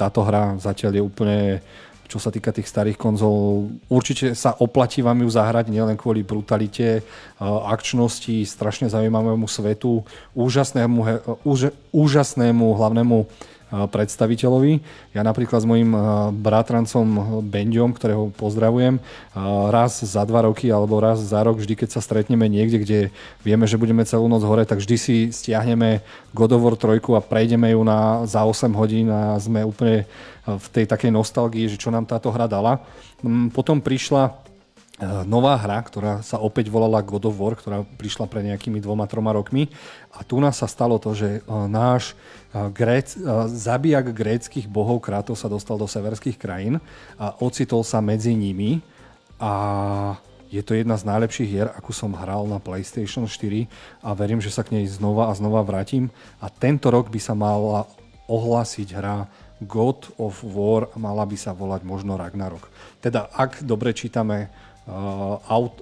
[0.00, 1.38] Táto hra zatiaľ je úplne
[2.10, 7.06] čo sa týka tých starých konzol, určite sa oplatí vám ju zahrať nielen kvôli brutalite,
[7.38, 10.02] akčnosti, strašne zaujímavému svetu,
[10.34, 10.98] úžasnému,
[11.46, 13.30] úž, úžasnému hlavnému
[13.70, 14.82] predstaviteľovi.
[15.14, 15.94] Ja napríklad s mojim
[16.42, 18.98] bratrancom Bendiom, ktorého pozdravujem,
[19.70, 23.00] raz za dva roky alebo raz za rok, vždy keď sa stretneme niekde, kde
[23.46, 26.02] vieme, že budeme celú noc hore, tak vždy si stiahneme
[26.34, 30.06] God of War 3 a prejdeme ju na, za 8 hodín a sme úplne
[30.46, 32.82] v tej takej nostalgii, že čo nám táto hra dala.
[33.22, 34.49] Mm, potom prišla E,
[35.24, 39.32] nová hra, ktorá sa opäť volala God of War, ktorá prišla pred nejakými dvoma, troma
[39.32, 39.72] rokmi.
[40.12, 42.14] A tu nás sa stalo to, že e, náš e,
[42.68, 43.16] gréc,
[43.48, 46.84] zabijak gréckých bohov Kratos sa dostal do severských krajín
[47.16, 48.84] a ocitol sa medzi nimi
[49.40, 49.52] a
[50.50, 53.70] je to jedna z najlepších hier, akú som hral na PlayStation 4
[54.02, 56.10] a verím, že sa k nej znova a znova vrátim.
[56.42, 57.86] A tento rok by sa mala
[58.26, 59.30] ohlásiť hra
[59.62, 62.66] God of War a mala by sa volať možno Ragnarok.
[62.98, 64.50] Teda ak dobre čítame
[65.46, 65.78] aut,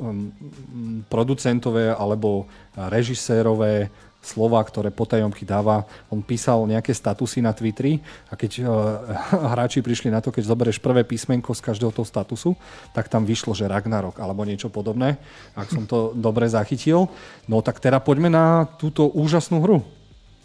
[1.09, 2.45] producentové alebo
[2.77, 3.89] režisérové
[4.29, 5.87] slova, ktoré potajomky dáva.
[6.11, 8.69] On písal nejaké statusy na Twitteri a keď uh,
[9.57, 12.51] hráči prišli na to, keď zoberieš prvé písmenko z každého toho statusu,
[12.93, 15.17] tak tam vyšlo, že Ragnarok alebo niečo podobné,
[15.55, 17.09] ak som to dobre zachytil.
[17.47, 19.81] No tak teda poďme na túto úžasnú hru.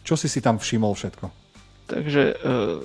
[0.03, 1.25] Čo si si tam všimol všetko?
[1.89, 2.79] Takže uh,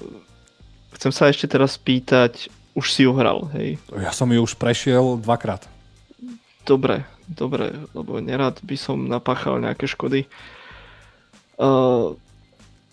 [0.99, 3.75] chcem sa ešte teraz pýtať, už si ju hral, hej?
[3.91, 5.67] Ja som ju už prešiel dvakrát.
[6.63, 10.31] Dobre, dobre, lebo nerad by som napáchal nejaké škody.
[11.59, 12.15] Uh,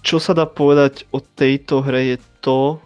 [0.02, 2.82] čo sa dá povedať o tejto hre je to,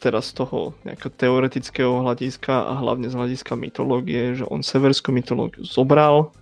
[0.00, 5.60] teraz z toho nejakého teoretického hľadiska a hlavne z hľadiska mytológie, že on severskú mytológiu
[5.60, 6.32] zobral,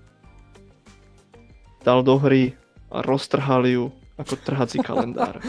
[1.82, 2.54] dal do hry
[2.94, 3.84] a roztrhal ju
[4.14, 5.42] ako trhací kalendár.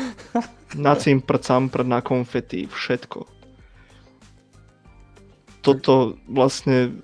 [0.73, 3.38] Na cimpr, campr, na konfety, všetko
[5.69, 6.97] toto vlastne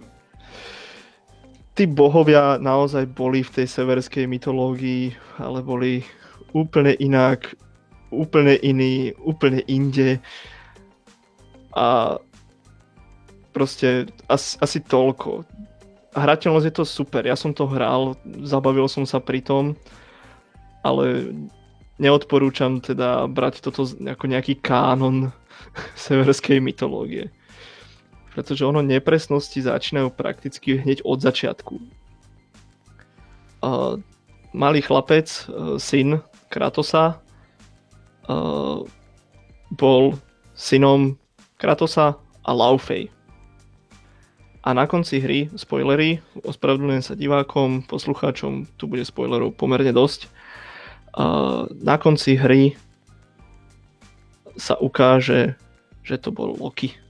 [1.76, 6.08] tí bohovia naozaj boli v tej severskej mytológii, ale boli
[6.56, 7.52] úplne inak,
[8.16, 10.24] úplne iní, úplne inde.
[11.76, 12.16] A
[13.52, 15.44] proste asi, asi toľko.
[16.16, 18.16] Hrateľnosť je to super, ja som to hral,
[18.48, 19.76] zabavil som sa pri tom,
[20.80, 21.36] ale
[22.00, 25.36] neodporúčam teda brať toto ako nejaký kánon
[26.08, 27.28] severskej mytológie
[28.36, 31.80] pretože ono nepresnosti začínajú prakticky hneď od začiatku.
[33.64, 33.96] Uh,
[34.52, 36.20] malý chlapec, uh, syn
[36.52, 37.16] Kratosa,
[38.28, 38.84] uh,
[39.72, 40.20] bol
[40.52, 41.16] synom
[41.56, 43.08] Kratosa a Laufey.
[44.68, 50.28] A na konci hry, spoilery, ospravedlňujem sa divákom, poslucháčom, tu bude spoilerov pomerne dosť.
[51.16, 52.76] Uh, na konci hry
[54.60, 55.56] sa ukáže,
[56.04, 57.05] že to bol Loki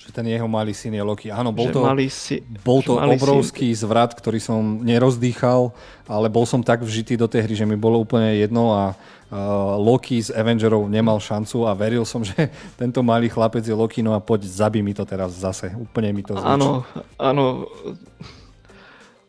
[0.00, 1.28] že ten jeho malý syn je Loki.
[1.28, 3.84] Áno, bol to, si, bol to obrovský syn...
[3.84, 5.76] zvrat, ktorý som nerozdýchal,
[6.08, 9.76] ale bol som tak vžitý do tej hry, že mi bolo úplne jedno a uh,
[9.76, 12.48] Loki z Avengerov nemal šancu a veril som, že
[12.80, 15.68] tento malý chlapec je Loki, no a poď, zabí mi to teraz zase.
[15.76, 16.48] Úplne mi to zvučí.
[16.48, 16.88] Áno,
[17.20, 17.68] áno.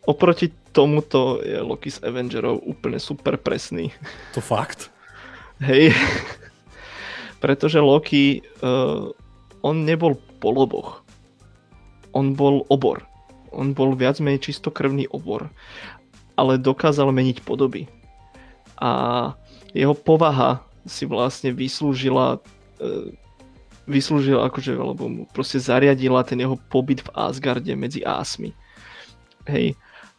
[0.08, 3.92] Oproti tomuto je Loki z Avengerov úplne super presný.
[4.32, 4.88] To fakt?
[5.60, 5.92] Hej.
[7.44, 9.12] Pretože Loki, uh,
[9.68, 11.06] on nebol poloboch.
[12.18, 13.06] On bol obor.
[13.54, 15.48] On bol viac menej čistokrvný obor,
[16.34, 17.86] ale dokázal meniť podoby.
[18.82, 19.32] A
[19.78, 22.42] jeho povaha si vlastne vyslúžila
[22.82, 23.14] e,
[23.92, 28.54] vyslúžila akože, alebo mu proste zariadila ten jeho pobyt v Asgarde medzi Ásmi.
[29.50, 29.74] Hej.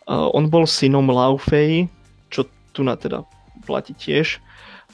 [0.09, 1.86] On bol synom Laufey,
[2.27, 2.44] čo
[2.74, 3.23] tu na teda
[3.62, 4.43] platí tiež,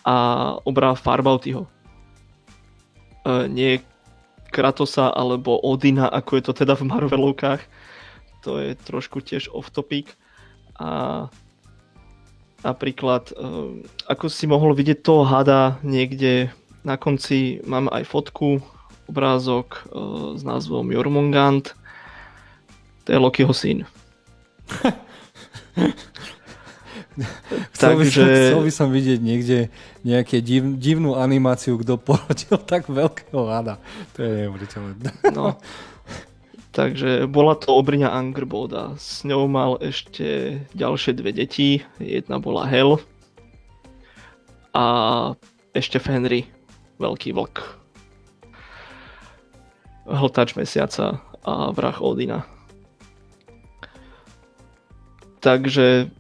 [0.05, 1.65] a obrá Farbautyho.
[1.65, 3.81] E, nie
[4.49, 7.63] Kratosa alebo Odina, ako je to teda v Marvelovkách.
[8.47, 10.15] To je trošku tiež off topic.
[10.79, 11.27] A
[12.63, 16.51] napríklad, eh, ako si mohol vidieť toho hada niekde
[16.87, 18.63] na konci, mám aj fotku,
[19.11, 19.89] obrázok eh,
[20.39, 21.75] s názvom Jormungand.
[23.05, 23.85] To je Lokiho syn.
[27.75, 29.59] chcel, by som, chcel by som vidieť niekde
[30.07, 33.83] nejaké div, divnú animáciu, kto porodil tak veľkého hada.
[34.15, 35.11] To je neuveriteľné.
[35.39, 35.59] No,
[36.73, 38.95] takže bola to Obriňa Angerboda.
[38.97, 41.83] S ňou mal ešte ďalšie dve deti.
[41.99, 43.03] Jedna bola Hel
[44.75, 44.87] a
[45.75, 46.47] ešte Fenry.
[46.99, 47.57] veľký vlk.
[50.09, 52.43] Hltač mesiaca a vrah Odina.
[55.39, 56.11] Takže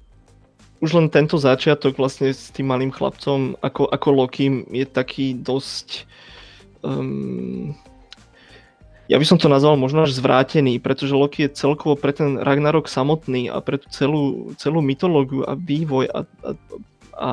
[0.79, 6.07] už len tento začiatok vlastne s tým malým chlapcom ako, ako Loki je taký dosť
[6.87, 7.75] um,
[9.09, 12.93] ja by som to nazval možno až zvrátený, pretože Loki je celkovo pre ten Ragnarok
[12.93, 16.51] samotný a pre tú celú, celú mytológiu a vývoj a, a,
[17.17, 17.31] a,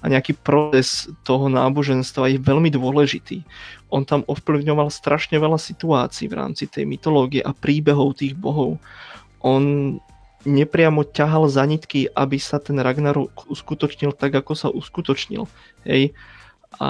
[0.00, 3.42] a nejaký proces toho náboženstva je veľmi dôležitý.
[3.90, 8.78] On tam ovplyvňoval strašne veľa situácií v rámci tej mytológie a príbehov tých bohov.
[9.42, 9.98] On
[10.44, 15.44] nepriamo ťahal za nitky, aby sa ten Ragnarok uskutočnil tak, ako sa uskutočnil.
[15.84, 16.16] Hej.
[16.80, 16.88] A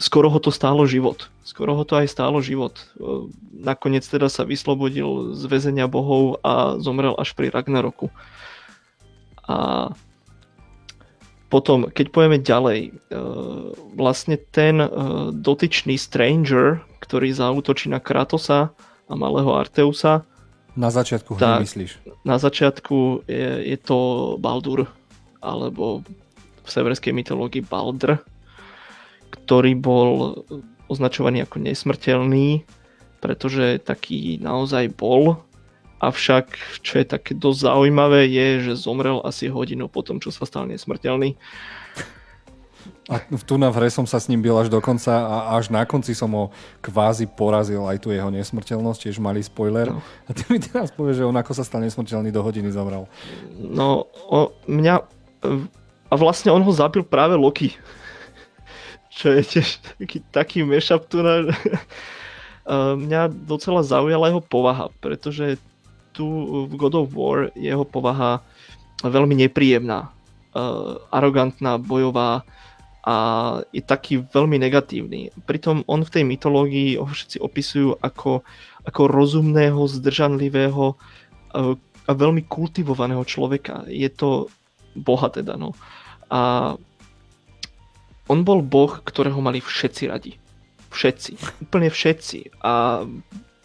[0.00, 1.28] skoro ho to stálo život.
[1.46, 2.80] Skoro ho to aj stálo život.
[3.52, 8.10] Nakoniec teda sa vyslobodil z väzenia bohov a zomrel až pri Ragnaroku.
[9.46, 9.90] A
[11.46, 13.18] potom, keď pojeme ďalej, e,
[13.94, 14.88] vlastne ten e,
[15.30, 18.74] dotyčný Stranger, ktorý zautočí na Kratosa
[19.06, 20.26] a malého Arteusa,
[20.76, 22.22] na začiatku tak, myslíš?
[22.22, 23.98] Na začiatku je, je to
[24.36, 24.84] Baldur,
[25.40, 26.04] alebo
[26.62, 28.20] v severskej mytológii Baldr,
[29.32, 30.42] ktorý bol
[30.86, 32.62] označovaný ako nesmrteľný,
[33.24, 35.42] pretože taký naozaj bol.
[35.96, 36.52] Avšak,
[36.84, 40.68] čo je také dosť zaujímavé, je, že zomrel asi hodinu po tom, čo sa stal
[40.68, 41.40] nesmrteľný.
[43.06, 45.86] A tu na hre som sa s ním bil až do konca a až na
[45.86, 46.44] konci som ho
[46.82, 49.94] kvázi porazil aj tu jeho nesmrteľnosť, tiež malý spoiler.
[49.94, 50.02] No.
[50.26, 53.06] A ty mi teraz povieš, že on ako sa stal nesmrteľný do hodiny zomrel.
[53.62, 55.06] No, o, mňa...
[56.06, 57.78] A vlastne on ho zabil práve Loki.
[59.14, 59.66] Čo je tiež
[60.02, 61.46] taký, taký mashup tu na...
[62.98, 65.62] mňa docela zaujala jeho povaha, pretože
[66.10, 66.26] tu
[66.66, 68.42] v God of War jeho povaha
[69.06, 70.10] veľmi nepríjemná,
[70.56, 72.42] uh, arogantná, bojová,
[73.06, 73.16] a
[73.70, 75.30] je taký veľmi negatívny.
[75.46, 78.42] Pritom on v tej mytológii ho všetci opisujú ako,
[78.82, 80.98] ako rozumného, zdržanlivého
[82.06, 83.86] a veľmi kultivovaného človeka.
[83.86, 84.50] Je to
[84.98, 85.70] boha teda, no.
[86.34, 86.74] A
[88.26, 90.34] on bol boh, ktorého mali všetci radi.
[90.90, 91.62] Všetci.
[91.70, 92.58] Úplne všetci.
[92.66, 93.06] A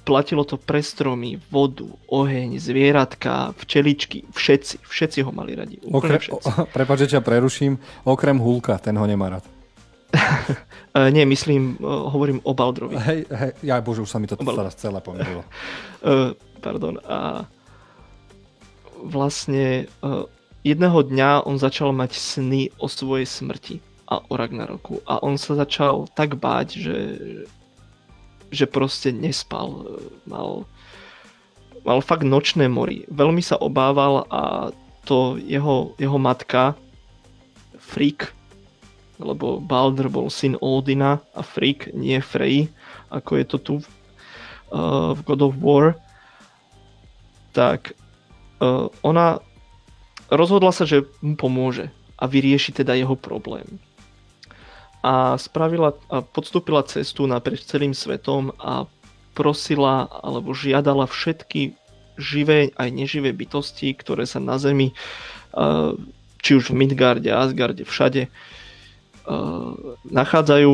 [0.02, 5.78] platilo to pre stromy, vodu, oheň, zvieratka, včeličky, všetci, všetci ho mali radi.
[5.82, 6.49] Úplne Okre, všetci.
[6.76, 9.45] Prepač, že ťa preruším, okrem Hulka, ten ho nemá rád.
[10.11, 12.98] uh, nie, myslím, uh, hovorím o Baldrovi.
[12.98, 15.45] Hej, hej, ja bože, už sa mi to teraz celé pomýlilo.
[16.03, 16.34] uh,
[16.65, 16.98] pardon.
[17.06, 17.45] A
[19.02, 19.90] vlastne
[20.61, 25.02] jedného dňa on začal mať sny o svojej smrti a o Ragnaroku.
[25.10, 26.95] A on sa začal tak báť, že
[28.52, 29.88] že proste nespal.
[30.28, 30.68] Mal,
[31.88, 33.07] mal fakt nočné mori.
[33.07, 34.69] Veľmi sa obával a
[35.07, 36.78] to jeho, jeho matka
[37.82, 38.30] Freak,
[39.18, 42.69] lebo Balder bol syn Odina a Freak, nie Frey,
[43.10, 45.98] ako je to tu uh, v God of War,
[47.52, 47.98] tak
[48.61, 49.41] uh, ona
[50.32, 53.82] rozhodla sa, že mu pomôže a vyrieši teda jeho problém
[55.02, 58.86] a spravila a podstúpila cestu naprieč celým svetom a
[59.34, 61.73] prosila alebo žiadala všetky
[62.22, 64.94] živé aj neživé bytosti, ktoré sa na Zemi,
[66.41, 68.30] či už v Midgarde, Asgarde, všade
[70.06, 70.73] nachádzajú,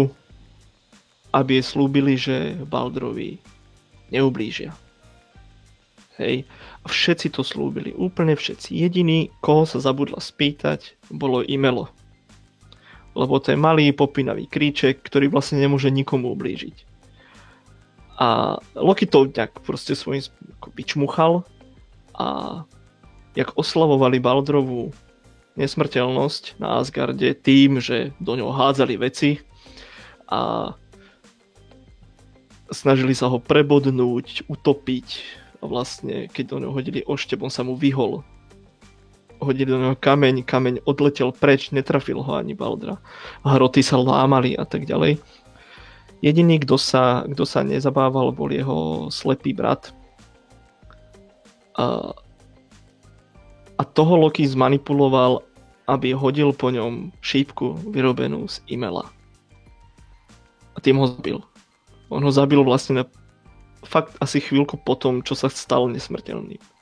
[1.31, 3.39] aby jej slúbili, že Baldrovi
[4.11, 4.75] neublížia.
[6.17, 6.49] Hej.
[6.81, 8.73] A všetci to slúbili, úplne všetci.
[8.73, 11.93] Jediný, koho sa zabudla spýtať, bolo Imelo
[13.17, 16.85] lebo to je malý popínavý kríček, ktorý vlastne nemôže nikomu ublížiť.
[18.17, 20.25] A Loki to nejak proste svojím
[20.73, 21.45] vyčmuchal
[22.17, 22.61] a
[23.37, 24.89] jak oslavovali Baldrovú
[25.57, 29.41] nesmrteľnosť na Asgarde tým, že do ňoho hádzali veci
[30.29, 30.73] a
[32.69, 35.07] snažili sa ho prebodnúť, utopiť
[35.61, 38.21] a vlastne keď do ňoho hodili oštep, on sa mu vyhol
[39.39, 42.97] hodili do neho kameň, kameň odletel preč, netrafil ho ani Baldra.
[43.45, 45.21] Hroty sa lámali a tak ďalej.
[46.25, 49.93] Jediný, kto sa, kto sa nezabával, bol jeho slepý brat.
[51.77, 52.17] A,
[53.77, 55.45] a toho Loki zmanipuloval,
[55.85, 59.05] aby hodil po ňom šípku vyrobenú z imela.
[60.73, 61.37] A tým ho zabil.
[62.09, 63.05] On ho zabil vlastne na
[63.85, 66.76] fakt asi chvíľku po tom, čo sa stal nesmrteľným.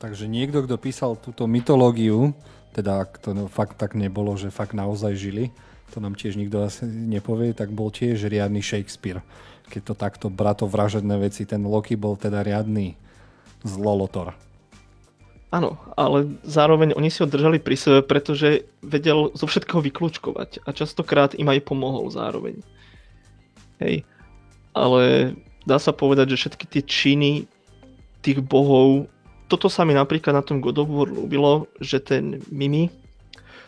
[0.00, 2.32] Takže niekto, kto písal túto mytológiu,
[2.72, 5.52] teda ak to fakt tak nebolo, že fakt naozaj žili,
[5.92, 9.20] to nám tiež nikto asi nepovie, tak bol tiež riadny Shakespeare.
[9.68, 12.96] Keď to takto brato vražedné veci, ten Loki bol teda riadny
[13.60, 14.32] zlolotor.
[15.50, 20.70] Áno, ale zároveň oni si ho držali pri sebe, pretože vedel zo všetkého vyklúčkovať a
[20.70, 22.62] častokrát im aj pomohol zároveň.
[23.82, 24.06] Hej.
[24.70, 25.34] Ale
[25.66, 27.32] dá sa povedať, že všetky tie činy
[28.22, 29.10] tých bohov,
[29.50, 32.86] toto sa mi napríklad na tom God of War ľúbilo, že ten Mimi,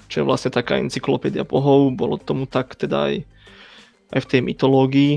[0.06, 3.14] čo je vlastne taká encyklopédia bohov, bolo tomu tak teda aj,
[4.14, 5.12] aj v tej mytológii,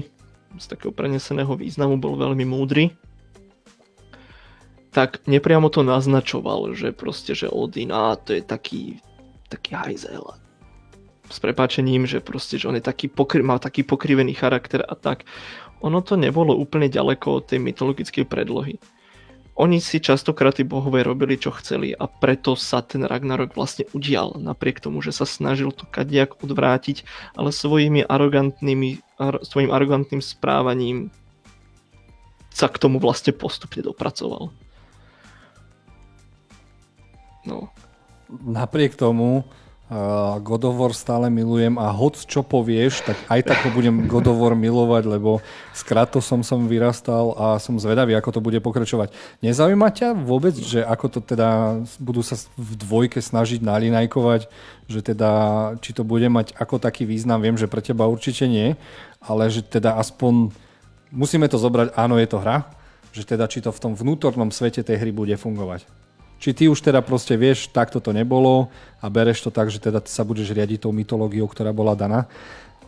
[0.58, 2.90] z takého preneseného významu bol veľmi múdry
[4.96, 9.04] tak nepriamo to naznačoval, že proste, že Odin, a to je taký,
[9.52, 10.24] taký hajzel.
[11.28, 15.28] S prepáčením, že proste, že on je taký pokry, má taký pokrivený charakter a tak.
[15.84, 18.80] Ono to nebolo úplne ďaleko od tej mytologickej predlohy.
[19.56, 24.36] Oni si častokrát tí bohové robili, čo chceli a preto sa ten Ragnarok vlastne udial,
[24.36, 27.08] napriek tomu, že sa snažil to kadiak odvrátiť,
[27.40, 31.08] ale svojimi arogantnými, ar, svojim arogantným správaním
[32.52, 34.52] sa k tomu vlastne postupne dopracoval.
[37.48, 37.72] No.
[38.28, 39.48] Napriek tomu
[39.90, 44.10] uh, God of War stále milujem a hoc čo povieš, tak aj tak ho budem
[44.10, 45.42] God of War milovať, lebo
[45.74, 45.86] s
[46.26, 49.14] som som vyrastal a som zvedavý, ako to bude pokračovať.
[49.46, 54.50] Nezaujíma ťa vôbec, že ako to teda budú sa v dvojke snažiť nalinajkovať,
[54.90, 55.30] že teda
[55.82, 58.78] či to bude mať ako taký význam, viem, že pre teba určite nie,
[59.22, 60.54] ale že teda aspoň
[61.14, 62.70] musíme to zobrať, áno, je to hra,
[63.16, 66.05] že teda či to v tom vnútornom svete tej hry bude fungovať.
[66.36, 68.70] Či ty už teda proste vieš, takto to nebolo
[69.02, 72.28] a bereš to tak, že teda sa budeš riadiť tou mytológiou, ktorá bola daná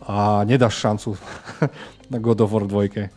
[0.04, 1.18] a nedáš šancu
[2.12, 3.10] na God of War 2.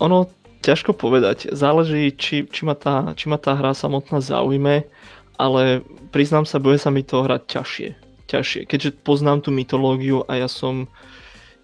[0.00, 0.28] Ono,
[0.64, 1.52] ťažko povedať.
[1.52, 4.86] Záleží, či, či, ma tá, či ma tá hra samotná zaujme,
[5.36, 7.88] ale priznám sa, bude sa mi to hrať ťažšie.
[8.28, 8.60] ťažšie.
[8.68, 10.88] Keďže poznám tú mytológiu a ja som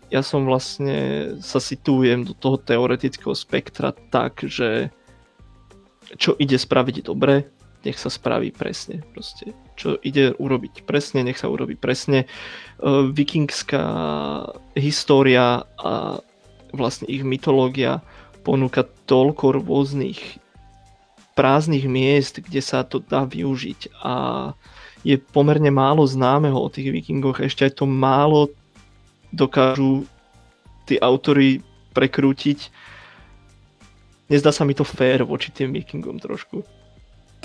[0.07, 4.95] ja som vlastne sa situujem do toho teoretického spektra tak, že
[6.15, 7.51] čo ide spraviť dobre,
[7.87, 9.07] nech sa spraví presne.
[9.15, 12.27] Proste, čo ide urobiť presne, nech sa urobí presne.
[12.83, 13.87] Uh, vikingská
[14.75, 16.19] história a
[16.75, 18.03] vlastne ich mytológia
[18.43, 20.43] ponúka toľko rôznych
[21.37, 24.15] prázdnych miest, kde sa to dá využiť a
[25.05, 28.51] je pomerne málo známeho o tých vikingoch, ešte aj to málo
[29.31, 30.09] dokážu
[30.89, 31.61] tí autory
[31.93, 32.73] prekrútiť.
[34.33, 36.65] Nezdá sa mi to fér voči tým vikingom trošku.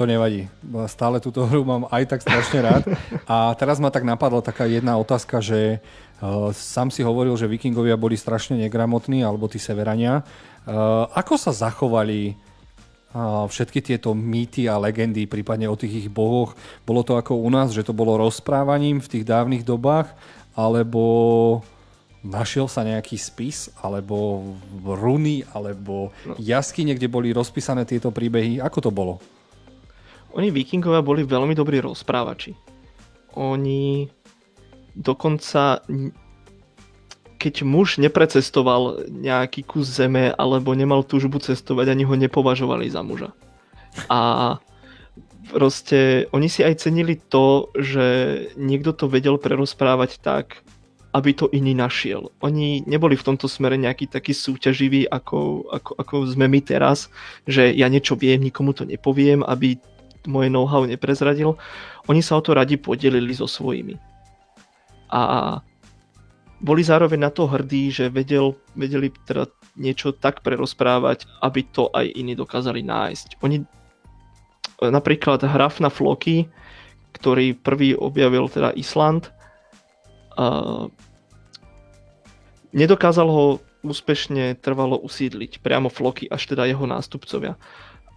[0.01, 0.49] To nevadí.
[0.89, 2.89] Stále túto hru mám aj tak strašne rád.
[3.29, 8.01] A teraz ma tak napadla taká jedna otázka, že uh, sám si hovoril, že vikingovia
[8.01, 10.25] boli strašne negramotní, alebo tí severania.
[10.65, 16.57] Uh, ako sa zachovali uh, všetky tieto mýty a legendy, prípadne o tých ich bohoch?
[16.81, 20.09] Bolo to ako u nás, že to bolo rozprávaním v tých dávnych dobách,
[20.57, 21.61] alebo
[22.25, 24.49] našiel sa nejaký spis, alebo
[24.81, 26.33] runy, alebo no.
[26.41, 28.57] jaskyne, kde boli rozpísané tieto príbehy?
[28.57, 29.21] Ako to bolo?
[30.35, 32.55] Oni vikingovia boli veľmi dobrí rozprávači.
[33.35, 34.07] Oni
[34.95, 35.83] dokonca
[37.41, 43.33] keď muž neprecestoval nejaký kus zeme alebo nemal túžbu cestovať, ani ho nepovažovali za muža.
[44.13, 44.61] A
[45.49, 48.05] proste oni si aj cenili to, že
[48.61, 50.61] niekto to vedel prerozprávať tak,
[51.17, 52.29] aby to iný našiel.
[52.45, 57.09] Oni neboli v tomto smere nejaký taký súťaživý, ako, ako, ako sme my teraz,
[57.43, 59.81] že ja niečo viem, nikomu to nepoviem, aby
[60.27, 61.57] moje know-how neprezradil,
[62.09, 63.97] oni sa o to radi podelili so svojimi.
[65.11, 65.59] A
[66.61, 72.05] boli zároveň na to hrdí, že vedel, vedeli teda niečo tak prerozprávať, aby to aj
[72.13, 73.41] iní dokázali nájsť.
[73.41, 73.65] Oni
[74.81, 76.45] napríklad Hrafna Floky,
[77.17, 79.33] ktorý prvý objavil teda Island,
[80.37, 80.85] uh,
[82.71, 83.45] nedokázal ho
[83.81, 87.57] úspešne trvalo usídliť priamo Floky, až teda jeho nástupcovia.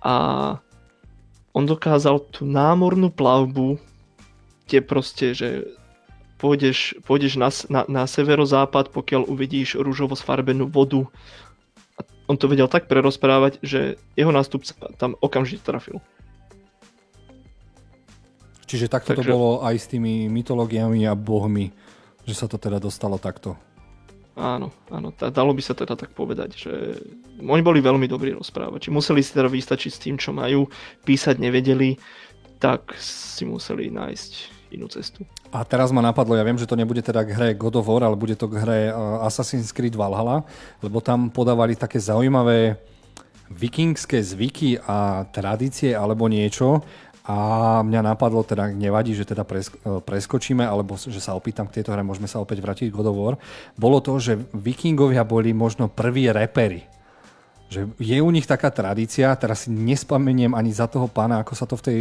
[0.04, 0.14] A
[1.54, 3.78] on dokázal tú námornú plavbu,
[4.66, 5.48] kde proste, že
[6.42, 11.06] pôjdeš, pôjdeš na, na, na severozápad, pokiaľ uvidíš rúžovo sfarbenú vodu.
[11.94, 16.02] A on to vedel tak prerozprávať, že jeho nástupca tam okamžite trafil.
[18.66, 19.22] Čiže takto Takže...
[19.22, 21.70] to bolo aj s tými mytológiami a bohmi,
[22.26, 23.54] že sa to teda dostalo takto.
[24.34, 26.72] Áno, áno, tá, dalo by sa teda tak povedať, že
[27.38, 28.90] oni boli veľmi dobrí rozprávači.
[28.90, 30.66] Museli si teda vystačiť s tým, čo majú,
[31.06, 31.94] písať nevedeli,
[32.58, 34.32] tak si museli nájsť
[34.74, 35.22] inú cestu.
[35.54, 38.02] A teraz ma napadlo, ja viem, že to nebude teda k hre God of War,
[38.02, 40.42] ale bude to k hre eh, Assassin's Creed Valhalla,
[40.82, 42.74] lebo tam podávali také zaujímavé
[43.54, 46.82] vikingské zvyky a tradície alebo niečo
[47.24, 47.36] a
[47.80, 49.64] mňa napadlo, teda nevadí, že teda e,
[50.04, 53.40] preskočíme, alebo že sa opýtam k tejto hre, môžeme sa opäť vrátiť k War.
[53.80, 56.84] Bolo to, že vikingovia boli možno prví repery.
[57.72, 61.64] že je u nich taká tradícia, teraz si nespomeniem ani za toho pána, ako sa
[61.64, 62.00] to v tej,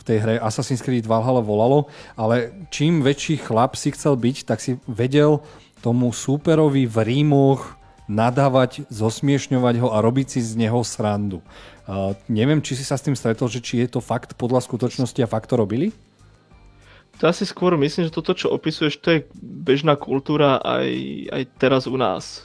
[0.00, 4.58] v tej hre Assassin's Creed Valhalla volalo, ale čím väčší chlap si chcel byť, tak
[4.64, 5.44] si vedel
[5.84, 7.79] tomu súperovi v rímoch
[8.10, 11.38] nadávať, zosmiešňovať ho a robiť si z neho srandu.
[11.86, 15.22] Uh, neviem, či si sa s tým stretol, že či je to fakt podľa skutočnosti
[15.22, 15.94] a fakt to robili?
[17.22, 20.88] To asi skôr myslím, že toto, čo opisuješ, to je bežná kultúra aj,
[21.30, 22.42] aj teraz u nás.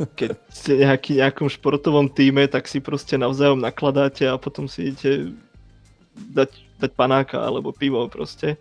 [0.00, 5.36] Keď ste nejaký, nejakom športovom týme, tak si proste navzájom nakladáte a potom si idete
[6.32, 6.50] dať,
[6.80, 8.56] dať panáka alebo pivo proste.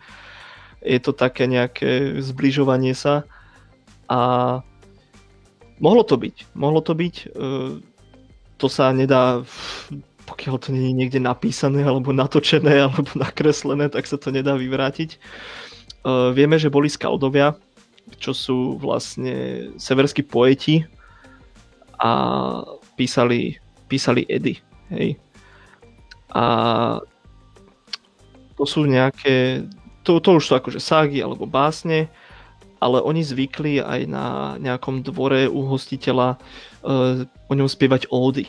[0.83, 3.23] Je to také nejaké zbližovanie sa
[4.11, 4.19] a
[5.79, 7.15] Mohlo to byť, mohlo to byť.
[7.15, 7.25] E,
[8.59, 9.43] to sa nedá,
[10.27, 15.15] pokiaľ to nie je niekde napísané, alebo natočené, alebo nakreslené, tak sa to nedá vyvrátiť.
[15.15, 15.17] E,
[16.35, 17.55] vieme, že boli skaldovia,
[18.19, 20.83] čo sú vlastne severskí poeti
[21.99, 22.11] a
[22.99, 23.55] písali,
[23.87, 24.59] písali edy.
[24.91, 25.15] Hej.
[26.35, 26.43] A
[28.59, 29.63] to sú nejaké,
[30.03, 32.11] to, to už sú akože ságy alebo básne,
[32.79, 34.25] ale oni zvykli aj na
[34.59, 38.47] nejakom dvore u hostiteľa uh, o ňom spievať ódy.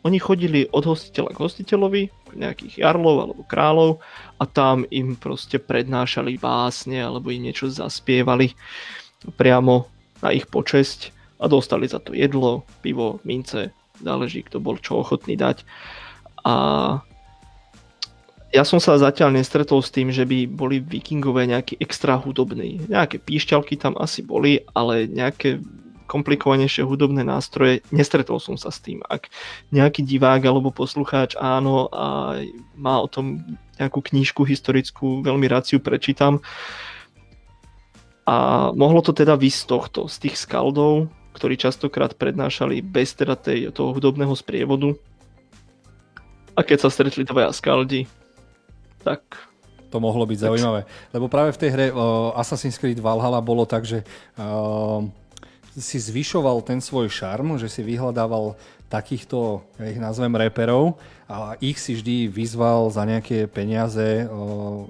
[0.00, 4.00] Oni chodili od hostiteľa k hostiteľovi, nejakých jarlov alebo kráľov
[4.40, 8.56] a tam im proste prednášali básne alebo im niečo zaspievali
[9.36, 9.84] priamo
[10.24, 15.36] na ich počesť a dostali za to jedlo, pivo, mince, záleží kto bol čo ochotný
[15.36, 15.64] dať.
[16.48, 16.54] A
[18.50, 22.82] ja som sa zatiaľ nestretol s tým, že by boli vikingové nejaký extra hudobní.
[22.90, 25.62] Nejaké píšťalky tam asi boli, ale nejaké
[26.10, 28.98] komplikovanejšie hudobné nástroje, nestretol som sa s tým.
[29.06, 29.30] Ak
[29.70, 32.42] nejaký divák alebo poslucháč áno a
[32.74, 33.38] má o tom
[33.78, 36.42] nejakú knížku historickú, veľmi rád si ju prečítam.
[38.26, 41.06] A mohlo to teda vysť z tohto, z tých skaldov,
[41.38, 44.98] ktorí častokrát prednášali bez teda tej, toho hudobného sprievodu.
[46.58, 48.10] A keď sa stretli dvaja skaldi,
[49.00, 49.50] tak
[49.90, 50.86] to mohlo byť zaujímavé.
[51.10, 54.06] Lebo práve v tej hre uh, Assassin's Creed Valhalla bolo tak, že
[54.38, 55.02] uh,
[55.74, 58.54] si zvyšoval ten svoj šarm, že si vyhľadával
[58.90, 60.98] takýchto, ja ich nazvem reperov
[61.30, 64.26] a ich si vždy vyzval za nejaké peniaze,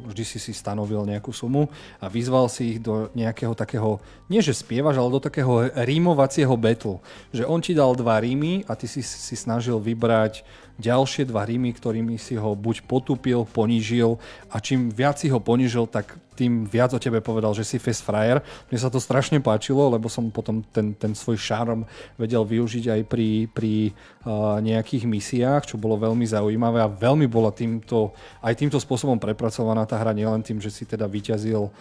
[0.09, 1.69] vždy si si stanovil nejakú sumu
[2.01, 4.01] a vyzval si ich do nejakého takého,
[4.33, 7.05] nie že spievaš, ale do takého rímovacieho betlu.
[7.29, 10.49] Že on ti dal dva rímy a ty si si snažil vybrať
[10.81, 14.17] ďalšie dva rímy, ktorými si ho buď potupil, ponížil
[14.49, 18.01] a čím viac si ho ponížil, tak tým viac o tebe povedal, že si fest
[18.01, 18.41] frajer.
[18.73, 21.85] Mne sa to strašne páčilo, lebo som potom ten, ten svoj šarm
[22.17, 23.93] vedel využiť aj pri, pri
[24.25, 29.85] uh, nejakých misiách, čo bolo veľmi zaujímavé a veľmi bola týmto, aj týmto spôsobom prepracovaná
[29.85, 31.73] tá hra, nielen tým, že si teda vyťazil uh,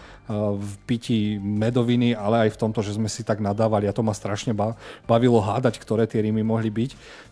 [0.60, 4.12] v pití medoviny, ale aj v tomto, že sme si tak nadávali a to ma
[4.12, 4.52] strašne
[5.08, 6.90] bavilo hádať, ktoré tie rímy mohli byť.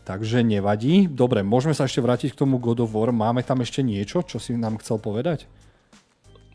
[0.09, 1.05] Takže nevadí.
[1.05, 3.13] Dobre, môžeme sa ešte vrátiť k tomu God of War.
[3.13, 5.45] Máme tam ešte niečo, čo si nám chcel povedať?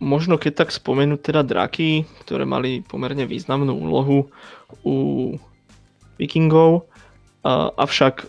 [0.01, 4.33] Možno keď tak spomenúť teda draky, ktoré mali pomerne významnú úlohu
[4.81, 4.95] u
[6.17, 6.89] vikingov,
[7.45, 8.27] avšak e,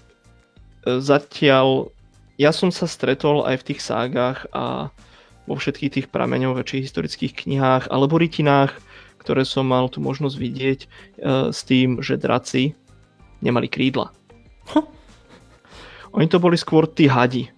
[1.00, 1.88] zatiaľ
[2.36, 4.92] ja som sa stretol aj v tých ságach a
[5.48, 8.76] vo všetkých tých prameňoch, či historických knihách alebo rytinách,
[9.24, 10.88] ktoré som mal tu možnosť vidieť e,
[11.48, 12.76] s tým, že draci
[13.40, 14.12] nemali krídla.
[14.68, 14.93] Huh.
[16.14, 17.50] Oni to boli skôr tí hadi.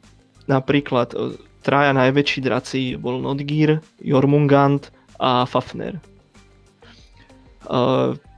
[0.48, 4.88] Napríklad e, traja najväčší draci bol Nodgir, Jormungand
[5.20, 6.00] a Fafner.
[6.00, 6.02] E,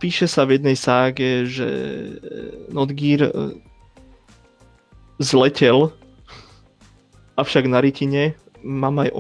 [0.03, 2.11] píše sa v jednej ságe, že e,
[2.75, 3.31] Nodgir
[5.23, 5.95] zletel,
[7.39, 8.35] avšak na rytine
[8.67, 9.15] mám aj,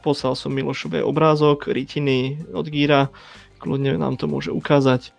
[0.00, 3.12] poslal som Milošové obrázok rytiny Nodgíra,
[3.60, 5.12] kľudne nám to môže ukázať.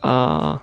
[0.00, 0.56] A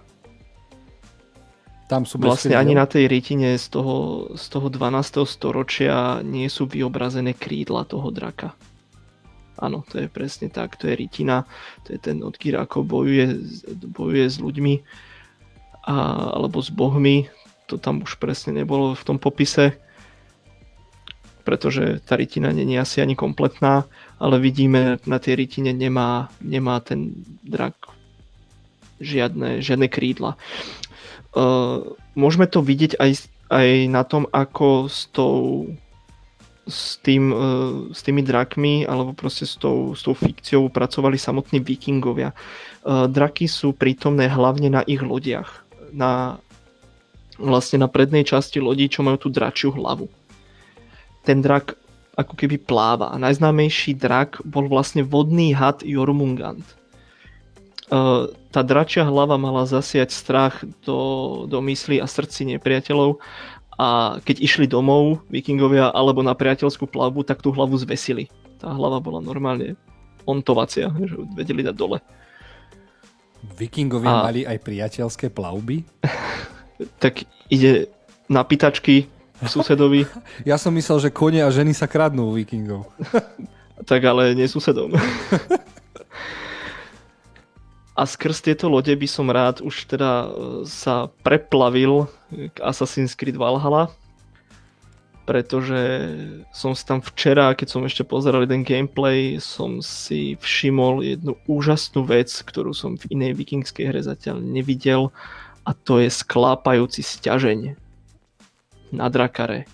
[1.88, 5.24] tam sú vlastne ani na tej rytine z toho, z toho 12.
[5.24, 8.52] storočia nie sú vyobrazené krídla toho draka.
[9.58, 11.48] Áno, to je presne tak, to je rytina,
[11.88, 13.42] to je ten odkýr, ako bojuje,
[13.90, 14.74] bojuje s ľuďmi
[15.88, 15.96] a,
[16.38, 17.32] alebo s bohmi,
[17.66, 19.80] to tam už presne nebolo v tom popise,
[21.48, 23.88] pretože tá rytina nie je asi ani kompletná,
[24.20, 27.74] ale vidíme, na tej rytine nemá, nemá ten drak
[29.00, 30.36] žiadne, žiadne krídla.
[31.38, 35.70] Uh, môžeme to vidieť aj, aj na tom, ako s tou
[36.68, 41.62] s, tým, uh, s tými drakmi alebo proste s tou, s tou fikciou pracovali samotní
[41.62, 42.34] vikingovia.
[42.82, 45.64] Uh, draky sú prítomné hlavne na ich lodiach.
[45.94, 46.42] Na,
[47.40, 50.12] vlastne na prednej časti lodí, čo majú tú dračiu hlavu.
[51.24, 51.78] Ten drak
[52.18, 53.14] ako keby pláva.
[53.16, 56.66] Najznámejší drak bol vlastne vodný had Jormungand.
[57.88, 63.24] Tá dračia hlava mala zasiať strach do, do mysli a srdci nepriateľov
[63.78, 68.28] a keď išli domov vikingovia alebo na priateľskú plavbu, tak tú hlavu zvesili.
[68.58, 69.78] Tá hlava bola normálne
[70.26, 72.02] ontovacia, že ju vedeli dať dole.
[73.56, 74.26] Vikingovia a...
[74.28, 75.86] mali aj priateľské plavby?
[77.04, 77.88] tak ide
[78.28, 79.08] na pitačky
[79.46, 80.10] susedovi.
[80.50, 82.90] ja som myslel, že kone a ženy sa kradnú u vikingov.
[83.90, 84.98] tak ale nie susedom.
[87.98, 90.30] A skrz tieto lode by som rád už teda e,
[90.70, 93.90] sa preplavil k Assassin's Creed Valhalla,
[95.26, 96.06] pretože
[96.54, 102.06] som si tam včera, keď som ešte pozeral jeden gameplay, som si všimol jednu úžasnú
[102.06, 105.10] vec, ktorú som v inej vikingskej hre zatiaľ nevidel
[105.66, 107.76] a to je sklápajúci stiažeň
[108.94, 109.68] na drakare.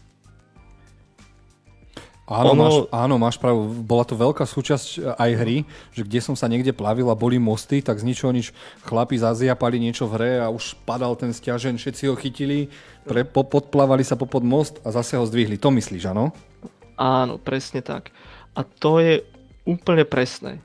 [2.34, 2.62] Áno, ono...
[2.66, 3.70] máš, áno, máš pravdu.
[3.86, 5.58] Bola to veľká súčasť e, aj hry,
[5.94, 8.50] že kde som sa niekde plavil a boli mosty, tak z ničoho nič
[8.82, 12.74] chlapi zaziapali niečo v hre a už padal ten stiažen, všetci ho chytili,
[13.06, 15.62] pre, po, podplávali sa popod most a zase ho zdvihli.
[15.62, 16.34] To myslíš, áno?
[16.98, 18.10] Áno, presne tak.
[18.58, 19.22] A to je
[19.70, 20.58] úplne presné.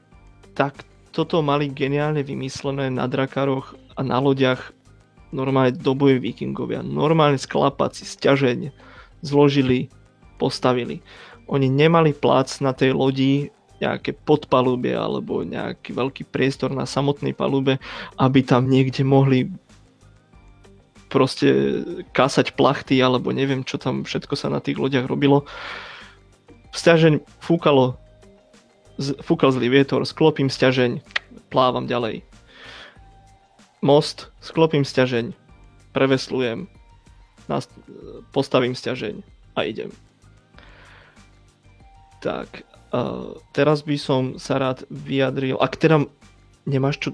[0.56, 0.82] Tak
[1.12, 4.72] toto mali geniálne vymyslené na drakaroch a na lodiach
[5.34, 6.80] normálne doboje vikingovia.
[6.80, 8.72] Normálne sklapaci, stiažeň
[9.20, 9.90] zložili,
[10.38, 11.02] postavili
[11.48, 13.48] oni nemali plác na tej lodi
[13.78, 17.78] nejaké podpalubie alebo nejaký veľký priestor na samotnej palube,
[18.18, 19.48] aby tam niekde mohli
[21.08, 21.48] proste
[22.12, 25.48] kásať plachty alebo neviem čo tam všetko sa na tých lodiach robilo.
[26.76, 27.96] Sťažeň fúkalo,
[29.24, 31.00] fúkal zlý vietor, sklopím sťažeň,
[31.48, 32.20] plávam ďalej.
[33.80, 35.32] Most, sklopím sťažeň,
[35.96, 36.68] preveslujem,
[38.34, 39.22] postavím sťažeň
[39.56, 40.07] a idem.
[42.18, 46.02] Tak, uh, teraz by som sa rád vyjadril, ak teda
[46.66, 47.10] nemáš čo,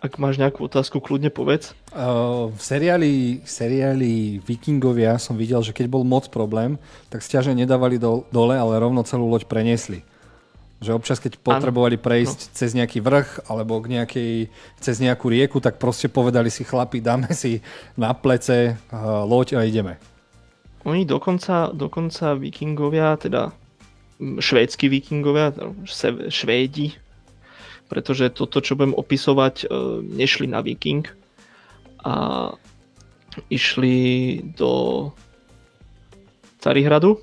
[0.00, 1.76] ak máš nejakú otázku, kľudne povedz.
[1.92, 3.12] Uh, v seriáli,
[3.44, 6.80] seriáli Vikingovia som videl, že keď bol moc problém,
[7.12, 10.00] tak stiaže nedávali do, dole, ale rovno celú loď preniesli.
[10.80, 12.50] Že občas, keď potrebovali prejsť no.
[12.56, 14.32] cez nejaký vrch alebo k nejakej,
[14.80, 17.60] cez nejakú rieku, tak proste povedali si chlapi, dáme si
[18.00, 20.00] na plece uh, loď a ideme.
[20.88, 23.52] Oni dokonca, dokonca vikingovia, teda
[24.20, 25.52] švédsky vikingovia,
[26.28, 26.92] švédi,
[27.88, 29.66] pretože toto, čo budem opisovať, e,
[30.04, 31.08] nešli na viking
[32.04, 32.48] a
[33.50, 35.08] išli do
[36.60, 37.18] Carihradu,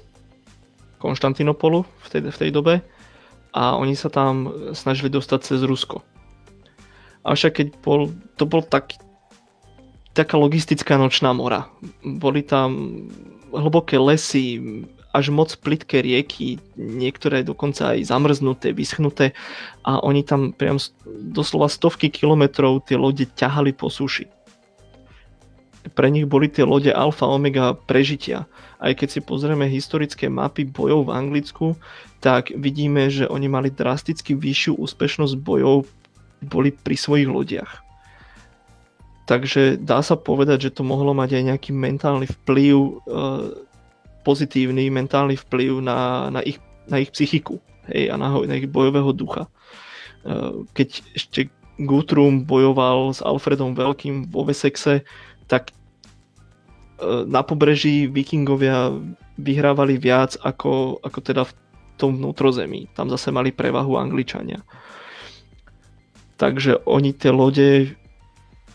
[0.98, 2.82] Konštantinopolu v tej, v tej dobe
[3.54, 6.02] a oni sa tam snažili dostať cez Rusko.
[7.22, 8.98] Avšak keď bol, to bol tak,
[10.18, 11.70] taká logistická nočná mora.
[12.02, 13.06] Boli tam
[13.54, 14.58] hlboké lesy,
[15.18, 19.34] až moc plitké rieky, niektoré dokonca aj zamrznuté, vyschnuté
[19.82, 20.78] a oni tam priam
[21.10, 24.30] doslova stovky kilometrov tie lode ťahali po suši.
[25.90, 28.46] Pre nich boli tie lode alfa omega prežitia.
[28.78, 31.68] Aj keď si pozrieme historické mapy bojov v Anglicku,
[32.22, 35.90] tak vidíme, že oni mali drasticky vyššiu úspešnosť bojov
[36.46, 37.88] boli pri svojich lodiach.
[39.28, 42.92] Takže dá sa povedať, že to mohlo mať aj nejaký mentálny vplyv e,
[44.28, 46.60] pozitívny mentálny vplyv na, na, ich,
[46.92, 49.48] na ich psychiku hej, a na, na ich bojového ducha.
[49.48, 51.40] E, keď ešte
[51.80, 55.08] Guthrum bojoval s Alfredom Veľkým vo Wessexe,
[55.48, 55.74] tak e,
[57.24, 58.92] na pobreží vikingovia
[59.40, 61.56] vyhrávali viac ako, ako teda v
[61.96, 62.92] tom vnútrozemí.
[62.92, 64.60] Tam zase mali prevahu Angličania.
[66.38, 67.98] Takže oni tie lode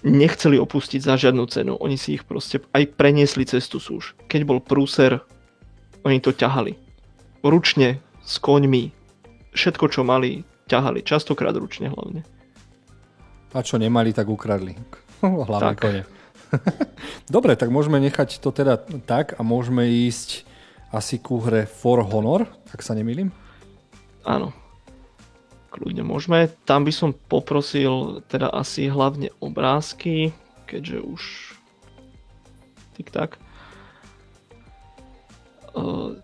[0.02, 1.78] nechceli opustiť za žiadnu cenu.
[1.78, 4.18] Oni si ich proste aj preniesli cestu súž.
[4.26, 5.22] Keď bol prúser,
[6.02, 6.74] oni to ťahali.
[7.42, 8.94] Ručne, s koňmi,
[9.54, 11.02] všetko čo mali, ťahali.
[11.02, 12.22] Častokrát ručne hlavne.
[13.52, 14.78] A čo nemali, tak ukradli.
[15.22, 15.82] Hlavne tak.
[15.82, 16.02] kone.
[17.34, 20.44] Dobre, tak môžeme nechať to teda tak a môžeme ísť
[20.92, 23.32] asi ku hre For Honor, ak sa nemýlim.
[24.24, 24.52] Áno.
[25.72, 26.52] Kľudne môžeme.
[26.68, 30.36] Tam by som poprosil teda asi hlavne obrázky,
[30.68, 31.22] keďže už
[33.00, 33.40] tik tak.
[35.72, 36.16] Uh,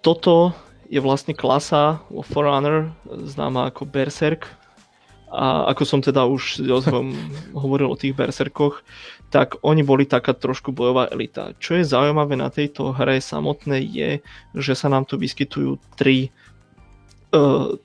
[0.00, 0.56] toto
[0.88, 4.48] je vlastne klasa vo Forerunner, známa ako Berserk.
[5.28, 6.64] A ako som teda už
[7.62, 8.80] hovoril o tých berserkoch,
[9.28, 11.52] tak oni boli taká trošku bojová elita.
[11.60, 14.10] Čo je zaujímavé na tejto hre samotnej je,
[14.56, 16.32] že sa nám tu vyskytujú tri,
[17.36, 17.76] uh,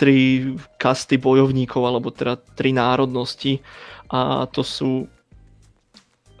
[0.00, 0.48] tri
[0.80, 3.60] kasty bojovníkov, alebo teda tri národnosti.
[4.08, 5.04] A to sú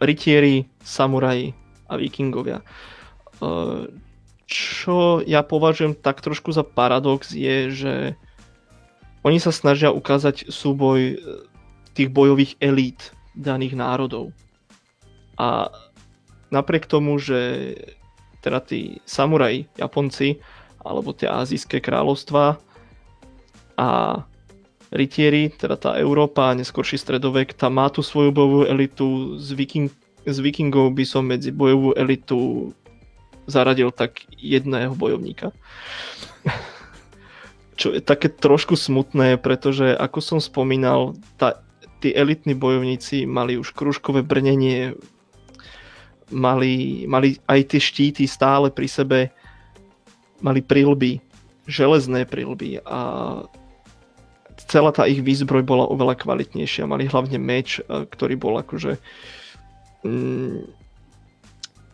[0.00, 1.52] rytieri, samuraji
[1.92, 2.64] a vikingovia.
[4.44, 7.94] Čo ja považujem tak trošku za paradox je, že
[9.24, 11.16] oni sa snažia ukázať súboj e,
[11.96, 14.36] tých bojových elít daných národov.
[15.40, 15.72] A
[16.52, 17.72] napriek tomu, že
[18.44, 20.36] teda tí samuraji, Japonci,
[20.84, 22.60] alebo tie azijské kráľovstva
[23.80, 23.88] a
[24.92, 29.88] rytieri, teda tá Európa, neskôrší stredovek, tam má tú svoju bojovú elitu, z, viking,
[30.28, 32.70] z vikingov by som medzi bojovú elitu
[33.46, 35.52] zaradil tak jedného bojovníka.
[37.74, 41.58] Čo je také trošku smutné, pretože ako som spomínal, tá,
[41.98, 44.94] tí elitní bojovníci mali už kružkové brnenie,
[46.30, 49.18] mali, mali aj tie štíty stále pri sebe,
[50.38, 51.18] mali prilby,
[51.66, 53.00] železné prilby a
[54.68, 56.86] celá tá ich výzbroj bola oveľa kvalitnejšia.
[56.86, 59.00] Mali hlavne meč, e, ktorý bol akože
[60.06, 60.83] mm,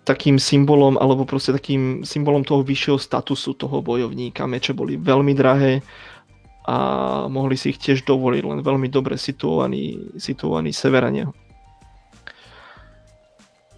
[0.04, 4.48] takým symbolom, alebo proste takým symbolom toho vyššieho statusu toho bojovníka.
[4.48, 5.84] Meče boli veľmi drahé
[6.64, 6.76] a
[7.28, 11.28] mohli si ich tiež dovoliť len veľmi dobre situovaní, situovaní severania.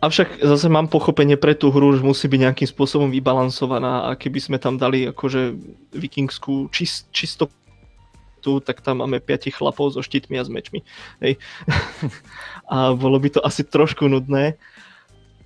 [0.02, 4.42] Avšak zase mám pochopenie pre tú hru, že musí byť nejakým spôsobom vybalansovaná a keby
[4.42, 5.54] sme tam dali akože
[5.94, 7.46] vikingskú čist, čisto
[8.42, 10.82] tu, tak tam máme piatich chlapov so štítmi a s mečmi.
[11.22, 11.38] Hej.
[12.74, 14.58] a bolo by to asi trošku nudné,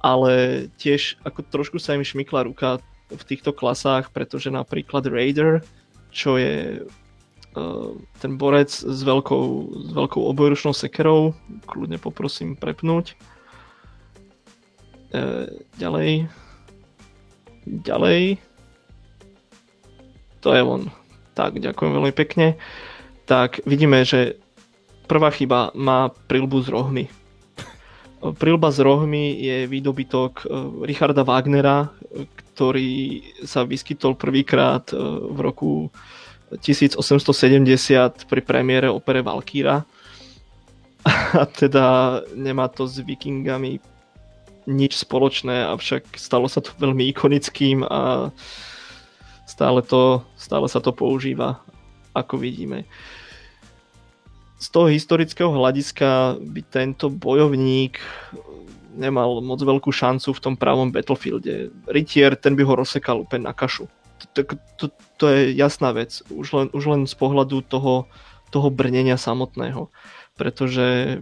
[0.06, 0.32] ale
[0.78, 2.78] tiež ako trošku sa im šmykla ruka
[3.10, 5.66] v týchto klasách, pretože napríklad Raider,
[6.14, 7.90] čo je uh,
[8.22, 9.42] ten borec s veľkou,
[9.82, 11.34] s veľkou obojručnou sekerou,
[11.66, 13.18] kľudne poprosím prepnúť.
[15.10, 15.50] Uh,
[15.82, 16.30] ďalej.
[17.66, 18.38] Ďalej.
[20.46, 20.86] To je on.
[21.34, 22.54] Tak, ďakujem veľmi pekne.
[23.26, 24.38] Tak vidíme, že
[25.10, 27.10] prvá chyba má prilbu s rohmi.
[28.34, 30.44] Prilba s rohmi je výdobytok e,
[30.88, 31.92] Richarda Wagnera,
[32.54, 34.98] ktorý sa vyskytol prvýkrát e,
[35.30, 35.70] v roku
[36.50, 39.86] 1870 pri premiére opere Valkyra.
[41.38, 43.78] A teda nemá to s vikingami
[44.66, 48.34] nič spoločné, avšak stalo sa to veľmi ikonickým a
[49.46, 51.62] stále, to, stále sa to používa,
[52.10, 52.82] ako vidíme.
[54.66, 58.02] Z toho historického hľadiska by tento bojovník
[58.98, 61.70] nemal moc veľkú šancu v tom pravom Battlefielde.
[61.86, 63.86] Rytier, ten by ho rozsekal úplne na kašu.
[64.34, 68.10] To, je jasná vec, už len, už len z pohľadu toho,
[68.50, 69.86] toho brnenia samotného.
[70.34, 71.20] Pretože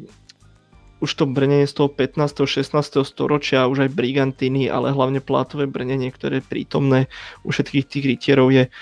[1.04, 2.48] už to brnenie z toho 15.
[2.48, 3.04] 16.
[3.04, 7.12] storočia, už aj brigantiny, ale hlavne plátové brnenie, ktoré je prítomné
[7.44, 8.72] u všetkých tých rytierov je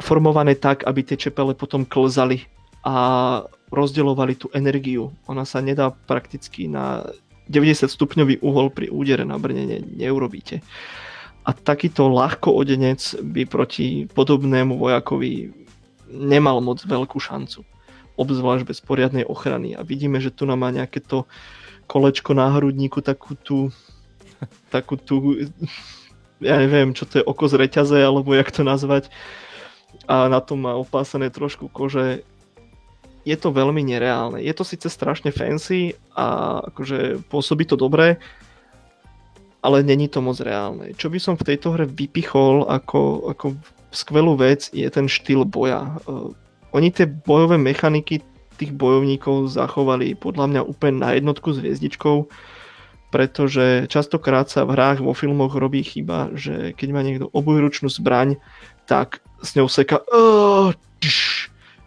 [0.00, 2.48] formované tak, aby tie čepele potom klzali
[2.86, 2.94] a
[3.70, 5.10] rozdeľovali tú energiu.
[5.26, 7.06] Ona sa nedá prakticky na
[7.50, 10.62] 90 stupňový uhol pri údere na brnenie neurobíte.
[11.46, 15.54] A takýto ľahko odenec by proti podobnému vojakovi
[16.10, 17.62] nemal moc veľkú šancu
[18.16, 19.76] obzvlášť bez poriadnej ochrany.
[19.76, 21.28] A vidíme, že tu nám má nejaké to
[21.86, 23.70] kolečko na hrudníku, takú tú,
[24.74, 25.46] takú tú,
[26.40, 29.12] ja neviem, čo to je, oko z reťaze, alebo jak to nazvať.
[30.08, 32.26] A na tom má opásané trošku kože.
[33.26, 34.38] Je to veľmi nereálne.
[34.38, 38.22] Je to síce strašne fancy a akože pôsobí to dobre,
[39.66, 40.94] ale není to moc reálne.
[40.94, 43.58] Čo by som v tejto hre vypichol ako, ako
[43.90, 45.98] skvelú vec je ten štýl boja
[46.76, 48.20] oni tie bojové mechaniky
[48.60, 52.28] tých bojovníkov zachovali podľa mňa úplne na jednotku s hviezdičkou,
[53.12, 58.36] pretože častokrát sa v hrách, vo filmoch robí chyba, že keď má niekto obojručnú zbraň,
[58.84, 60.72] tak s ňou seka uh,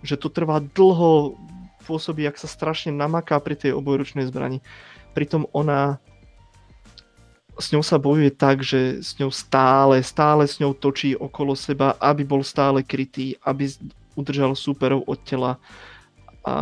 [0.04, 1.36] že to trvá dlho,
[1.90, 4.62] pôsobí, ak sa strašne namaká pri tej obojručnej zbrani.
[5.18, 5.98] Pritom ona
[7.60, 11.98] s ňou sa bojuje tak, že s ňou stále, stále s ňou točí okolo seba,
[12.00, 13.68] aby bol stále krytý, aby
[14.16, 15.60] udržal súperov od tela
[16.48, 16.56] a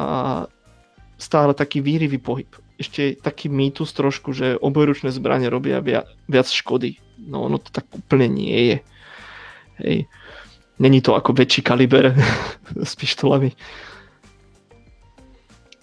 [1.22, 2.50] stále taký výrivý pohyb.
[2.82, 5.82] Ešte taký mýtus trošku, že obojručné zbranie robia
[6.26, 6.98] viac, škody.
[7.22, 8.78] No ono to tak úplne nie je.
[9.78, 9.98] Hej.
[10.78, 12.14] Není to ako väčší kaliber
[12.90, 13.54] s pištolami.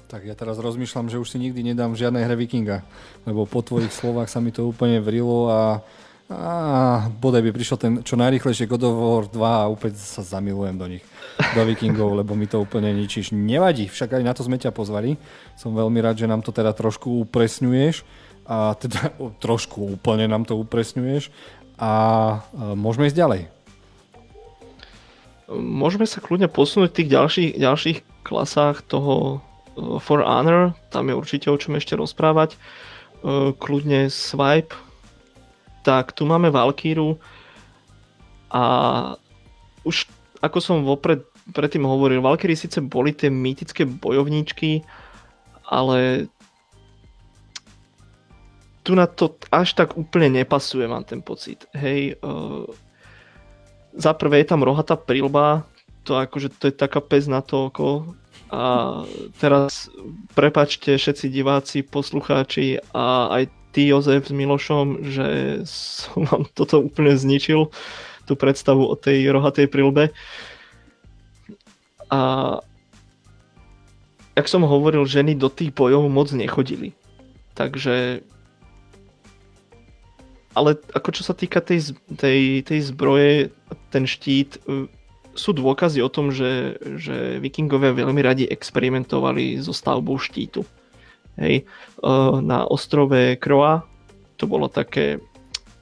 [0.07, 2.87] Tak ja teraz rozmýšľam, že už si nikdy nedám žiadnej hre Vikinga,
[3.27, 5.83] lebo po tvojich slovách sa mi to úplne vrilo a
[6.25, 10.77] a bodaj by prišiel ten čo najrychlejšie God of War 2 a úplne sa zamilujem
[10.81, 11.05] do nich,
[11.53, 13.37] do vikingov, lebo mi to úplne ničíš.
[13.37, 15.21] Nevadí, však aj na to sme ťa pozvali.
[15.61, 18.09] Som veľmi rád, že nám to teda trošku upresňuješ
[18.49, 21.29] a teda trošku úplne nám to upresňuješ
[21.77, 21.93] a
[22.73, 23.54] môžeme ísť ďalej.
[25.53, 29.15] Môžeme sa kľudne posunúť v tých ďalších, ďalších klasách toho
[29.77, 32.57] e, For Honor, tam je určite o čom ešte rozprávať.
[32.57, 32.59] E,
[33.53, 34.73] kľudne Swipe,
[35.85, 37.21] tak tu máme Valkíru
[38.49, 38.65] a
[39.85, 40.09] už
[40.41, 44.81] ako som vopred predtým hovoril, Valkyrie síce boli tie mýtické bojovníčky,
[45.69, 46.29] ale
[48.85, 51.65] tu na to až tak úplne nepasuje, mám ten pocit.
[51.73, 52.69] Hej, uh,
[53.95, 55.67] za prvé je tam rohatá prilba,
[56.05, 58.15] to akože to je taká pes na to oko.
[58.55, 59.03] A
[59.43, 59.91] teraz
[60.37, 65.27] prepačte všetci diváci, poslucháči a aj ty Jozef s Milošom, že
[65.67, 67.73] som vám toto úplne zničil,
[68.25, 70.15] tú predstavu o tej rohatej prilbe.
[72.15, 72.21] A
[74.39, 76.95] jak som hovoril, ženy do tých bojov moc nechodili.
[77.59, 78.23] Takže
[80.55, 83.51] ale ako čo sa týka tej, tej, tej zbroje,
[83.91, 84.87] ten štít, e,
[85.35, 90.63] sú dôkazy o tom, že, že vikingovia veľmi radi experimentovali so stavbou štítu.
[91.37, 91.63] Hej.
[91.63, 93.83] E, na ostrove Croa,
[94.39, 95.19] to bolo také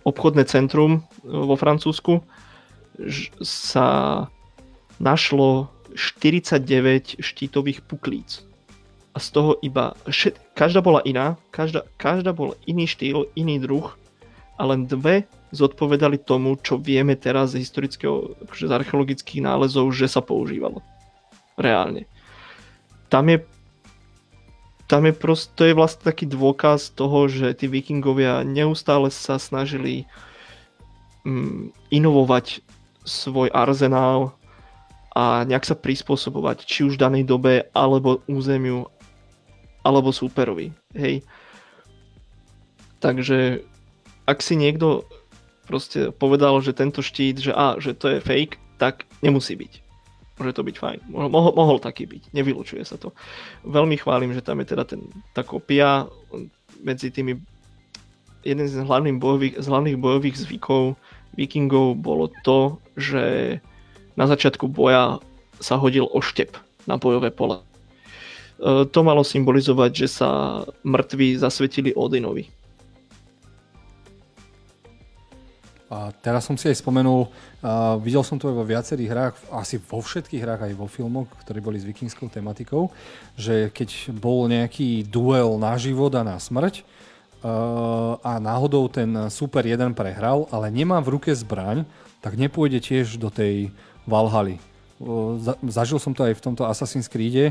[0.09, 2.25] obchodné centrum e, vo Francúzsku,
[3.45, 3.89] sa
[4.97, 8.45] našlo 49 štítových puklíc.
[9.13, 9.93] A z toho iba,
[10.57, 13.93] každá bola iná, každá, každá bol iný štýl, iný druh
[14.63, 20.07] a len dve zodpovedali tomu, čo vieme teraz z historického, akože z archeologických nálezov, že
[20.07, 20.79] sa používalo.
[21.59, 22.07] Reálne.
[23.11, 23.43] Tam je
[24.87, 30.05] tam je prost, to je vlastne taký dôkaz toho, že tí vikingovia neustále sa snažili
[31.25, 32.61] mm, inovovať
[33.01, 34.37] svoj arzenál
[35.17, 38.85] a nejak sa prispôsobovať či už danej dobe, alebo územiu,
[39.81, 40.77] alebo súperovi.
[40.93, 41.25] Hej.
[43.01, 43.65] Takže
[44.27, 45.07] ak si niekto
[45.67, 49.73] proste povedal, že tento štít, že a, že to je fake, tak nemusí byť.
[50.41, 50.99] Môže to byť fajn.
[51.13, 52.35] Mohol, mohol taký byť.
[52.35, 53.15] Nevylučuje sa to.
[53.63, 56.11] Veľmi chválim, že tam je teda ten, tá kopia
[56.83, 57.39] medzi tými
[58.43, 60.99] jeden z hlavných bojových, z hlavných bojových zvykov
[61.39, 63.57] vikingov bolo to, že
[64.19, 65.23] na začiatku boja
[65.63, 66.59] sa hodil oštep
[66.91, 67.63] na bojové pole.
[67.63, 67.65] E,
[68.91, 70.31] to malo symbolizovať, že sa
[70.83, 72.51] mŕtvi zasvetili Odinovi
[75.93, 79.77] A teraz som si aj spomenul, uh, videl som to aj vo viacerých hrách, asi
[79.77, 82.89] vo všetkých hrách, aj vo filmoch, ktoré boli s vikingskou tematikou,
[83.37, 86.81] že keď bol nejaký duel na život a na smrť
[88.23, 91.83] a náhodou ten super jeden prehral, ale nemá v ruke zbraň,
[92.23, 93.75] tak nepôjde tiež do tej
[94.07, 94.63] Valhaly.
[95.67, 97.51] Zažil som to aj v tomto Assassin's Creed,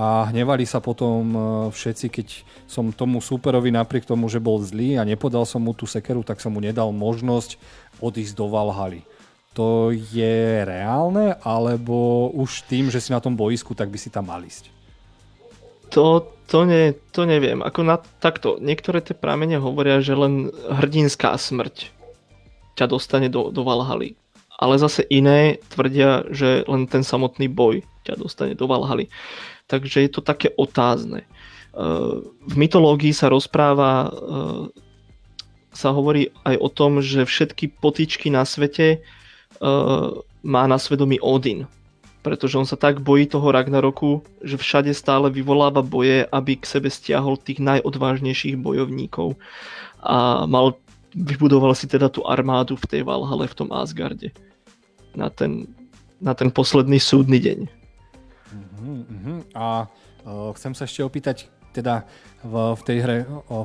[0.00, 1.38] a hnevali sa potom e,
[1.76, 2.26] všetci, keď
[2.64, 6.40] som tomu superovi napriek tomu, že bol zlý a nepodal som mu tú sekeru, tak
[6.40, 7.60] som mu nedal možnosť
[8.00, 9.04] odísť do Valhaly.
[9.52, 14.32] To je reálne, alebo už tým, že si na tom boisku, tak by si tam
[14.32, 14.72] mal ísť?
[15.92, 17.60] To, to, ne, to neviem.
[17.60, 21.92] Ako na, takto, niektoré tie pramene hovoria, že len hrdinská smrť
[22.78, 24.16] ťa dostane do, do Valhaly.
[24.56, 29.12] Ale zase iné tvrdia, že len ten samotný boj ťa dostane do Valhaly
[29.70, 31.22] takže je to také otázne.
[31.22, 31.28] E,
[32.26, 34.10] v mytológii sa rozpráva, e,
[35.70, 38.98] sa hovorí aj o tom, že všetky potičky na svete e,
[40.42, 41.70] má na svedomí Odin.
[42.20, 46.92] Pretože on sa tak bojí toho Ragnaroku, že všade stále vyvoláva boje, aby k sebe
[46.92, 49.40] stiahol tých najodvážnejších bojovníkov.
[50.04, 50.76] A mal,
[51.16, 54.36] vybudoval si teda tú armádu v tej Valhale, v tom Asgarde.
[55.16, 55.64] Na ten,
[56.20, 57.79] na ten posledný súdny deň.
[58.80, 59.44] Uh-huh.
[59.52, 59.84] A
[60.24, 62.02] uh, chcem sa ešte opýtať, teda
[62.42, 63.16] v, v tej hre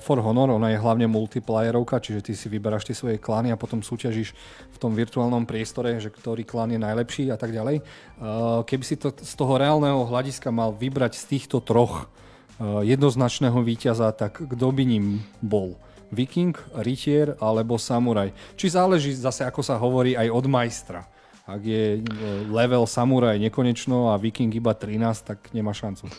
[0.03, 3.81] For Honor, ona je hlavne multiplayerovka, čiže ty si vyberáš tie svoje klany a potom
[3.81, 4.37] súťažíš
[4.69, 7.81] v tom virtuálnom priestore, že ktorý klan je najlepší a tak ďalej.
[7.81, 13.57] Uh, keby si to z toho reálneho hľadiska mal vybrať z týchto troch uh, jednoznačného
[13.65, 15.73] víťaza, tak kto by ním bol?
[16.13, 18.29] Viking, rytier alebo samuraj?
[18.53, 21.01] Či záleží zase, ako sa hovorí, aj od majstra?
[21.45, 22.01] Ak je e,
[22.49, 26.09] level samuraj nekonečno a viking iba 13, tak nemá šancu.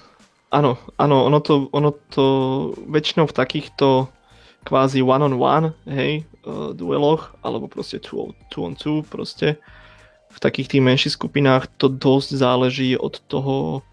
[0.55, 2.27] Áno, áno, ono to, ono to
[2.87, 4.07] väčšinou v takýchto
[4.67, 9.59] kvázi one on one, hej, uh, dueloch, alebo proste two, two on two, proste
[10.31, 13.87] v takých tých menších skupinách to dosť záleží od toho,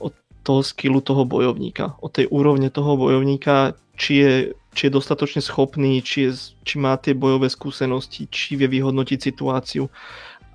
[0.00, 4.32] od toho skillu toho bojovníka, od tej úrovne toho bojovníka, či je,
[4.74, 9.86] či je dostatočne schopný, či, je, či má tie bojové skúsenosti, či vie vyhodnotiť situáciu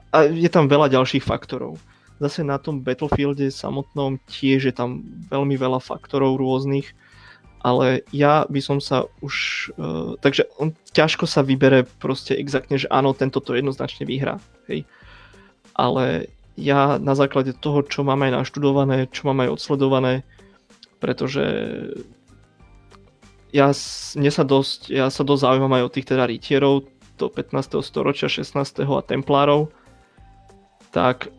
[0.10, 1.78] a je tam veľa ďalších faktorov.
[2.20, 6.92] Zase na tom Battlefielde samotnom tiež je tam veľmi veľa faktorov rôznych,
[7.64, 9.36] ale ja by som sa už...
[9.80, 14.40] Uh, takže on ťažko sa vybere proste exaktne, že áno, tento to jednoznačne vyhrá.
[14.68, 14.84] Hej.
[15.76, 16.28] Ale
[16.60, 20.28] ja na základe toho, čo mám aj naštudované, čo mám aj odsledované,
[21.00, 21.44] pretože
[23.56, 23.72] ja,
[24.20, 26.84] mne sa dosť, ja sa dosť zaujímam aj o tých teda rytierov
[27.16, 27.80] do 15.
[27.80, 28.56] storočia, 16.
[28.84, 29.72] a templárov,
[30.90, 31.30] tak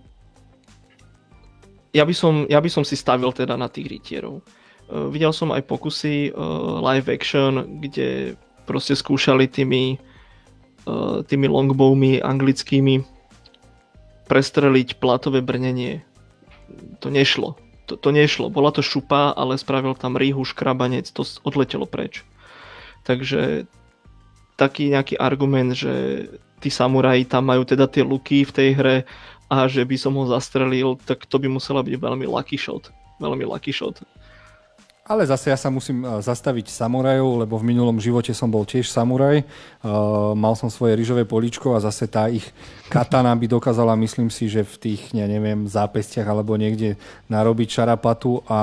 [1.91, 4.43] ja, by som, ja by som si stavil teda na tých rytierov.
[4.87, 9.99] Uh, videl som aj pokusy uh, live action, kde proste skúšali tými,
[10.87, 13.03] uh, tými longbowmi anglickými
[14.31, 16.07] prestreliť platové brnenie.
[17.03, 17.59] To nešlo.
[17.91, 18.47] To, to nešlo.
[18.47, 22.23] Bola to šupa, ale spravil tam rýhu, škrabanec, to odletelo preč.
[23.03, 23.67] Takže
[24.55, 26.27] taký nejaký argument, že
[26.63, 28.97] tí samuraji tam majú teda tie luky v tej hre
[29.51, 32.95] a že by som ho zastrelil, tak to by musela byť veľmi lucky shot.
[33.19, 33.99] Veľmi lucky shot.
[35.11, 38.87] Ale zase ja sa musím e, zastaviť samurajov, lebo v minulom živote som bol tiež
[38.87, 39.43] samuraj.
[39.83, 42.47] Uh, mal som svoje rýžové poličko a zase tá ich
[42.87, 46.95] katana by dokázala, myslím si, že v tých, ja neviem, zápestiach alebo niekde
[47.27, 48.61] narobiť šarapatu a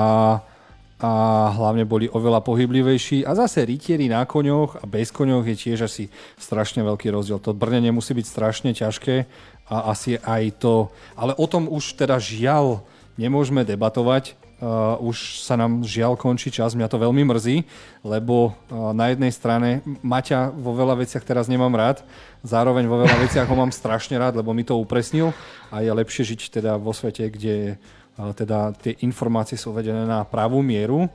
[0.98, 1.10] a
[1.54, 3.22] hlavne boli oveľa pohyblivejší.
[3.22, 7.38] A zase rytieri na koňoch a bez koňoch je tiež asi strašne veľký rozdiel.
[7.38, 9.30] To brnenie musí byť strašne ťažké
[9.68, 10.88] a asi aj to...
[11.14, 12.82] Ale o tom už teda žiaľ
[13.20, 14.34] nemôžeme debatovať.
[14.58, 17.62] Uh, už sa nám žiaľ končí čas, mňa to veľmi mrzí,
[18.02, 22.02] lebo uh, na jednej strane Maťa vo veľa veciach teraz nemám rád,
[22.42, 25.30] zároveň vo veľa veciach ho mám strašne rád, lebo mi to upresnil
[25.70, 27.78] a je lepšie žiť teda vo svete, kde
[28.18, 31.06] teda tie informácie sú vedené na pravú mieru.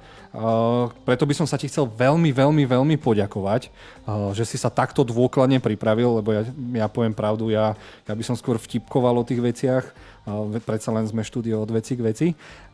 [1.03, 3.67] Preto by som sa ti chcel veľmi, veľmi, veľmi poďakovať,
[4.31, 6.47] že si sa takto dôkladne pripravil, lebo ja,
[6.79, 7.75] ja poviem pravdu, ja,
[8.07, 9.83] ja by som skôr vtipkoval o tých veciach,
[10.63, 12.27] predsa len sme štúdio od veci k veci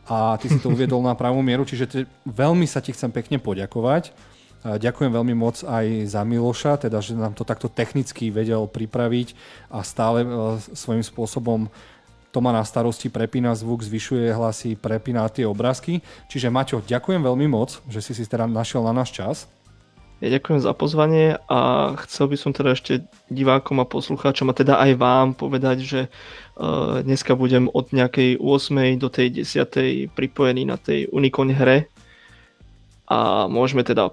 [0.06, 3.42] a ty si to uviedol na pravú mieru, čiže te, veľmi sa ti chcem pekne
[3.42, 4.14] poďakovať.
[4.60, 9.32] Ďakujem veľmi moc aj za Miloša, teda, že nám to takto technicky vedel pripraviť
[9.72, 10.20] a stále
[10.76, 11.72] svojím spôsobom
[12.30, 15.98] to má na starosti, prepína zvuk, zvyšuje hlasy, prepína tie obrázky.
[16.30, 19.50] Čiže Maťo, ďakujem veľmi moc, že si si teda našiel na náš čas.
[20.20, 24.76] Ja ďakujem za pozvanie a chcel by som teda ešte divákom a poslucháčom a teda
[24.76, 29.00] aj vám povedať, že uh, dneska budem od nejakej 8.
[29.00, 30.12] do tej 10.
[30.12, 31.88] pripojený na tej Unicorn hre
[33.08, 34.12] a môžeme teda,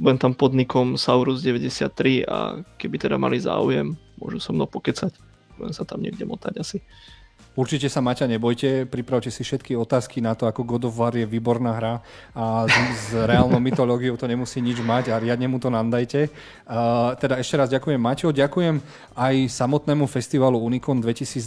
[0.00, 5.12] budem tam pod nikom Saurus93 a keby teda mali záujem, môžu so mnou pokecať,
[5.60, 6.80] budem sa tam niekde motať asi.
[7.52, 11.28] Určite sa Maťa nebojte, pripravte si všetky otázky na to, ako God of War je
[11.28, 11.94] výborná hra
[12.32, 16.32] a s, s reálnou mytológiou to nemusí nič mať a riadne mu to nandajte.
[16.64, 18.80] Uh, teda ešte raz ďakujem Maťo, ďakujem
[19.12, 21.44] aj samotnému festivalu Unicon 2021.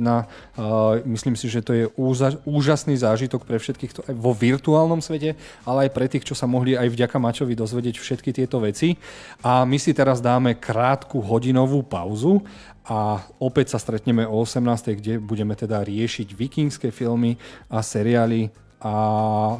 [0.00, 5.04] Uh, myslím si, že to je úza, úžasný zážitok pre všetkých to, aj vo virtuálnom
[5.04, 5.36] svete,
[5.68, 8.96] ale aj pre tých, čo sa mohli aj vďaka Maťovi dozvedieť všetky tieto veci.
[9.44, 12.40] A my si teraz dáme krátku hodinovú pauzu
[12.86, 14.98] a opäť sa stretneme o 18.
[14.98, 17.38] kde budeme teda riešiť vikingské filmy
[17.70, 18.50] a seriály
[18.82, 18.94] a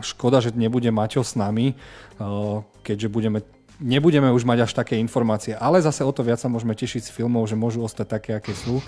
[0.02, 2.24] škoda, že nebude Maťo s nami, eh,
[2.82, 3.40] keďže budeme
[3.82, 7.10] nebudeme už mať až také informácie, ale zase o to viac sa môžeme tešiť z
[7.10, 8.78] filmov, že môžu ostať také, aké sú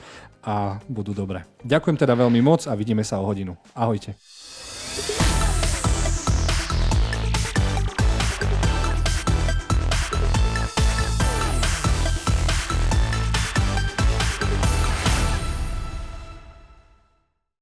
[0.47, 1.43] a budú dobré.
[1.67, 3.59] Ďakujem teda veľmi moc a vidíme sa o hodinu.
[3.75, 4.15] Ahojte.